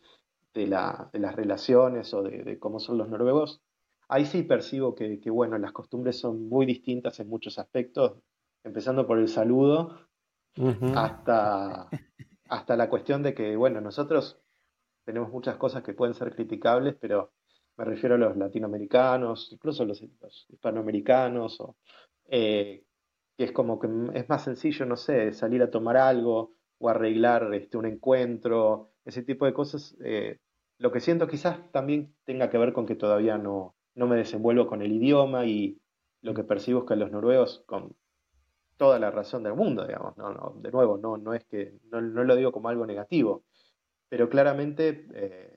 de, 0.53 0.67
la, 0.67 1.09
de 1.13 1.19
las 1.19 1.35
relaciones 1.35 2.13
o 2.13 2.23
de, 2.23 2.57
cómo 2.59 2.79
son 2.79 2.97
los 2.97 3.07
noruegos, 3.07 3.61
ahí 4.09 4.25
sí 4.25 4.41
percibo 4.41 4.95
que, 4.95 5.19
que, 5.19 5.29
bueno, 5.29 5.57
las 5.59 5.71
costumbres 5.71 6.19
son 6.19 6.49
muy 6.49 6.65
distintas 6.65 7.19
en 7.19 7.29
muchos 7.29 7.59
aspectos, 7.59 8.17
empezando 8.63 9.05
por 9.05 9.19
el 9.19 9.27
saludo 9.27 10.07
hasta, 10.95 11.87
hasta 12.49 12.75
la 12.75 12.89
cuestión 12.89 13.21
de 13.21 13.35
que, 13.35 13.55
bueno, 13.55 13.79
nosotros 13.79 14.41
tenemos 15.05 15.29
muchas 15.31 15.57
cosas 15.57 15.83
que 15.83 15.93
pueden 15.93 16.15
ser 16.15 16.33
criticables, 16.33 16.95
pero 16.99 17.31
me 17.77 17.85
refiero 17.85 18.15
a 18.15 18.17
los 18.17 18.35
latinoamericanos, 18.35 19.49
incluso 19.51 19.85
los, 19.85 20.03
hispanoamericanos, 20.49 21.59
eh, 22.27 22.83
que 23.37 23.43
es 23.43 23.51
como 23.51 23.79
que 23.79 23.87
es 24.15 24.27
más 24.27 24.43
sencillo, 24.43 24.85
no 24.85 24.97
sé, 24.97 25.33
salir 25.33 25.61
a 25.61 25.69
tomar 25.69 25.97
algo, 25.97 26.55
o 26.79 26.89
arreglar 26.89 27.53
este, 27.53 27.77
un 27.77 27.85
encuentro, 27.85 28.91
ese 29.05 29.23
tipo 29.23 29.45
de 29.45 29.53
cosas, 29.53 29.95
eh, 30.03 30.39
lo 30.77 30.91
que 30.91 30.99
siento 30.99 31.27
quizás 31.27 31.71
también 31.71 32.15
tenga 32.23 32.49
que 32.49 32.57
ver 32.57 32.73
con 32.73 32.85
que 32.85 32.95
todavía 32.95 33.37
no, 33.37 33.75
no 33.95 34.07
me 34.07 34.15
desenvuelvo 34.15 34.67
con 34.67 34.81
el 34.81 34.91
idioma 34.91 35.45
y 35.45 35.79
lo 36.21 36.33
que 36.33 36.43
percibo 36.43 36.81
es 36.81 36.85
que 36.85 36.95
los 36.95 37.11
noruegos, 37.11 37.63
con 37.65 37.95
toda 38.77 38.99
la 38.99 39.09
razón 39.09 39.43
del 39.43 39.55
mundo, 39.55 39.87
digamos, 39.87 40.15
no, 40.17 40.31
no, 40.33 40.55
de 40.61 40.71
nuevo, 40.71 40.97
no, 40.97 41.17
no 41.17 41.33
es 41.33 41.45
que, 41.45 41.79
no, 41.89 41.99
lo 42.01 42.35
digo 42.35 42.51
como 42.51 42.69
algo 42.69 42.85
negativo, 42.85 43.43
pero 44.07 44.29
claramente 44.29 45.07
eh, 45.13 45.56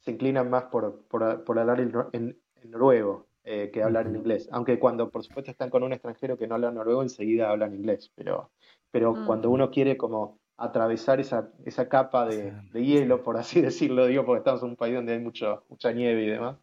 se 0.00 0.12
inclinan 0.12 0.50
más 0.50 0.64
por, 0.64 1.04
por, 1.06 1.58
hablar 1.58 1.80
en, 1.80 2.38
noruego 2.64 3.26
eh, 3.44 3.70
que 3.72 3.82
hablar 3.82 4.06
en 4.06 4.16
inglés, 4.16 4.48
aunque 4.52 4.78
cuando 4.78 5.10
por 5.10 5.22
supuesto 5.22 5.50
están 5.50 5.70
con 5.70 5.82
un 5.82 5.92
extranjero 5.92 6.36
que 6.36 6.46
no 6.46 6.56
habla 6.56 6.70
noruego, 6.70 7.02
enseguida 7.02 7.50
hablan 7.50 7.74
inglés, 7.74 8.12
pero, 8.14 8.50
pero 8.90 9.12
mm. 9.12 9.26
cuando 9.26 9.50
uno 9.50 9.70
quiere 9.70 9.96
como 9.96 10.40
atravesar 10.60 11.20
esa, 11.20 11.50
esa 11.64 11.88
capa 11.88 12.26
de, 12.26 12.52
hielo, 12.74 13.22
por 13.22 13.38
así 13.38 13.60
decirlo, 13.62 14.06
digo, 14.06 14.24
porque 14.24 14.38
estamos 14.38 14.62
en 14.62 14.70
un 14.70 14.76
país 14.76 14.94
donde 14.94 15.14
hay 15.14 15.20
mucho, 15.20 15.64
mucha 15.68 15.92
nieve 15.92 16.24
y 16.24 16.28
demás, 16.28 16.58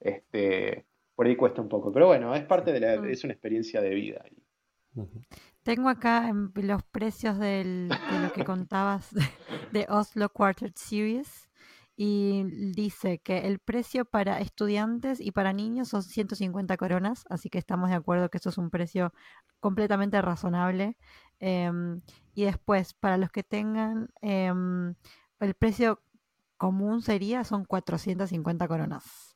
este, 0.00 0.84
por 1.14 1.26
ahí 1.26 1.34
cuesta 1.34 1.62
un 1.62 1.68
poco. 1.68 1.90
Pero 1.90 2.06
bueno, 2.06 2.34
es 2.34 2.44
parte 2.44 2.72
de 2.72 2.80
la, 2.80 2.94
es 3.08 3.24
una 3.24 3.32
experiencia 3.32 3.80
de 3.80 3.94
vida. 3.94 4.24
Tengo 5.62 5.88
acá 5.88 6.30
los 6.54 6.82
precios 6.84 7.38
de 7.38 7.88
lo 8.22 8.32
que 8.32 8.44
contabas 8.44 9.10
de, 9.72 9.86
Oslo 9.88 10.28
Quartet 10.28 10.76
Series 10.76 11.50
y 11.96 12.44
dice 12.72 13.20
que 13.20 13.46
el 13.46 13.60
precio 13.60 14.04
para 14.04 14.40
estudiantes 14.40 15.20
y 15.20 15.30
para 15.30 15.52
niños 15.52 15.88
son 15.88 16.02
150 16.02 16.76
coronas, 16.76 17.24
así 17.30 17.50
que 17.50 17.58
estamos 17.58 17.90
de 17.90 17.96
acuerdo 17.96 18.30
que 18.30 18.38
eso 18.38 18.48
es 18.50 18.58
un 18.58 18.70
precio 18.70 19.12
completamente 19.60 20.20
razonable. 20.20 20.96
Em, 21.38 22.02
y 22.34 22.44
después, 22.44 22.94
para 22.94 23.16
los 23.16 23.30
que 23.30 23.44
tengan, 23.44 24.08
em, 24.22 24.94
el 25.40 25.54
precio 25.54 26.02
común 26.56 27.02
sería, 27.02 27.44
son 27.44 27.64
450 27.64 28.66
coronas. 28.68 29.34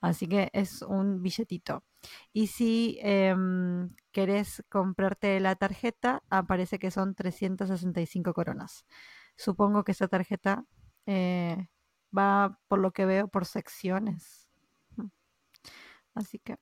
Así 0.00 0.28
que 0.28 0.50
es 0.52 0.82
un 0.82 1.22
billetito. 1.22 1.84
Y 2.32 2.46
si 2.48 2.98
em, 3.02 3.90
querés 4.12 4.64
comprarte 4.70 5.40
la 5.40 5.56
tarjeta, 5.56 6.22
aparece 6.30 6.78
que 6.78 6.90
son 6.90 7.14
365 7.14 8.32
coronas. 8.32 8.86
Supongo 9.36 9.84
que 9.84 9.92
esa 9.92 10.08
tarjeta 10.08 10.64
eh, 11.06 11.68
va, 12.16 12.58
por 12.68 12.78
lo 12.78 12.92
que 12.92 13.06
veo, 13.06 13.28
por 13.28 13.44
secciones. 13.44 14.48
Así 16.14 16.38
que. 16.38 16.56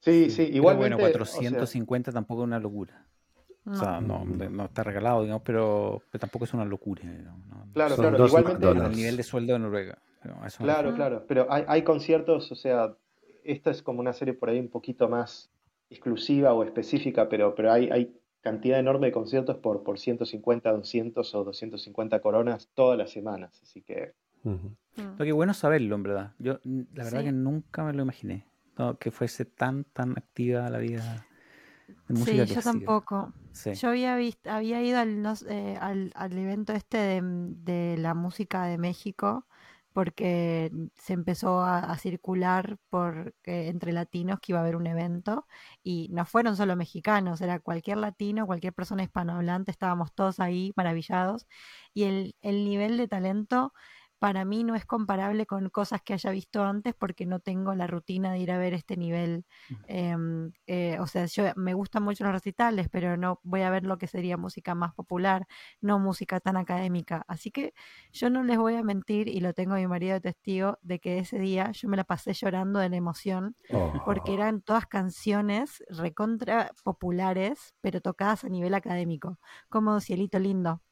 Sí, 0.00 0.30
sí, 0.30 0.42
igual. 0.42 0.76
Bueno, 0.76 0.98
450 0.98 2.12
tampoco 2.12 2.42
es 2.42 2.46
una 2.46 2.58
locura. 2.58 3.06
O 3.64 3.74
sea, 3.74 4.00
no, 4.00 4.24
no, 4.24 4.66
está 4.66 4.84
regalado, 4.84 5.22
digamos, 5.22 5.42
pero, 5.44 6.00
tampoco 6.20 6.44
es 6.44 6.54
una 6.54 6.64
locura. 6.64 7.02
Claro, 7.72 7.96
claro, 7.96 8.26
igualmente. 8.26 8.68
El 8.68 8.92
nivel 8.92 9.16
de 9.16 9.22
sueldo 9.24 9.54
de 9.54 9.58
Noruega 9.58 9.98
claro, 10.58 10.94
claro, 10.94 11.24
pero 11.26 11.46
hay, 11.50 11.64
hay, 11.66 11.82
conciertos, 11.82 12.50
o 12.50 12.54
sea, 12.54 12.96
esta 13.44 13.70
es 13.70 13.82
como 13.82 14.00
una 14.00 14.12
serie 14.12 14.34
por 14.34 14.48
ahí 14.48 14.58
un 14.58 14.68
poquito 14.68 15.08
más 15.08 15.50
exclusiva 15.90 16.52
o 16.52 16.64
específica, 16.64 17.28
pero, 17.28 17.54
pero 17.54 17.72
hay, 17.72 17.88
hay 17.90 18.16
cantidad 18.40 18.78
enorme 18.78 19.08
de 19.08 19.12
conciertos 19.12 19.56
por, 19.58 19.82
por 19.82 19.98
150, 19.98 20.72
200 20.72 21.34
o 21.34 21.44
250 21.44 22.20
coronas 22.20 22.70
todas 22.74 22.98
las 22.98 23.10
semanas, 23.10 23.60
así 23.62 23.82
que... 23.82 24.14
Lo 24.96 25.24
que 25.24 25.32
bueno 25.32 25.54
saberlo, 25.54 25.94
en 25.96 26.02
verdad. 26.02 26.32
Yo 26.38 26.58
la 26.64 27.04
verdad 27.04 27.22
que 27.22 27.32
nunca 27.32 27.84
me 27.84 27.92
lo 27.92 28.02
imaginé, 28.02 28.46
que 28.98 29.10
fuese 29.10 29.44
tan, 29.44 29.84
tan 29.84 30.12
activa 30.12 30.68
la 30.70 30.78
vida. 30.78 31.26
De 32.08 32.14
música 32.14 32.46
sí, 32.46 32.54
yo 32.54 32.62
tampoco. 32.62 33.32
Yo 33.74 33.88
había 33.88 34.16
visto, 34.16 34.50
había 34.50 34.82
ido 34.82 34.98
al, 34.98 35.24
eh, 35.48 35.78
al, 35.80 36.12
al 36.14 36.38
evento 36.38 36.72
este 36.72 36.98
de, 36.98 37.20
de, 37.22 37.96
la 37.96 38.14
música 38.14 38.64
de 38.64 38.76
México 38.76 39.46
porque 39.96 40.70
se 40.94 41.14
empezó 41.14 41.62
a, 41.62 41.96
circular 41.96 42.76
por, 42.90 43.34
entre 43.44 43.94
latinos 43.94 44.40
que 44.40 44.52
iba 44.52 44.58
a 44.58 44.62
haber 44.62 44.76
un 44.76 44.86
evento 44.86 45.46
y 45.82 46.10
no 46.12 46.26
fueron 46.26 46.54
solo 46.54 46.76
mexicanos, 46.76 47.40
era 47.40 47.60
cualquier 47.60 47.96
latino, 47.96 48.44
cualquier 48.44 48.74
persona 48.74 49.04
hispanohablante, 49.04 49.70
estábamos 49.70 50.12
todos 50.12 50.38
ahí 50.38 50.74
maravillados 50.76 51.46
y 51.94 52.02
el, 52.02 52.36
el 52.42 52.66
nivel 52.66 52.98
de 52.98 53.08
talento 53.08 53.72
para 54.18 54.44
mí 54.44 54.64
no 54.64 54.74
es 54.74 54.86
comparable 54.86 55.46
con 55.46 55.68
cosas 55.68 56.00
que 56.02 56.14
haya 56.14 56.30
visto 56.30 56.64
antes 56.64 56.94
porque 56.94 57.26
no 57.26 57.40
tengo 57.40 57.74
la 57.74 57.86
rutina 57.86 58.32
de 58.32 58.38
ir 58.38 58.50
a 58.50 58.58
ver 58.58 58.72
este 58.72 58.96
nivel. 58.96 59.44
Em, 59.86 60.52
eh, 60.66 60.98
o 61.00 61.06
sea, 61.06 61.26
yo 61.26 61.44
me 61.56 61.74
gustan 61.74 62.02
mucho 62.02 62.24
los 62.24 62.32
recitales, 62.32 62.88
pero 62.90 63.16
no 63.16 63.40
voy 63.42 63.62
a 63.62 63.70
ver 63.70 63.84
lo 63.84 63.98
que 63.98 64.06
sería 64.06 64.36
música 64.36 64.74
más 64.74 64.94
popular, 64.94 65.46
no 65.80 65.98
música 65.98 66.40
tan 66.40 66.56
académica. 66.56 67.24
Así 67.28 67.50
que 67.50 67.74
yo 68.12 68.30
no 68.30 68.42
les 68.42 68.58
voy 68.58 68.76
a 68.76 68.82
mentir 68.82 69.28
y 69.28 69.40
lo 69.40 69.52
tengo 69.52 69.74
a 69.74 69.78
mi 69.78 69.86
marido 69.86 70.14
de 70.14 70.20
testigo 70.20 70.78
de 70.82 70.98
que 70.98 71.18
ese 71.18 71.38
día 71.38 71.70
yo 71.72 71.88
me 71.88 71.96
la 71.96 72.04
pasé 72.04 72.32
llorando 72.32 72.80
de 72.80 72.88
la 72.88 72.96
emoción 72.96 73.56
porque 74.04 74.32
oh. 74.32 74.34
eran 74.34 74.62
todas 74.62 74.86
canciones 74.86 75.84
recontra 75.90 76.72
populares, 76.84 77.74
pero 77.80 78.00
tocadas 78.00 78.44
a 78.44 78.48
nivel 78.48 78.74
académico, 78.74 79.38
como 79.68 80.00
Cielito 80.00 80.38
Lindo 80.38 80.82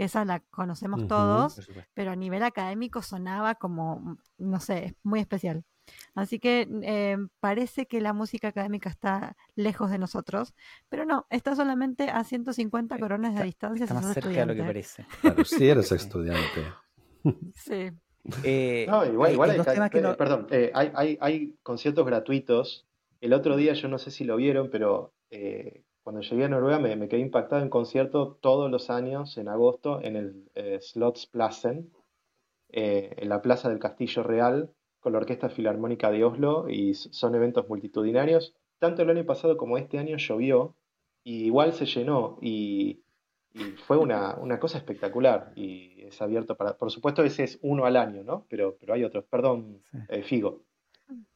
que 0.00 0.04
esa 0.04 0.24
la 0.24 0.40
conocemos 0.40 1.06
todos, 1.08 1.60
pero 1.92 2.10
a 2.10 2.16
nivel 2.16 2.42
académico 2.42 3.02
sonaba 3.02 3.56
como, 3.56 4.00
mm, 4.00 4.16
no 4.38 4.58
sé, 4.58 4.94
muy 5.02 5.20
especial. 5.20 5.62
Así 6.14 6.38
que 6.38 6.66
eh, 6.84 7.18
parece 7.38 7.84
que 7.84 8.00
la 8.00 8.14
música 8.14 8.48
académica 8.48 8.88
está 8.88 9.36
lejos 9.56 9.90
de 9.90 9.98
nosotros, 9.98 10.54
pero 10.88 11.04
no, 11.04 11.26
está 11.28 11.54
solamente 11.54 12.08
a 12.08 12.24
150 12.24 12.96
eh, 12.96 12.98
coronas 12.98 13.34
de 13.34 13.44
distancia. 13.44 13.84
Está 13.84 13.94
más 13.94 14.14
cerca 14.14 14.30
de 14.30 14.46
lo 14.46 14.54
que 14.54 14.62
parece. 14.62 15.04
Claro, 15.20 15.44
sí 15.44 15.68
eres 15.68 15.92
estudiante. 15.92 16.62
sí. 17.54 17.90
Eh, 18.42 18.86
no, 18.88 19.04
igual, 19.04 19.32
igual 19.34 19.50
hay, 19.50 19.90
perdón, 20.16 20.46
hay, 20.72 20.92
hay, 20.94 21.18
hay, 21.20 21.58
conciertos 21.62 22.06
gratuitos. 22.06 22.86
El 23.20 23.34
otro 23.34 23.54
día, 23.54 23.74
yo 23.74 23.88
no 23.88 23.98
sé 23.98 24.10
si 24.10 24.24
lo 24.24 24.36
vieron, 24.36 24.70
pero 24.70 25.12
cuando 26.02 26.22
llegué 26.22 26.44
a 26.44 26.48
Noruega 26.48 26.78
me, 26.78 27.08
quedé 27.08 27.20
impactado 27.20 27.62
en 27.62 27.68
concierto 27.68 28.38
todos 28.40 28.70
los 28.70 28.90
años 28.90 29.36
en 29.36 29.48
agosto 29.48 30.00
en 30.02 30.16
el 30.16 30.50
eh, 30.54 30.80
eh, 32.72 33.14
en 33.16 33.28
la 33.28 33.42
Plaza 33.42 33.68
del 33.68 33.78
Castillo 33.78 34.22
Real, 34.22 34.70
con 35.00 35.12
la 35.12 35.18
Orquesta 35.18 35.48
Filarmónica 35.48 36.10
de 36.10 36.24
Oslo, 36.24 36.68
y 36.68 36.94
son 36.94 37.34
eventos 37.34 37.68
multitudinarios. 37.68 38.54
Tanto 38.78 39.02
el 39.02 39.10
año 39.10 39.26
pasado 39.26 39.56
como 39.56 39.76
este 39.76 39.98
año 39.98 40.16
llovió, 40.16 40.76
y 41.24 41.46
igual 41.46 41.72
se 41.72 41.86
llenó, 41.86 42.38
y, 42.40 43.02
fue 43.86 43.96
una, 43.96 44.36
cosa 44.60 44.78
espectacular, 44.78 45.52
y 45.56 46.02
es 46.02 46.22
abierto 46.22 46.56
para... 46.56 46.76
Por 46.78 46.92
supuesto 46.92 47.24
ese 47.24 47.42
es 47.42 47.58
uno 47.62 47.84
al 47.84 47.96
año, 47.96 48.22
¿no? 48.22 48.46
Pero, 48.48 48.76
pero 48.78 48.94
hay 48.94 49.02
otros. 49.02 49.24
Perdón, 49.24 49.82
eh, 50.08 50.22
Figo. 50.22 50.62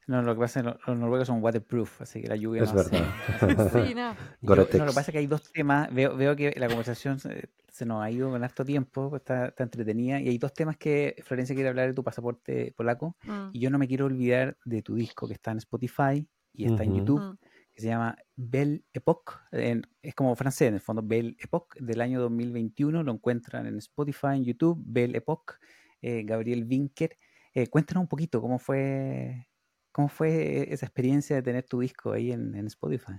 No, 0.07 0.21
lo 0.21 0.35
que 0.35 0.41
pasa 0.41 0.59
es 0.59 0.65
que 0.65 0.73
los 0.87 0.99
noruegos 0.99 1.27
son 1.27 1.41
waterproof, 1.41 2.01
así 2.01 2.21
que 2.21 2.27
la 2.27 2.35
lluvia 2.35 2.63
es 2.63 2.73
verdad. 2.73 3.05
sí, 3.87 3.95
no. 3.95 4.15
no. 4.41 4.55
lo 4.55 4.67
que 4.67 4.77
pasa 4.77 5.01
es 5.01 5.11
que 5.11 5.17
hay 5.17 5.27
dos 5.27 5.51
temas. 5.51 5.91
Veo, 5.93 6.15
veo 6.15 6.35
que 6.35 6.53
la 6.57 6.67
conversación 6.67 7.19
se, 7.19 7.85
nos 7.85 8.03
ha 8.03 8.11
ido 8.11 8.29
con 8.29 8.43
harto 8.43 8.63
tiempo, 8.63 9.09
pues 9.09 9.21
está, 9.21 9.47
está, 9.47 9.63
entretenida. 9.63 10.19
Y 10.21 10.29
hay 10.29 10.37
dos 10.37 10.53
temas 10.53 10.77
que 10.77 11.15
Florencia 11.23 11.55
quiere 11.55 11.69
hablar 11.69 11.87
de 11.87 11.93
tu 11.93 12.03
pasaporte 12.03 12.71
polaco. 12.77 13.17
Mm. 13.23 13.49
Y 13.53 13.59
yo 13.59 13.69
no 13.71 13.79
me 13.79 13.87
quiero 13.87 14.05
olvidar 14.05 14.57
de 14.63 14.83
tu 14.83 14.93
disco 14.93 15.27
que 15.27 15.33
está 15.33 15.51
en 15.51 15.57
Spotify 15.57 16.27
y 16.53 16.65
está 16.65 16.83
en 16.83 16.95
YouTube, 16.97 17.21
mm. 17.21 17.37
que 17.73 17.81
se 17.81 17.87
llama 17.87 18.15
Belle 18.35 18.83
Époque. 18.93 19.33
es 19.51 20.13
como 20.13 20.35
francés, 20.35 20.67
en 20.67 20.75
el 20.75 20.81
fondo, 20.81 21.01
Belle 21.03 21.35
Époque, 21.39 21.83
del 21.83 22.01
año 22.01 22.21
2021. 22.21 23.01
Lo 23.01 23.11
encuentran 23.11 23.65
en 23.65 23.77
Spotify, 23.79 24.35
en 24.35 24.45
YouTube, 24.45 24.79
Belle 24.85 25.17
Époque, 25.17 25.55
eh, 26.01 26.21
Gabriel 26.23 26.67
Winker. 26.69 27.17
Eh, 27.55 27.67
cuéntanos 27.67 28.01
un 28.01 28.07
poquito 28.07 28.39
cómo 28.39 28.59
fue 28.59 29.47
¿Cómo 29.95 30.09
fue 30.09 30.73
esa 30.73 30.85
experiencia 30.85 31.37
de 31.37 31.41
tener 31.41 31.63
tu 31.63 31.79
disco 31.79 32.11
ahí 32.11 32.33
en, 32.33 32.53
Spotify? 32.67 33.13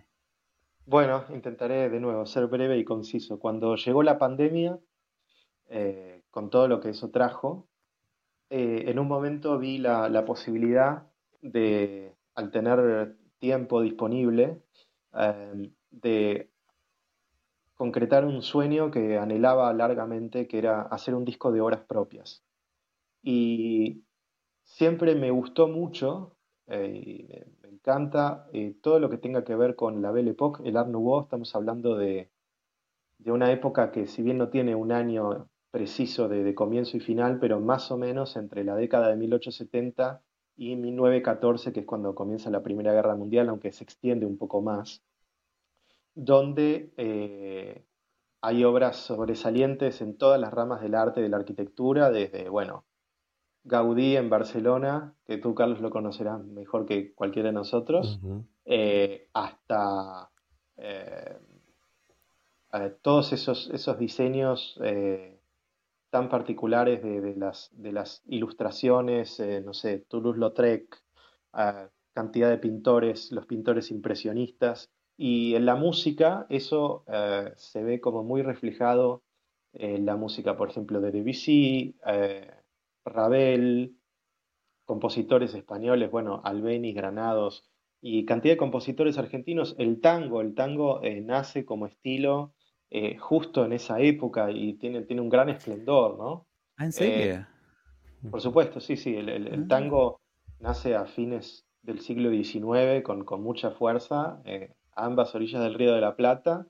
Bueno, 0.84 1.24
intentaré 1.30 1.88
de 1.88 2.00
nuevo 2.00 2.26
ser 2.26 2.48
breve 2.48 2.76
y 2.76 2.84
conciso. 2.84 3.38
Cuando 3.38 3.76
llegó 3.76 4.02
la 4.02 4.18
pandemia, 4.18 4.78
eh, 5.70 6.24
con 6.30 6.50
todo 6.50 6.68
lo 6.68 6.78
que 6.78 6.90
eso 6.90 7.10
trajo, 7.10 7.66
eh, 8.50 8.84
en 8.88 8.98
un 8.98 9.08
momento 9.08 9.58
vi 9.58 9.78
la, 9.78 10.22
posibilidad 10.26 11.10
de, 11.40 12.14
al 12.34 12.50
tener 12.50 13.16
tiempo 13.38 13.80
disponible, 13.80 14.62
em, 15.14 15.72
de 15.90 16.52
concretar 17.74 18.26
un 18.26 18.42
sueño 18.42 18.90
que 18.90 19.16
anhelaba 19.16 19.72
largamente, 19.72 20.46
que 20.46 20.58
era 20.58 20.82
hacer 20.82 21.14
un 21.14 21.24
disco 21.24 21.52
de 21.52 21.62
obras 21.62 21.80
propias. 21.88 22.44
Y 23.22 24.04
siempre 24.62 25.14
me 25.14 25.30
gustó 25.30 25.68
mucho 25.68 26.35
eh, 26.68 27.46
me, 27.62 27.68
encanta 27.68 28.48
todo 28.80 28.98
lo 28.98 29.08
que 29.08 29.18
tenga 29.18 29.44
que 29.44 29.54
ver 29.54 29.76
con 29.76 30.02
la 30.02 30.10
Belle 30.10 30.30
Époque, 30.30 30.68
el 30.68 30.76
Art 30.76 30.88
Nouveau. 30.88 31.22
Estamos 31.22 31.54
hablando 31.54 31.96
de, 31.96 32.30
una 33.26 33.52
época 33.52 33.92
que, 33.92 34.06
si 34.06 34.22
bien 34.22 34.38
no 34.38 34.48
tiene 34.48 34.74
un 34.74 34.92
año 34.92 35.48
preciso 35.70 36.28
de, 36.28 36.54
comienzo 36.54 36.96
y 36.96 37.00
final, 37.00 37.38
pero 37.38 37.60
más 37.60 37.90
o 37.90 37.98
menos 37.98 38.36
entre 38.36 38.64
la 38.64 38.74
década 38.76 39.08
de 39.08 39.16
1870 39.16 40.22
y 40.56 40.76
1914, 40.76 41.72
que 41.72 41.80
es 41.80 41.86
cuando 41.86 42.14
comienza 42.14 42.50
la 42.50 42.62
Primera 42.62 42.92
Guerra 42.92 43.14
Mundial, 43.14 43.48
aunque 43.48 43.72
se 43.72 43.84
extiende 43.84 44.26
un 44.26 44.38
poco 44.38 44.62
más, 44.62 45.02
donde 46.14 46.92
eh, 46.96 47.84
hay 48.40 48.64
obras 48.64 48.96
sobresalientes 48.96 50.00
en 50.00 50.16
todas 50.16 50.40
las 50.40 50.52
ramas 50.52 50.80
del 50.80 50.94
arte 50.94 51.20
de 51.20 51.28
la 51.28 51.36
arquitectura, 51.36 52.10
desde, 52.10 52.48
bueno, 52.48 52.84
Gaudí 53.66 54.16
en 54.16 54.30
Barcelona, 54.30 55.14
que 55.26 55.38
tú, 55.38 55.54
Carlos, 55.54 55.80
lo 55.80 55.90
conocerás 55.90 56.42
mejor 56.44 56.86
que 56.86 57.12
cualquiera 57.12 57.48
de 57.48 57.54
nosotros, 57.54 58.18
eh, 58.64 59.28
hasta 59.34 60.30
eh, 60.78 61.36
todos 63.02 63.32
esos, 63.32 63.70
esos 63.72 63.98
diseños 63.98 64.80
tan 66.10 66.28
particulares 66.28 67.02
de, 67.02 67.34
las, 67.36 67.70
de 67.72 67.92
las 67.92 68.22
ilustraciones, 68.26 69.42
no 69.64 69.74
sé, 69.74 70.06
Toulouse-Lautrec, 70.08 71.02
cantidad 72.14 72.48
de 72.48 72.58
pintores, 72.58 73.30
los 73.32 73.46
pintores 73.46 73.90
impresionistas, 73.90 74.90
y 75.16 75.54
en 75.54 75.64
la 75.64 75.76
música 75.76 76.46
eso 76.50 77.04
eh, 77.08 77.52
se 77.56 77.82
ve 77.82 78.00
como 78.00 78.22
muy 78.22 78.42
reflejado 78.42 79.22
en 79.72 80.04
la 80.04 80.16
música, 80.16 80.56
por 80.56 80.70
ejemplo, 80.70 81.00
de 81.00 81.10
Debussy, 81.10 81.96
eh, 82.06 82.50
Ravel, 83.06 83.96
compositores 84.84 85.54
españoles, 85.54 86.10
bueno, 86.10 86.40
Albeni, 86.44 86.92
Granados, 86.92 87.70
y 88.00 88.24
cantidad 88.24 88.54
de 88.54 88.58
compositores 88.58 89.18
argentinos. 89.18 89.74
El 89.78 90.00
tango, 90.00 90.40
el 90.40 90.54
tango 90.54 91.02
eh, 91.02 91.20
nace 91.20 91.64
como 91.64 91.86
estilo 91.86 92.52
justo 93.18 93.64
en 93.64 93.72
esa 93.72 94.00
época 94.00 94.50
y 94.50 94.74
tiene, 94.74 95.02
tiene 95.02 95.20
un 95.20 95.28
gran 95.28 95.48
esplendor, 95.48 96.16
¿no? 96.16 96.46
Ah, 96.76 96.84
¿En 96.84 96.92
serio? 96.92 97.46
por 98.30 98.40
supuesto, 98.40 98.80
sí, 98.80 98.96
sí, 98.96 99.14
el, 99.16 99.48
ah. 99.52 99.66
tango 99.68 100.20
nace 100.60 100.94
a 100.94 101.04
fines 101.04 101.66
del 101.82 102.00
siglo 102.00 102.30
XIX 102.30 103.02
con, 103.02 103.24
con 103.24 103.42
mucha 103.42 103.72
fuerza 103.72 104.40
ambas 104.96 105.34
orillas 105.34 105.62
del 105.62 105.74
Río 105.74 105.94
de 105.94 106.00
la 106.00 106.16
Plata 106.16 106.66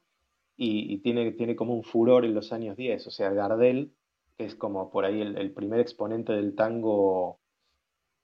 y, 0.56 0.98
tiene, 0.98 1.32
tiene 1.32 1.54
como 1.54 1.74
un 1.74 1.84
furor 1.84 2.24
en 2.24 2.34
los 2.34 2.52
años 2.52 2.76
10. 2.76 3.06
O 3.06 3.10
sea, 3.10 3.30
Gardel, 3.30 3.92
que 4.36 4.44
es 4.44 4.54
como 4.54 4.90
por 4.90 5.04
ahí 5.04 5.20
el, 5.20 5.52
primer 5.52 5.80
exponente 5.80 6.32
del 6.32 6.54
tango 6.54 7.40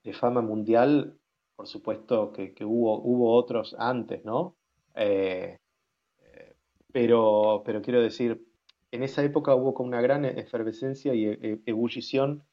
de 0.03 0.13
fama 0.13 0.41
mundial, 0.41 1.17
por 1.55 1.67
supuesto 1.67 2.31
que, 2.31 2.53
hubo, 2.65 3.35
otros 3.35 3.75
antes, 3.79 4.23
¿no? 4.25 4.55
Eh, 4.95 5.57
eh, 6.21 6.55
pero, 6.91 7.63
pero 7.65 7.81
quiero 7.81 8.01
decir, 8.01 8.45
en 8.91 9.03
esa 9.03 9.23
época 9.23 9.55
hubo 9.55 9.73
como 9.73 9.89
una 9.89 10.01
gran 10.01 10.25
efervescencia 10.25 11.13
y 11.15 11.25
e, 11.25 11.39
e, 11.41 11.61
ebullición 11.65 12.43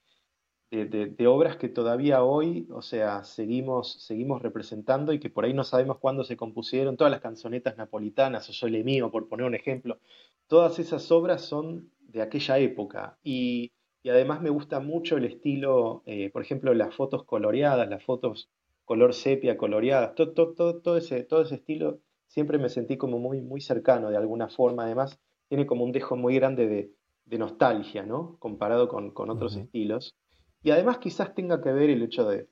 de, 0.70 1.26
obras 1.26 1.56
que 1.56 1.68
todavía 1.68 2.22
hoy, 2.22 2.68
o 2.70 2.80
sea, 2.80 3.24
seguimos, 3.24 4.04
seguimos 4.04 4.40
representando 4.40 5.12
y 5.12 5.18
que 5.18 5.28
por 5.28 5.44
ahí 5.44 5.52
no 5.52 5.64
sabemos 5.64 5.98
cuándo 5.98 6.22
se 6.22 6.36
compusieron, 6.36 6.96
todas 6.96 7.10
las 7.10 7.20
canzonetas 7.20 7.76
napolitanas 7.76 8.48
o 8.48 8.52
Sole 8.52 8.84
Mío, 8.84 9.10
por 9.10 9.28
poner 9.28 9.46
un 9.46 9.56
ejemplo, 9.56 9.98
todas 10.46 10.78
esas 10.78 11.10
obras 11.10 11.42
son 11.42 11.90
de 12.12 12.22
aquella 12.22 12.58
época 12.58 13.18
y, 13.22 13.72
además 14.08 14.40
me 14.40 14.50
gusta 14.50 14.80
mucho 14.80 15.18
el 15.18 15.26
estilo, 15.26 16.02
eh, 16.06 16.30
por 16.30 16.42
ejemplo, 16.42 16.72
las 16.74 16.94
fotos 16.94 17.24
coloreadas, 17.24 17.88
las 17.88 18.02
fotos 18.02 18.48
color 18.84 19.14
sepia 19.14 19.56
coloreadas, 19.56 20.14
todo, 20.14 20.32
todo, 20.32 20.80
todo, 20.80 20.96
ese, 20.96 21.22
todo 21.22 21.42
ese 21.42 21.56
estilo 21.56 22.00
siempre 22.26 22.58
me 22.58 22.68
sentí 22.68 22.96
como 22.96 23.18
muy, 23.18 23.40
muy 23.40 23.60
cercano 23.60 24.10
de 24.10 24.16
alguna 24.16 24.48
forma, 24.48 24.84
además 24.84 25.18
tiene 25.48 25.66
como 25.66 25.84
un 25.84 25.92
dejo 25.92 26.16
muy 26.16 26.34
grande 26.36 26.66
de, 26.66 26.90
nostalgia, 27.38 28.04
¿no? 28.04 28.36
Comparado 28.40 28.88
con, 28.88 29.12
otros 29.30 29.54
estilos. 29.54 30.16
Y 30.64 30.72
además 30.72 30.98
quizás 30.98 31.32
tenga 31.32 31.62
que 31.62 31.70
ver 31.70 31.90
el 31.90 32.02
hecho 32.02 32.28
de, 32.28 32.48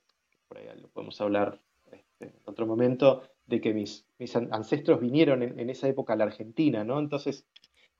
por 0.46 0.58
ahí 0.58 0.68
lo 0.80 0.86
podemos 0.88 1.20
hablar 1.20 1.60
este, 1.90 2.26
en 2.26 2.42
otro 2.44 2.64
momento, 2.64 3.22
de 3.46 3.60
que 3.60 3.74
mis, 3.74 4.06
mis 4.18 4.36
ancestros 4.36 5.00
vinieron 5.00 5.42
en, 5.42 5.70
esa 5.70 5.88
época 5.88 6.12
a 6.12 6.16
la 6.16 6.24
Argentina, 6.24 6.84
¿no? 6.84 7.00
Entonces, 7.00 7.46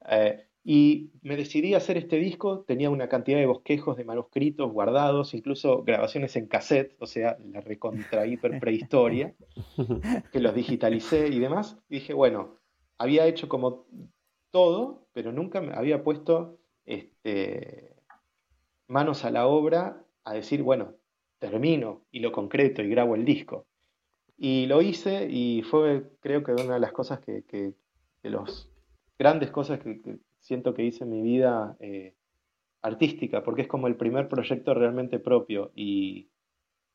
eh, 0.08 0.46
y 0.64 1.10
me 1.22 1.36
decidí 1.36 1.74
a 1.74 1.78
hacer 1.78 1.96
este 1.96 2.16
disco, 2.16 2.60
tenía 2.66 2.90
una 2.90 3.08
cantidad 3.08 3.38
de 3.38 3.46
bosquejos 3.46 3.96
de 3.96 4.04
manuscritos 4.04 4.70
guardados, 4.72 5.34
incluso 5.34 5.82
grabaciones 5.82 6.36
en 6.36 6.46
cassette, 6.46 6.94
o 6.98 7.06
sea, 7.06 7.38
la 7.52 7.60
recontra 7.60 8.26
hiper 8.26 8.60
prehistoria, 8.60 9.34
que 10.32 10.40
los 10.40 10.54
digitalicé 10.54 11.28
y 11.28 11.38
demás. 11.38 11.78
Y 11.88 11.96
dije, 11.96 12.12
bueno, 12.12 12.58
había 12.98 13.26
hecho 13.26 13.48
como 13.48 13.86
todo, 14.50 15.06
pero 15.12 15.32
nunca 15.32 15.60
me 15.60 15.72
había 15.74 16.02
puesto 16.02 16.58
este, 16.84 17.94
manos 18.88 19.24
a 19.24 19.30
la 19.30 19.46
obra 19.46 20.04
a 20.24 20.34
decir, 20.34 20.62
bueno, 20.62 20.94
termino 21.38 22.04
y 22.10 22.20
lo 22.20 22.32
concreto 22.32 22.82
y 22.82 22.88
grabo 22.88 23.14
el 23.14 23.24
disco. 23.24 23.66
Y 24.36 24.66
lo 24.66 24.82
hice 24.82 25.28
y 25.30 25.62
fue 25.62 26.10
creo 26.20 26.42
que 26.44 26.52
una 26.52 26.74
de 26.74 26.80
las 26.80 26.92
cosas 26.92 27.20
que, 27.20 27.44
que 27.44 27.74
de 28.22 28.30
las 28.30 28.68
grandes 29.18 29.50
cosas 29.50 29.80
que, 29.80 30.18
siento 30.40 30.74
que 30.74 30.84
hice 30.84 31.04
en 31.04 31.10
mi 31.10 31.22
vida 31.22 31.76
eh, 31.80 32.14
artística, 32.82 33.42
porque 33.42 33.62
es 33.62 33.68
como 33.68 33.86
el 33.86 33.96
primer 33.96 34.28
proyecto 34.28 34.74
realmente 34.74 35.18
propio 35.18 35.72
y, 35.74 36.30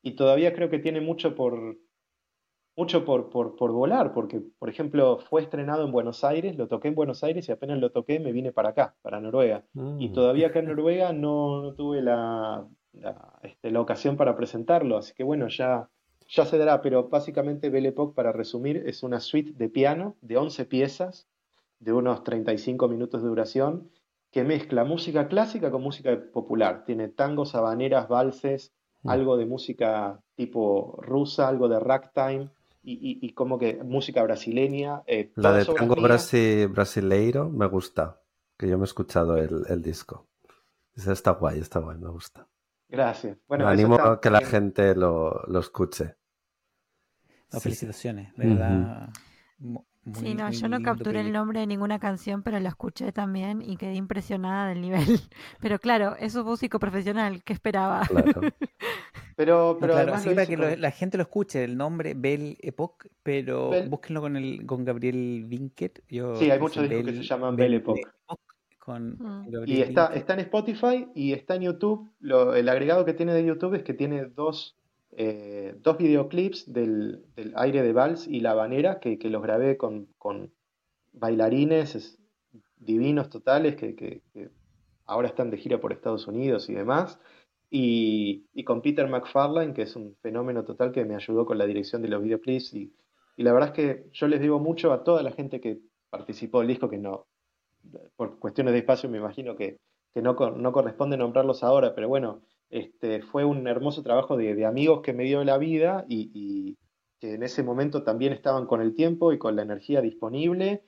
y 0.02 0.12
todavía 0.12 0.54
creo 0.54 0.70
que 0.70 0.78
tiene 0.78 1.00
mucho 1.00 1.34
por, 1.34 1.76
mucho 2.76 3.04
por, 3.04 3.30
por, 3.30 3.72
volar, 3.72 4.12
porque, 4.12 4.42
por 4.58 4.68
ejemplo, 4.68 5.18
fue 5.18 5.42
estrenado 5.42 5.84
en 5.84 5.92
Buenos 5.92 6.24
Aires, 6.24 6.56
lo 6.56 6.66
toqué 6.66 6.88
en 6.88 6.94
Buenos 6.94 7.22
Aires 7.22 7.48
y 7.48 7.52
apenas 7.52 7.78
lo 7.78 7.90
toqué 7.90 8.18
me 8.18 8.32
vine 8.32 8.52
para 8.52 8.70
acá, 8.70 8.96
para 9.02 9.20
Noruega. 9.20 9.64
Y 9.98 10.08
mm. 10.08 10.12
todavía 10.12 10.48
acá 10.48 10.58
en 10.58 10.66
Noruega 10.66 11.12
no, 11.12 11.74
tuve 11.76 12.02
la, 12.02 12.66
este, 13.42 13.70
la, 13.70 13.80
ocasión 13.80 14.16
para 14.16 14.36
presentarlo, 14.36 14.96
así 14.96 15.14
que 15.14 15.22
bueno, 15.22 15.48
ya, 15.48 15.88
ya 16.28 16.44
se 16.46 16.58
dará, 16.58 16.82
pero 16.82 17.08
básicamente 17.08 17.70
Belle 17.70 17.90
Époque, 17.90 18.14
para 18.14 18.32
resumir, 18.32 18.82
es 18.86 19.02
una 19.02 19.20
suite 19.20 19.52
de 19.52 19.68
piano 19.68 20.16
de 20.20 20.36
11 20.36 20.64
piezas, 20.64 21.28
de 21.84 21.92
unos 21.92 22.24
35 22.24 22.88
minutos 22.88 23.22
de 23.22 23.28
duración, 23.28 23.90
que 24.30 24.42
mezcla 24.42 24.84
música 24.84 25.28
clásica 25.28 25.70
con 25.70 25.82
música 25.82 26.18
popular. 26.32 26.84
Tiene 26.84 27.08
tangos, 27.08 27.54
habaneras, 27.54 28.08
valses, 28.08 28.72
mm. 29.02 29.10
algo 29.10 29.36
de 29.36 29.46
música 29.46 30.20
tipo 30.34 30.98
rusa, 31.02 31.46
algo 31.46 31.68
de 31.68 31.78
ragtime, 31.78 32.50
y, 32.86 33.32
como 33.32 33.58
que 33.58 33.82
música 33.82 34.22
brasileña. 34.22 35.02
Eh, 35.06 35.32
la 35.36 35.52
de 35.52 35.64
tango 35.64 35.96
brasileiro 36.68 37.48
me 37.48 37.66
gusta, 37.66 38.20
que 38.58 38.68
yo 38.68 38.76
me 38.76 38.84
he 38.84 38.86
escuchado 38.86 39.38
el, 39.38 39.80
disco. 39.80 40.26
Está 40.94 41.30
guay, 41.30 41.60
está 41.60 41.80
guay, 41.80 41.96
me 41.96 42.10
gusta. 42.10 42.46
Gracias. 42.88 43.38
Bueno, 43.48 43.64
me 43.64 43.70
animo 43.70 43.94
a 43.94 44.20
que 44.20 44.28
la 44.28 44.42
gente 44.42 44.94
lo, 44.94 45.46
escuche. 45.58 46.16
felicitaciones, 47.58 48.36
de 48.36 48.48
verdad 48.48 49.08
sí, 50.12 50.34
no, 50.34 50.50
yo 50.50 50.68
no 50.68 50.82
capturé 50.82 51.20
el 51.20 51.32
nombre 51.32 51.60
de 51.60 51.66
ninguna 51.66 51.98
canción, 51.98 52.42
pero 52.42 52.60
la 52.60 52.68
escuché 52.68 53.12
también 53.12 53.62
y 53.62 53.76
quedé 53.76 53.94
impresionada 53.94 54.68
del 54.68 54.80
nivel. 54.80 55.04
Pero 55.60 55.78
claro, 55.78 56.16
es 56.18 56.34
un 56.34 56.44
músico 56.44 56.78
profesional, 56.78 57.42
¿qué 57.42 57.52
esperaba? 57.52 58.02
pero, 59.36 59.78
pero 59.80 59.96
además 59.96 60.24
para 60.24 60.46
que 60.46 60.56
la 60.56 60.90
gente 60.90 61.16
lo 61.16 61.22
escuche, 61.22 61.64
el 61.64 61.76
nombre 61.76 62.14
Bell 62.14 62.56
Epoch, 62.60 63.06
pero 63.22 63.70
búsquenlo 63.88 64.20
con 64.20 64.36
el 64.36 64.66
con 64.66 64.84
Gabriel 64.84 65.44
Vinket. 65.46 66.02
sí, 66.08 66.50
hay 66.50 66.60
muchos 66.60 66.88
discos 66.88 67.12
que 67.12 67.16
se 67.16 67.22
llaman 67.22 67.56
Bell, 67.56 67.74
Epoch. 67.74 67.98
Mm. 68.86 69.64
y 69.66 69.80
está, 69.80 70.08
está 70.08 70.34
en 70.34 70.40
Spotify 70.40 71.08
y 71.14 71.32
está 71.32 71.54
en 71.56 71.62
YouTube. 71.62 72.10
el 72.20 72.68
agregado 72.68 73.04
que 73.04 73.14
tiene 73.14 73.32
de 73.32 73.44
YouTube 73.44 73.74
es 73.74 73.82
que 73.82 73.94
tiene 73.94 74.26
dos 74.26 74.76
eh, 75.16 75.76
dos 75.80 75.96
videoclips 75.96 76.72
del, 76.72 77.24
aire 77.54 77.82
de 77.82 77.92
vals 77.92 78.26
y 78.26 78.40
la 78.40 78.50
habanera 78.50 78.98
que, 78.98 79.16
los 79.30 79.42
grabé 79.42 79.76
con, 79.76 80.08
bailarines 81.12 82.18
divinos 82.76 83.30
totales 83.30 83.76
que, 83.76 84.22
ahora 85.06 85.28
están 85.28 85.50
de 85.50 85.58
gira 85.58 85.80
por 85.80 85.92
Estados 85.92 86.26
Unidos 86.26 86.68
y 86.68 86.74
demás. 86.74 87.20
Y, 87.70 88.64
con 88.64 88.82
Peter 88.82 89.08
McFarlane, 89.08 89.74
que 89.74 89.82
es 89.82 89.96
un 89.96 90.16
fenómeno 90.22 90.64
total 90.64 90.92
que 90.92 91.04
me 91.04 91.14
ayudó 91.14 91.44
con 91.46 91.58
la 91.58 91.66
dirección 91.66 92.02
de 92.02 92.08
los 92.08 92.22
videoclips. 92.22 92.74
Y, 92.74 92.92
la 93.36 93.52
verdad 93.52 93.70
es 93.70 93.74
que 93.74 94.10
yo 94.12 94.28
les 94.28 94.40
digo 94.40 94.58
mucho 94.58 94.92
a 94.92 95.04
toda 95.04 95.22
la 95.22 95.32
gente 95.32 95.60
que 95.60 95.80
participó 96.10 96.60
del 96.60 96.68
disco, 96.68 96.88
que 96.88 96.98
no, 96.98 97.26
por 98.16 98.38
cuestiones 98.38 98.72
de 98.72 98.80
espacio 98.80 99.08
me 99.08 99.18
imagino 99.18 99.54
que, 99.56 99.78
no 100.14 100.36
corresponde 100.36 101.16
nombrarlos 101.16 101.64
ahora, 101.64 101.94
pero 101.94 102.08
bueno, 102.08 102.42
este, 102.74 103.22
fue 103.22 103.44
un 103.44 103.68
hermoso 103.68 104.02
trabajo 104.02 104.36
de, 104.36 104.66
amigos 104.66 105.00
que 105.00 105.12
me 105.12 105.22
dio 105.22 105.44
la 105.44 105.58
vida 105.58 106.04
y, 106.08 106.76
que 107.20 107.34
en 107.34 107.44
ese 107.44 107.62
momento 107.62 108.02
también 108.02 108.32
estaban 108.32 108.66
con 108.66 108.82
el 108.82 108.96
tiempo 108.96 109.32
y 109.32 109.38
con 109.38 109.54
la 109.54 109.62
energía 109.62 110.00
disponible, 110.00 110.82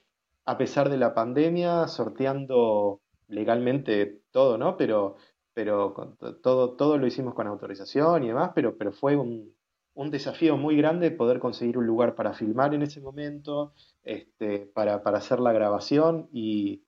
a 0.44 0.58
pesar 0.58 0.90
de 0.90 0.96
la 0.96 1.14
pandemia, 1.14 1.86
sorteando 1.86 3.02
legalmente 3.28 4.20
todo, 4.32 4.58
¿no? 4.58 4.76
Pero, 4.76 5.14
pero 5.54 6.16
todo, 6.42 6.74
todo 6.74 6.98
lo 6.98 7.06
hicimos 7.06 7.34
con 7.34 7.46
autorización 7.46 8.24
y 8.24 8.28
demás, 8.28 8.50
pero, 8.52 8.76
pero 8.76 8.90
fue 8.90 9.16
un, 9.16 9.54
desafío 10.10 10.56
muy 10.56 10.76
grande 10.76 11.12
poder 11.12 11.38
conseguir 11.38 11.78
un 11.78 11.86
lugar 11.86 12.16
para 12.16 12.34
filmar 12.34 12.74
en 12.74 12.82
ese 12.82 13.00
momento, 13.00 13.74
este, 14.02 14.66
para, 14.74 14.96
hacer 14.96 15.38
la 15.38 15.52
grabación 15.52 16.28
y 16.32 16.82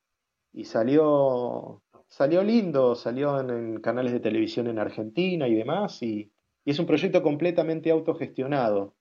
salió, 0.64 1.82
salió 2.08 2.42
lindo, 2.42 2.94
salió 2.94 3.38
en, 3.40 3.80
canales 3.80 4.12
de 4.12 4.20
televisión 4.20 4.66
en 4.66 4.78
Argentina 4.78 5.46
y 5.46 5.54
demás, 5.54 6.02
y, 6.02 6.32
es 6.64 6.78
un 6.78 6.84
proyecto 6.84 7.22
completamente 7.22 7.90
autogestionado, 7.90 8.94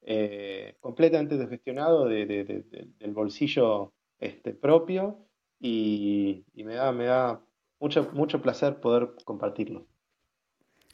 eh, 0.00 0.76
completamente 0.80 1.36
autogestionado 1.36 2.06
del 2.06 3.12
bolsillo 3.12 3.92
este, 4.18 4.54
propio, 4.54 5.28
y, 5.60 6.44
me 6.56 6.74
da, 6.74 6.90
me 6.90 7.04
da 7.04 7.40
mucho, 7.78 8.10
mucho 8.12 8.42
placer 8.42 8.80
poder 8.80 9.12
compartirlo. 9.24 9.86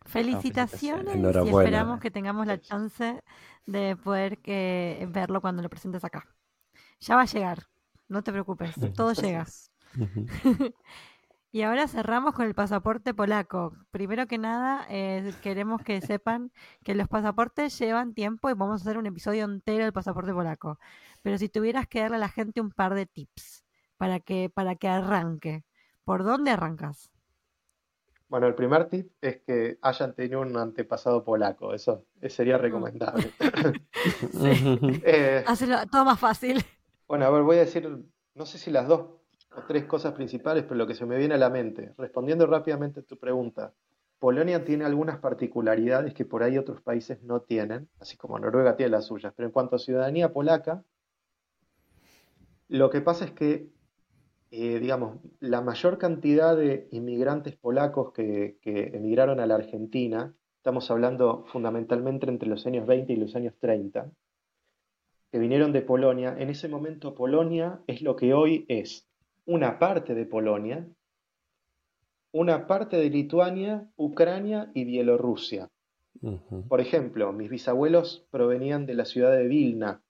Felicitaciones 0.04 1.16
y 1.16 1.48
esperamos 1.48 2.00
que 2.00 2.10
tengamos 2.10 2.46
la 2.46 2.60
chance 2.60 3.22
de 3.64 3.96
poder 3.96 4.38
que, 4.38 5.08
verlo 5.10 5.40
cuando 5.40 5.62
lo 5.62 5.70
presentes 5.70 6.04
acá. 6.04 6.26
Ya 7.00 7.16
va 7.16 7.22
a 7.22 7.26
llegar, 7.26 7.64
no 8.08 8.22
te 8.22 8.32
preocupes, 8.32 8.74
todo 8.94 9.14
llega. 9.14 9.46
y 11.50 11.62
ahora 11.62 11.88
cerramos 11.88 12.34
con 12.34 12.46
el 12.46 12.54
pasaporte 12.54 13.14
polaco. 13.14 13.72
Primero 13.90 14.26
que 14.26 14.38
nada, 14.38 14.86
eh, 14.90 15.32
queremos 15.42 15.82
que 15.82 16.00
sepan 16.00 16.52
que 16.84 16.94
los 16.94 17.08
pasaportes 17.08 17.78
llevan 17.78 18.12
tiempo 18.12 18.50
y 18.50 18.54
vamos 18.54 18.80
a 18.80 18.84
hacer 18.84 18.98
un 18.98 19.06
episodio 19.06 19.44
entero 19.44 19.84
del 19.84 19.92
pasaporte 19.92 20.32
polaco. 20.32 20.78
Pero 21.22 21.38
si 21.38 21.48
tuvieras 21.48 21.86
que 21.86 22.00
darle 22.00 22.16
a 22.16 22.20
la 22.20 22.28
gente 22.28 22.60
un 22.60 22.70
par 22.70 22.94
de 22.94 23.06
tips 23.06 23.64
para 23.96 24.20
que, 24.20 24.50
para 24.52 24.76
que 24.76 24.88
arranque, 24.88 25.64
¿por 26.04 26.22
dónde 26.22 26.50
arrancas? 26.50 27.10
Bueno, 28.28 28.46
el 28.46 28.54
primer 28.54 28.90
tip 28.90 29.10
es 29.22 29.40
que 29.40 29.78
hayan 29.80 30.14
tenido 30.14 30.42
un 30.42 30.54
antepasado 30.54 31.24
polaco, 31.24 31.72
eso 31.72 32.04
sería 32.28 32.58
mm. 32.58 32.60
recomendable. 32.60 33.32
eh, 35.02 35.44
todo 35.90 36.04
más 36.04 36.20
fácil. 36.20 36.62
Bueno, 37.06 37.24
a 37.24 37.30
ver, 37.30 37.42
voy 37.42 37.56
a 37.56 37.60
decir, 37.60 37.88
no 38.34 38.44
sé 38.44 38.58
si 38.58 38.70
las 38.70 38.86
dos 38.86 39.18
o 39.54 39.62
tres 39.66 39.84
cosas 39.84 40.12
principales, 40.12 40.64
pero 40.64 40.76
lo 40.76 40.86
que 40.86 40.94
se 40.94 41.06
me 41.06 41.16
viene 41.16 41.34
a 41.34 41.38
la 41.38 41.50
mente. 41.50 41.94
Respondiendo 41.96 42.46
rápidamente 42.46 43.00
a 43.00 43.02
tu 43.02 43.18
pregunta, 43.18 43.72
Polonia 44.18 44.64
tiene 44.64 44.84
algunas 44.84 45.18
particularidades 45.18 46.14
que 46.14 46.24
por 46.24 46.42
ahí 46.42 46.58
otros 46.58 46.82
países 46.82 47.22
no 47.22 47.40
tienen, 47.40 47.88
así 48.00 48.16
como 48.16 48.38
Noruega 48.38 48.76
tiene 48.76 48.90
las 48.90 49.06
suyas, 49.06 49.32
pero 49.36 49.46
en 49.46 49.52
cuanto 49.52 49.76
a 49.76 49.78
ciudadanía 49.78 50.32
polaca, 50.32 50.82
lo 52.68 52.90
que 52.90 53.00
pasa 53.00 53.24
es 53.24 53.30
que 53.30 53.70
eh, 54.50 54.78
digamos, 54.80 55.18
la 55.40 55.60
mayor 55.60 55.98
cantidad 55.98 56.56
de 56.56 56.88
inmigrantes 56.90 57.54
polacos 57.56 58.12
que, 58.12 58.58
emigraron 58.64 59.40
a 59.40 59.46
la 59.46 59.56
Argentina, 59.56 60.34
estamos 60.56 60.90
hablando 60.90 61.44
fundamentalmente 61.52 62.26
entre 62.28 62.48
los 62.48 62.66
años 62.66 62.86
20 62.86 63.12
y 63.12 63.16
los 63.16 63.36
años 63.36 63.54
30, 63.60 64.10
que 65.30 65.38
vinieron 65.38 65.72
de 65.72 65.82
Polonia, 65.82 66.34
en 66.38 66.48
ese 66.48 66.68
momento 66.68 67.14
Polonia 67.14 67.80
es 67.86 68.00
lo 68.00 68.16
que 68.16 68.32
hoy 68.32 68.64
es 68.68 69.06
una 69.48 69.78
parte 69.78 70.14
de 70.14 70.26
Polonia, 70.26 70.86
una 72.32 72.66
parte 72.66 72.98
de 72.98 73.08
Lituania, 73.08 73.90
Ucrania 73.96 74.70
y 74.74 74.84
Bielorrusia. 74.84 75.70
Por 76.68 76.82
ejemplo, 76.82 77.32
mis 77.32 77.48
bisabuelos 77.48 78.26
provenían 78.30 78.84
de 78.84 78.92
la 78.92 79.06
ciudad 79.06 79.32
de 79.32 79.48
Vilna, 79.48 80.02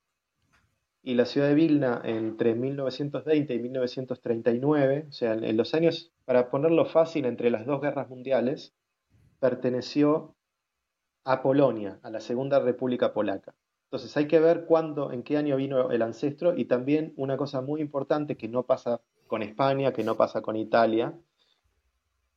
y 1.05 1.14
la 1.14 1.24
ciudad 1.24 1.47
de 1.47 1.55
Vilna 1.55 2.03
entre 2.05 2.57
1920 2.57 3.55
y 3.55 3.59
1939, 3.61 5.07
o 5.09 5.12
sea, 5.12 5.34
en 5.34 5.57
los 5.57 5.72
años, 5.72 6.11
para 6.24 6.51
ponerlo 6.51 6.84
fácil, 6.86 7.24
entre 7.24 7.51
las 7.51 7.64
dos 7.64 7.80
guerras 7.80 8.09
mundiales, 8.09 8.74
perteneció 9.39 10.34
a 11.22 11.43
Polonia, 11.43 12.01
a 12.03 12.11
la 12.11 12.20
Segunda 12.20 12.59
República 12.59 13.12
Polaca. 13.12 13.55
Entonces 13.84 14.16
hay 14.16 14.26
que 14.26 14.41
ver 14.41 14.64
cuándo, 14.66 15.12
en 15.12 15.22
qué 15.22 15.36
año 15.36 15.55
vino 15.57 15.93
el 15.93 16.03
ancestro 16.03 16.57
y 16.57 16.64
también 16.64 17.14
una 17.16 17.36
cosa 17.36 17.61
muy 17.61 17.80
importante 17.80 18.36
que 18.36 18.49
no 18.49 18.64
pasa 18.64 19.01
con 19.29 19.43
España, 19.43 19.93
que 19.93 20.03
no 20.03 20.16
pasa 20.16 20.43
con 20.43 20.57
Italia, 20.57 21.14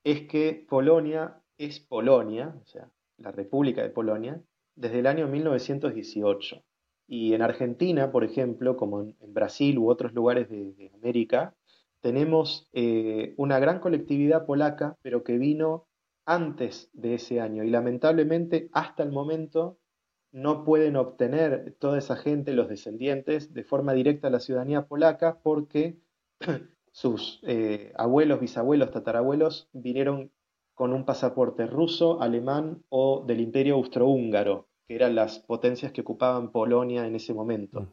es 0.04 0.28
que 0.28 0.66
Polonia 0.70 1.42
es 1.58 1.80
Polonia, 1.80 2.56
o 2.62 2.66
sea, 2.66 2.90
la 3.18 3.32
República 3.32 3.82
de 3.82 3.90
Polonia, 3.90 4.42
desde 4.76 5.00
el 5.00 5.08
año 5.08 5.28
1918. 5.28 6.64
Y 7.08 7.34
en 7.34 7.42
Argentina, 7.42 8.12
por 8.12 8.24
ejemplo, 8.24 8.78
como 8.78 9.02
en, 9.02 9.16
Brasil 9.34 9.78
u 9.78 9.90
otros 9.90 10.14
lugares 10.14 10.50
de, 10.50 10.92
América, 10.94 11.56
tenemos 12.00 12.70
eh, 12.74 13.34
una 13.38 13.60
gran 13.60 13.80
colectividad 13.80 14.46
polaca, 14.46 14.98
pero 15.02 15.24
que 15.24 15.38
vino 15.38 15.88
antes 16.26 16.90
de 16.94 17.16
ese 17.16 17.42
año. 17.42 17.64
Y 17.64 17.70
lamentablemente, 17.70 18.70
hasta 18.74 19.04
el 19.04 19.12
momento, 19.12 19.78
no 20.32 20.64
pueden 20.64 20.96
obtener 20.96 21.76
toda 21.80 21.98
esa 21.98 22.16
gente, 22.16 22.54
los 22.54 22.70
descendientes, 22.70 23.54
de 23.54 23.64
forma 23.64 23.94
directa 23.94 24.30
la 24.30 24.40
ciudadanía 24.40 24.88
polaca 24.88 25.40
porque 25.44 26.00
sus 26.92 27.40
eh, 27.44 27.94
abuelos, 27.96 28.40
bisabuelos, 28.40 28.92
tatarabuelos 28.92 29.70
vinieron 29.74 30.32
con 30.74 30.94
un 30.94 31.06
pasaporte 31.06 31.68
ruso, 31.68 32.22
alemán 32.22 32.84
o 32.90 33.24
del 33.26 33.40
imperio 33.40 33.76
austrohúngaro 33.76 34.68
que 34.88 34.96
eran 34.96 35.16
las 35.16 35.40
potencias 35.40 35.92
que 35.92 36.02
ocupaban 36.02 36.52
Polonia 36.52 37.06
en 37.06 37.16
ese 37.16 37.34
momento. 37.34 37.88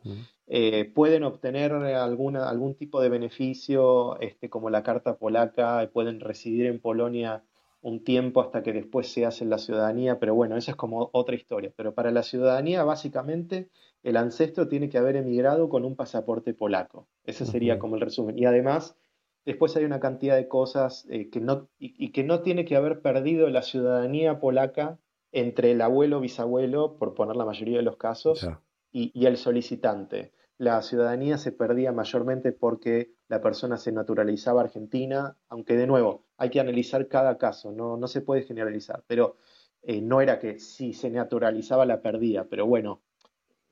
Eh, 0.46 0.90
pueden 0.94 1.22
obtener 1.22 1.72
alguna, 1.72 2.48
algún 2.48 2.74
tipo 2.74 3.00
de 3.00 3.08
beneficio, 3.08 4.18
este, 4.20 4.50
como 4.50 4.70
la 4.70 4.82
carta 4.82 5.16
polaca, 5.16 5.88
pueden 5.92 6.18
residir 6.18 6.66
en 6.66 6.80
Polonia 6.80 7.44
un 7.82 8.02
tiempo 8.02 8.40
hasta 8.40 8.62
que 8.62 8.72
después 8.72 9.12
se 9.12 9.24
hace 9.24 9.44
la 9.44 9.58
ciudadanía, 9.58 10.18
pero 10.18 10.34
bueno, 10.34 10.56
esa 10.56 10.72
es 10.72 10.76
como 10.76 11.10
otra 11.12 11.36
historia. 11.36 11.72
Pero 11.76 11.94
para 11.94 12.10
la 12.10 12.22
ciudadanía, 12.22 12.82
básicamente, 12.82 13.68
el 14.08 14.16
ancestro 14.16 14.68
tiene 14.68 14.88
que 14.88 14.96
haber 14.96 15.16
emigrado 15.16 15.68
con 15.68 15.84
un 15.84 15.94
pasaporte 15.94 16.54
polaco. 16.54 17.06
Ese 17.24 17.44
sería 17.44 17.78
como 17.78 17.96
el 17.96 18.00
resumen. 18.00 18.38
Y 18.38 18.46
además, 18.46 18.96
después 19.44 19.76
hay 19.76 19.84
una 19.84 20.00
cantidad 20.00 20.34
de 20.34 20.48
cosas 20.48 21.06
eh, 21.10 21.28
que 21.28 21.40
no, 21.40 21.68
y, 21.78 22.10
que 22.10 22.24
no 22.24 22.40
tiene 22.40 22.64
que 22.64 22.76
haber 22.76 23.02
perdido 23.02 23.50
la 23.50 23.60
ciudadanía 23.60 24.40
polaca 24.40 24.98
entre 25.30 25.72
el 25.72 25.82
abuelo 25.82 26.20
bisabuelo, 26.20 26.96
por 26.96 27.12
poner 27.12 27.36
la 27.36 27.44
mayoría 27.44 27.76
de 27.76 27.82
los 27.82 27.98
casos, 27.98 28.48
y, 28.90 29.26
el 29.26 29.36
solicitante. 29.36 30.32
La 30.56 30.80
ciudadanía 30.80 31.36
se 31.36 31.52
perdía 31.52 31.92
mayormente 31.92 32.52
porque 32.52 33.12
la 33.28 33.42
persona 33.42 33.76
se 33.76 33.92
naturalizaba 33.92 34.62
argentina, 34.62 35.36
aunque 35.50 35.76
de 35.76 35.86
nuevo 35.86 36.24
hay 36.38 36.48
que 36.48 36.60
analizar 36.60 37.08
cada 37.08 37.36
caso, 37.36 37.72
no, 37.72 37.98
no 37.98 38.08
se 38.08 38.22
puede 38.22 38.42
generalizar, 38.42 39.04
pero 39.06 39.36
eh, 39.82 40.00
no 40.00 40.22
era 40.22 40.38
que 40.38 40.58
si 40.58 40.94
se 40.94 41.10
naturalizaba 41.10 41.84
la 41.84 42.00
perdía, 42.00 42.48
pero 42.48 42.66
bueno, 42.66 43.02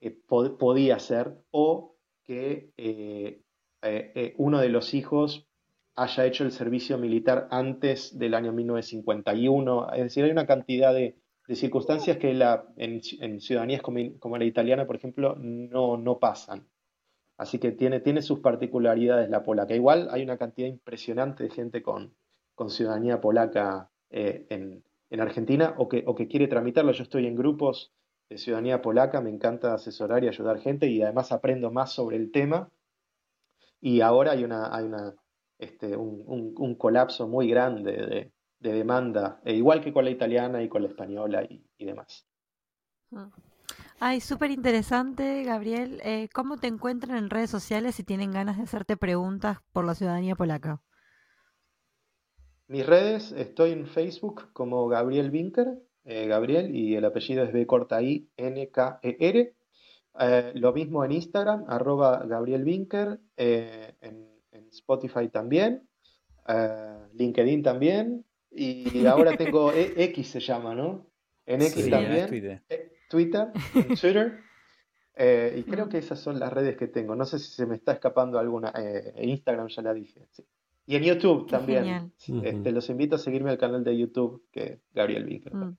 eh, 0.07 0.17
podía 0.59 0.99
ser, 0.99 1.37
o 1.51 1.97
que 2.25 2.73
eh, 2.77 3.43
uno 4.37 4.61
de 4.61 4.69
los 4.69 4.95
hijos 4.95 5.49
haya 5.95 6.27
hecho 6.27 6.45
el 6.45 6.53
servicio 6.53 6.99
militar 6.99 7.49
antes 7.51 8.19
del 8.19 8.35
año 8.35 8.53
1951, 8.53 9.93
es 9.95 10.03
decir, 10.03 10.25
hay 10.25 10.31
una 10.31 10.47
cantidad 10.47 10.93
de, 10.93 11.17
de 11.47 11.55
circunstancias 11.55 12.17
que 12.19 12.35
la, 12.35 12.67
en, 12.77 13.01
ciudadanías 13.41 13.83
como, 13.83 14.39
la 14.39 14.45
italiana, 14.45 14.87
por 14.87 14.97
ejemplo, 14.97 15.37
no, 15.39 15.97
no 15.97 16.19
pasan. 16.19 16.67
Así 17.39 17.59
que 17.59 17.73
tiene, 17.73 18.01
tiene 18.01 18.23
sus 18.23 18.41
particularidades 18.41 19.31
la 19.31 19.43
polaca. 19.43 19.75
Igual 19.75 20.09
hay 20.11 20.23
una 20.23 20.39
cantidad 20.39 20.69
impresionante 20.69 21.45
de 21.45 21.51
gente 21.51 21.83
con, 21.83 22.15
con 22.55 22.71
ciudadanía 22.71 23.21
polaca 23.21 23.91
eh, 24.11 24.47
en, 24.49 24.83
en, 25.11 25.21
Argentina 25.21 25.75
o 25.77 25.89
que, 25.89 26.03
o 26.07 26.15
que 26.15 26.29
quiere 26.29 26.49
tramitarlo. 26.49 26.93
Yo 26.93 27.03
estoy 27.03 27.27
en 27.27 27.37
grupos 27.37 27.93
de 28.29 28.39
ciudadanía 28.39 28.83
polaca, 28.83 29.21
me 29.21 29.31
encanta 29.31 29.75
asesorar 29.75 30.25
y 30.25 30.29
ayudar 30.29 30.61
gente 30.61 30.87
y 30.89 31.03
además 31.03 31.33
aprendo 31.33 31.71
más 31.71 31.93
sobre 31.93 32.17
el 32.17 32.33
tema. 32.33 32.71
Y 33.81 34.01
ahora 34.01 34.33
hay, 34.33 34.45
una, 34.45 34.75
hay 34.75 34.85
una, 34.85 35.15
este, 35.59 35.97
un, 35.97 36.23
un, 36.27 36.55
un 36.57 36.75
colapso 36.75 37.29
muy 37.29 37.49
grande 37.49 37.93
de, 37.93 38.33
de 38.59 38.73
demanda, 38.73 39.41
e 39.45 39.55
igual 39.55 39.81
que 39.81 39.93
con 39.93 40.05
la 40.05 40.11
italiana 40.11 40.63
y 40.63 40.69
con 40.69 40.83
la 40.83 40.89
española 40.89 41.43
y, 41.45 41.85
demás. 41.85 42.27
Ah. 43.13 43.31
Ay, 43.99 44.21
súper 44.21 44.51
interesante, 44.51 45.43
Gabriel. 45.45 46.01
Eh, 46.05 46.29
¿Cómo 46.35 46.59
te 46.59 46.67
encuentran 46.67 47.17
en 47.17 47.31
redes 47.31 47.51
sociales 47.51 47.95
si 47.95 48.05
tienen 48.05 48.31
ganas 48.31 48.59
de 48.59 48.65
hacerte 48.65 48.97
preguntas 48.97 49.59
por 49.73 49.85
la 49.85 49.95
ciudadanía 49.95 50.37
polaca? 50.37 50.83
Mis 52.69 52.85
redes, 52.85 53.33
estoy 53.33 53.73
en 53.73 53.87
Facebook 53.87 54.53
como 54.53 54.89
Gabriel 54.89 55.31
Winker, 55.31 55.79
eh, 56.07 56.27
Gabriel, 56.27 56.75
y 56.75 56.97
el 56.97 57.05
apellido 57.05 57.45
es 57.45 57.53
B 57.53 57.67
corta 57.67 58.01
I 58.03 58.29
N 58.37 58.69
K 58.71 59.01
E 59.03 59.17
R. 59.21 59.55
Eh, 60.19 60.53
lo 60.55 60.73
mismo 60.73 61.05
en 61.05 61.13
Instagram, 61.13 61.65
arroba 61.69 62.25
Gabriel 62.27 62.65
Winker, 62.65 63.21
en, 63.37 64.35
Spotify 64.71 65.29
también, 65.29 65.89
LinkedIn 67.15 67.63
también, 67.63 68.25
y 68.51 69.07
ahora 69.07 69.37
tengo 69.37 69.73
e, 69.73 69.93
X 69.97 70.29
se 70.29 70.41
llama, 70.41 70.75
¿no? 70.75 71.07
En 71.45 71.63
X 71.63 71.89
también. 71.91 72.29
Twitter. 72.29 72.63
Eh, 72.69 72.93
Twitter, 73.09 73.49
Twitter. 74.01 74.41
Eh, 75.15 75.55
y 75.59 75.63
creo 75.63 75.89
que 75.89 75.99
esas 75.99 76.21
son 76.21 76.39
las 76.39 76.53
redes 76.53 76.77
que 76.77 76.89
tengo. 76.89 77.15
No 77.15 77.25
sé 77.25 77.39
si 77.39 77.51
se 77.53 77.67
me 77.67 77.77
está 77.77 77.93
escapando 77.93 78.39
alguna. 78.39 78.73
Eh, 78.77 79.15
Instagram 79.23 79.69
ya 79.69 79.83
la 79.83 79.95
dije. 79.95 80.27
Y 80.87 80.97
en 80.97 81.03
YouTube 81.05 81.49
también. 81.49 82.13
Este, 82.19 82.73
los 82.73 82.89
invito 82.91 83.17
a 83.17 83.19
seguirme 83.19 83.51
al 83.51 83.59
canal 83.59 83.83
de 83.85 83.97
YouTube 83.97 84.45
que 84.51 84.81
Gabriel 84.93 85.25
Vinker. 85.25 85.55
Mm. 85.55 85.77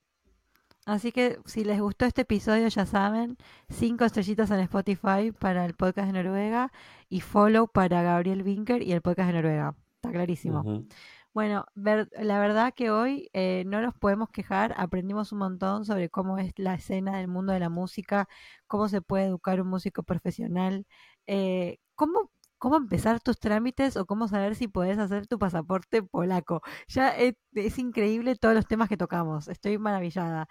Así 0.88 1.12
que 1.12 1.38
si 1.44 1.64
les 1.64 1.78
gustó 1.82 2.06
este 2.06 2.22
episodio, 2.22 2.66
ya 2.66 2.86
saben, 2.86 3.36
cinco 3.68 4.06
estrellitas 4.06 4.50
en 4.50 4.60
Spotify 4.60 5.32
para 5.38 5.66
el 5.66 5.74
podcast 5.74 6.06
de 6.06 6.14
Noruega 6.14 6.72
y 7.10 7.20
follow 7.20 7.68
para 7.68 8.00
Gabriel 8.00 8.42
Winker 8.42 8.80
y 8.80 8.92
el 8.92 9.02
podcast 9.02 9.26
de 9.26 9.34
Noruega. 9.34 9.76
Está 9.96 10.10
clarísimo. 10.12 10.86
Bueno, 11.34 11.66
la 11.74 12.40
verdad 12.40 12.72
que 12.74 12.90
hoy 12.90 13.28
eh, 13.34 13.64
no 13.66 13.82
nos 13.82 13.96
podemos 13.96 14.30
quejar, 14.30 14.74
aprendimos 14.78 15.30
un 15.30 15.40
montón 15.40 15.84
sobre 15.84 16.08
cómo 16.08 16.38
es 16.38 16.54
la 16.56 16.72
escena 16.72 17.18
del 17.18 17.28
mundo 17.28 17.52
de 17.52 17.60
la 17.60 17.68
música, 17.68 18.26
cómo 18.66 18.88
se 18.88 19.02
puede 19.02 19.26
educar 19.26 19.60
un 19.60 19.68
músico 19.68 20.02
profesional, 20.04 20.86
eh, 21.26 21.80
cómo 21.96 22.30
cómo 22.58 22.76
empezar 22.76 23.20
tus 23.20 23.38
trámites 23.38 23.96
o 23.96 24.06
cómo 24.06 24.28
saber 24.28 24.54
si 24.56 24.68
puedes 24.68 24.98
hacer 24.98 25.26
tu 25.26 25.38
pasaporte 25.38 26.02
polaco. 26.02 26.62
Ya 26.88 27.10
es, 27.10 27.34
es 27.54 27.78
increíble 27.78 28.36
todos 28.36 28.54
los 28.54 28.66
temas 28.66 28.88
que 28.88 28.96
tocamos, 28.96 29.48
estoy 29.48 29.78
maravillada. 29.78 30.48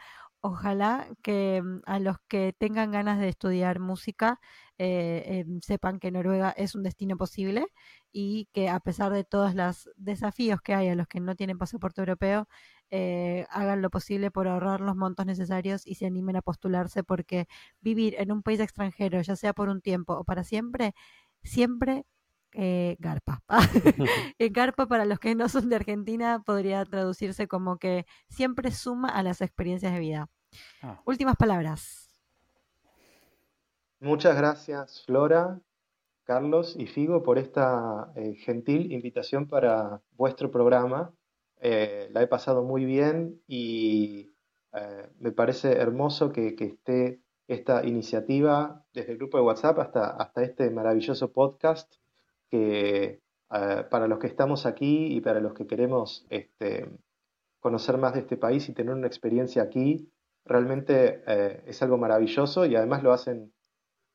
Ojalá 0.49 1.09
que 1.23 1.61
mm, 1.61 1.81
a 1.85 1.99
los 1.99 2.17
que 2.29 2.53
tengan 2.57 2.91
ganas 2.91 3.19
de 3.19 3.27
estudiar 3.29 3.79
música 3.79 4.39
eh, 4.77 5.43
em, 5.45 5.59
sepan 5.61 5.99
que 5.99 6.09
Noruega 6.11 6.51
es 6.51 6.73
un 6.75 6.83
destino 6.83 7.17
posible 7.17 7.65
y 8.13 8.47
que 8.53 8.69
a 8.69 8.79
pesar 8.79 9.11
de 9.11 9.25
todos 9.25 9.55
los 9.55 9.89
desafíos 9.97 10.61
que 10.61 10.73
hay 10.73 10.87
a 10.87 10.95
los 10.95 11.07
que 11.07 11.19
no 11.19 11.35
tienen 11.35 11.57
pasaporte 11.57 11.99
europeo, 12.01 12.47
eh, 12.91 13.45
hagan 13.49 13.81
lo 13.81 13.89
posible 13.89 14.31
por 14.31 14.47
ahorrar 14.47 14.79
los 14.81 14.95
montos 14.95 15.25
necesarios 15.25 15.85
y 15.85 15.95
se 15.95 16.05
animen 16.05 16.37
a 16.37 16.41
postularse 16.41 17.03
porque 17.03 17.47
vivir 17.81 18.15
en 18.17 18.31
un 18.31 18.41
país 18.43 18.59
extranjero, 18.61 19.21
ya 19.21 19.35
sea 19.35 19.53
por 19.53 19.67
un 19.69 19.81
tiempo 19.81 20.13
o 20.13 20.23
para 20.23 20.43
siempre, 20.45 20.93
siempre 21.43 22.05
eh, 22.53 22.95
garpa. 22.99 23.41
garpa 24.39 24.87
para 24.87 25.05
los 25.05 25.19
que 25.19 25.35
no 25.35 25.49
son 25.49 25.69
de 25.69 25.75
Argentina 25.75 26.41
podría 26.45 26.85
traducirse 26.85 27.47
como 27.47 27.77
que 27.77 28.05
siempre 28.29 28.71
suma 28.71 29.09
a 29.09 29.23
las 29.23 29.41
experiencias 29.41 29.93
de 29.93 29.99
vida. 29.99 30.29
Ah. 30.81 31.01
Últimas 31.05 31.35
palabras. 31.35 32.07
Muchas 33.99 34.37
gracias, 34.37 35.03
Flora, 35.05 35.59
Carlos 36.23 36.75
y 36.77 36.85
Figo, 36.85 37.23
por 37.23 37.39
esta 37.39 38.11
eh, 38.15 38.35
gentil 38.35 38.91
invitación 38.91 39.47
para 39.47 40.01
vuestro 40.11 40.51
programa. 40.51 41.11
Eh, 41.61 42.09
la 42.11 42.21
he 42.21 42.27
pasado 42.27 42.63
muy 42.63 42.85
bien 42.85 43.41
y 43.47 44.33
eh, 44.73 45.09
me 45.19 45.31
parece 45.31 45.71
hermoso 45.71 46.31
que, 46.31 46.55
esté 46.59 47.21
esta 47.47 47.85
iniciativa 47.85 48.85
desde 48.93 49.13
el 49.13 49.17
grupo 49.17 49.37
de 49.37 49.45
WhatsApp 49.45 49.79
hasta, 49.79 50.09
hasta 50.09 50.43
este 50.43 50.69
maravilloso 50.69 51.31
podcast 51.31 51.91
que 52.49 53.21
para 53.47 54.07
los 54.07 54.19
que 54.19 54.27
estamos 54.27 54.65
aquí 54.65 55.07
y 55.15 55.21
para 55.21 55.39
los 55.39 55.53
que 55.53 55.65
queremos 55.65 56.25
este, 56.29 56.89
conocer 57.61 57.97
más 57.97 58.13
de 58.13 58.19
este 58.19 58.35
país 58.37 58.67
y 58.67 58.73
tener 58.73 58.93
una 58.93 59.07
experiencia 59.07 59.63
aquí, 59.63 60.09
realmente 60.47 61.23
es 61.69 61.81
algo 61.81 61.97
maravilloso 61.97 62.65
y 62.65 62.75
además 62.75 63.03
lo 63.03 63.13
hacen 63.13 63.53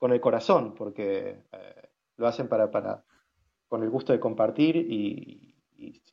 con 0.02 0.12
el 0.12 0.20
corazón, 0.20 0.74
porque 0.74 1.44
eh, 1.52 1.88
lo 2.16 2.26
hacen 2.26 2.48
para, 2.48 2.72
para, 2.72 3.04
con 3.68 3.84
el 3.84 3.88
gusto 3.88 4.12
de 4.12 4.18
compartir 4.18 4.74
y, 4.74 5.54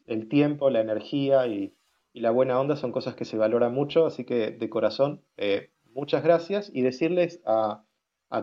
el 0.06 0.30
tiempo, 0.30 0.70
la 0.70 0.80
energía 0.80 1.48
y, 1.48 1.76
la 2.14 2.30
buena 2.30 2.60
onda 2.60 2.76
son 2.76 2.92
cosas 2.92 3.16
que 3.16 3.26
se 3.26 3.36
valoran 3.36 3.74
mucho, 3.74 4.06
así 4.06 4.26
que 4.26 4.52
de 4.52 4.70
corazón, 4.70 5.24
eh, 5.38 5.72
muchas 5.92 6.24
gracias. 6.24 6.70
Y 6.72 6.84
decirles 6.84 7.42
a, 7.48 7.84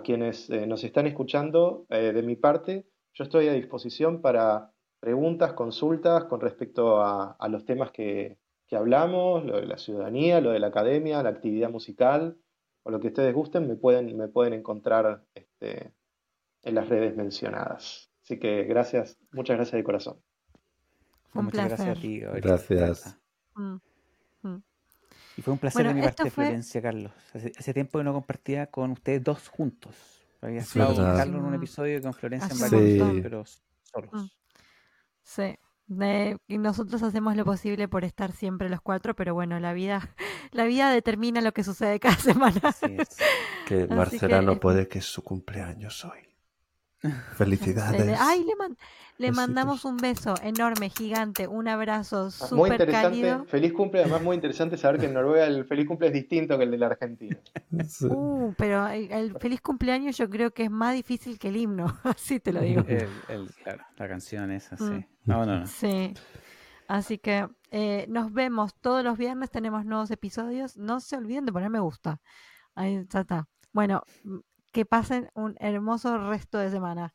quienes 0.03 0.51
eh, 0.51 0.66
nos 0.66 0.82
están 0.82 1.07
escuchando 1.07 1.86
de 1.90 2.23
mi 2.24 2.35
parte, 2.35 2.89
yo 3.15 3.23
estoy 3.23 3.47
a 3.47 3.53
disposición 3.53 4.23
para 4.23 4.73
preguntas, 4.98 5.53
consultas 5.53 6.24
con 6.24 6.40
respecto 6.40 7.01
a, 7.01 7.36
los 7.48 7.65
temas 7.65 7.93
que, 7.93 8.39
que 8.66 8.76
hablamos, 8.76 9.44
lo 9.44 9.60
de 9.60 9.66
la 9.66 9.78
ciudadanía, 9.78 10.40
lo 10.40 10.51
de 10.51 10.59
la 10.59 10.68
academia, 10.68 11.22
la 11.22 11.30
actividad 11.30 11.70
musical, 11.70 12.36
o 12.82 12.90
lo 12.90 13.01
que 13.01 13.09
ustedes 13.09 13.34
gusten, 13.34 13.68
me 13.68 13.76
pueden, 13.76 14.16
me 14.16 14.28
pueden 14.28 14.55
encontrar 14.55 15.24
este, 15.34 15.93
en 16.62 16.74
las 16.74 16.88
redes 16.88 17.16
mencionadas. 17.16 18.10
Así 18.22 18.38
que 18.38 18.64
gracias, 18.64 19.18
muchas 19.32 19.56
gracias 19.56 19.76
de 19.78 19.84
corazón. 19.84 20.20
Fue 21.28 21.40
un 21.40 21.47
muchas 21.47 21.66
placer. 21.66 21.86
gracias 21.86 21.98
a 21.98 22.01
ti, 22.01 22.20
Gracias. 22.40 23.18
Mm, 23.55 23.76
mm. 24.43 24.62
Y 25.36 25.43
fue 25.43 25.52
un 25.52 25.59
placer 25.59 25.86
de 25.86 25.94
mi 25.94 26.02
parte, 26.02 26.30
Florencia, 26.30 26.82
Carlos. 26.82 27.12
Hace, 27.34 27.74
tiempo 27.74 27.98
que 27.98 28.05
no 28.05 28.12
compartía 28.12 28.66
con 28.66 28.93
ustedes 28.93 29.22
dos 29.22 29.48
juntos. 29.48 29.94
Había 30.40 30.60
estado 30.60 30.94
con 30.94 31.05
Carlos 31.05 31.40
en 31.40 31.44
un 31.44 31.55
episodio 31.55 31.98
y 31.98 32.01
con 32.01 32.14
Florencia 32.14 32.48
en 32.52 32.70
varios, 32.70 33.22
pero 33.22 33.44
solos. 33.44 34.10
Mm. 34.12 34.26
Sí 35.22 35.56
y 35.89 36.59
nosotros 36.59 37.03
hacemos 37.03 37.37
lo 37.37 37.45
posible 37.45 37.87
por 37.87 38.05
estar 38.05 38.33
siempre 38.33 38.69
los 38.69 38.81
cuatro, 38.81 39.15
pero 39.15 39.35
bueno, 39.35 39.61
la 39.61 39.73
vida, 39.73 40.15
la 40.53 40.65
vida 40.65 40.91
determina 40.91 41.41
lo 41.41 41.53
que 41.53 41.63
sucede 41.65 42.01
cada 42.01 42.17
semana. 42.17 42.61
Que 43.67 43.87
Marcela 43.87 44.43
no 44.43 44.59
puede, 44.59 44.89
que 44.89 44.99
es 44.99 45.07
su 45.07 45.23
cumpleaños 45.23 46.05
hoy. 46.05 46.19
Felicidades. 47.36 48.16
Ay, 48.18 48.44
le, 48.44 48.55
le 49.18 49.32
mandamos 49.32 49.85
un 49.85 49.97
beso 49.97 50.35
enorme, 50.43 50.90
gigante, 50.90 51.47
un 51.47 51.68
abrazo 51.68 52.27
ah, 52.27 52.31
súper 52.31 52.73
interesante. 52.73 53.09
Cálido. 53.09 53.44
Feliz 53.47 53.73
cumple, 53.73 54.01
además 54.01 54.23
muy 54.23 54.35
interesante 54.35 54.77
saber 54.77 55.01
que 55.01 55.06
en 55.06 55.14
Noruega 55.14 55.47
el 55.47 55.64
feliz 55.64 55.86
cumple 55.86 56.09
es 56.09 56.12
distinto 56.12 56.56
que 56.59 56.64
el 56.64 56.70
de 56.70 56.78
la 56.78 56.86
Argentina. 56.86 57.39
Uh, 58.09 58.52
pero 58.56 58.86
el, 58.89 59.36
feliz 59.39 59.60
cumpleaños 59.60 60.16
yo 60.16 60.28
creo 60.28 60.51
que 60.52 60.64
es 60.64 60.70
más 60.70 60.94
difícil 60.94 61.39
que 61.39 61.48
el 61.48 61.56
himno, 61.56 61.86
así 62.05 62.40
te 62.40 62.52
lo 62.52 62.60
digo. 62.60 62.85
claro, 62.85 63.85
la 63.97 64.09
canción 64.09 64.51
esa, 64.51 64.77
sí. 64.77 64.85
Mm. 64.85 65.06
No, 65.24 65.44
no, 65.44 65.60
no. 65.60 65.66
Sí. 65.66 66.14
Así 66.89 67.18
que 67.18 67.48
eh, 67.70 68.06
nos 68.09 68.32
vemos 68.32 68.74
todos 68.81 69.05
los 69.05 69.18
viernes, 69.18 69.51
tenemos 69.51 69.85
nuevos 69.85 70.10
episodios. 70.10 70.77
No 70.77 71.01
se 71.01 71.16
olviden 71.16 71.44
de 71.44 71.52
poner 71.52 71.70
me 71.70 71.81
gusta. 71.81 72.20
Ahí 72.74 72.97
está. 72.97 73.48
Bueno, 73.73 74.02
que 74.72 74.84
pasen 74.84 75.30
un 75.34 75.56
hermoso 75.60 76.18
resto 76.28 76.59
de 76.59 76.70
semana. 76.70 77.14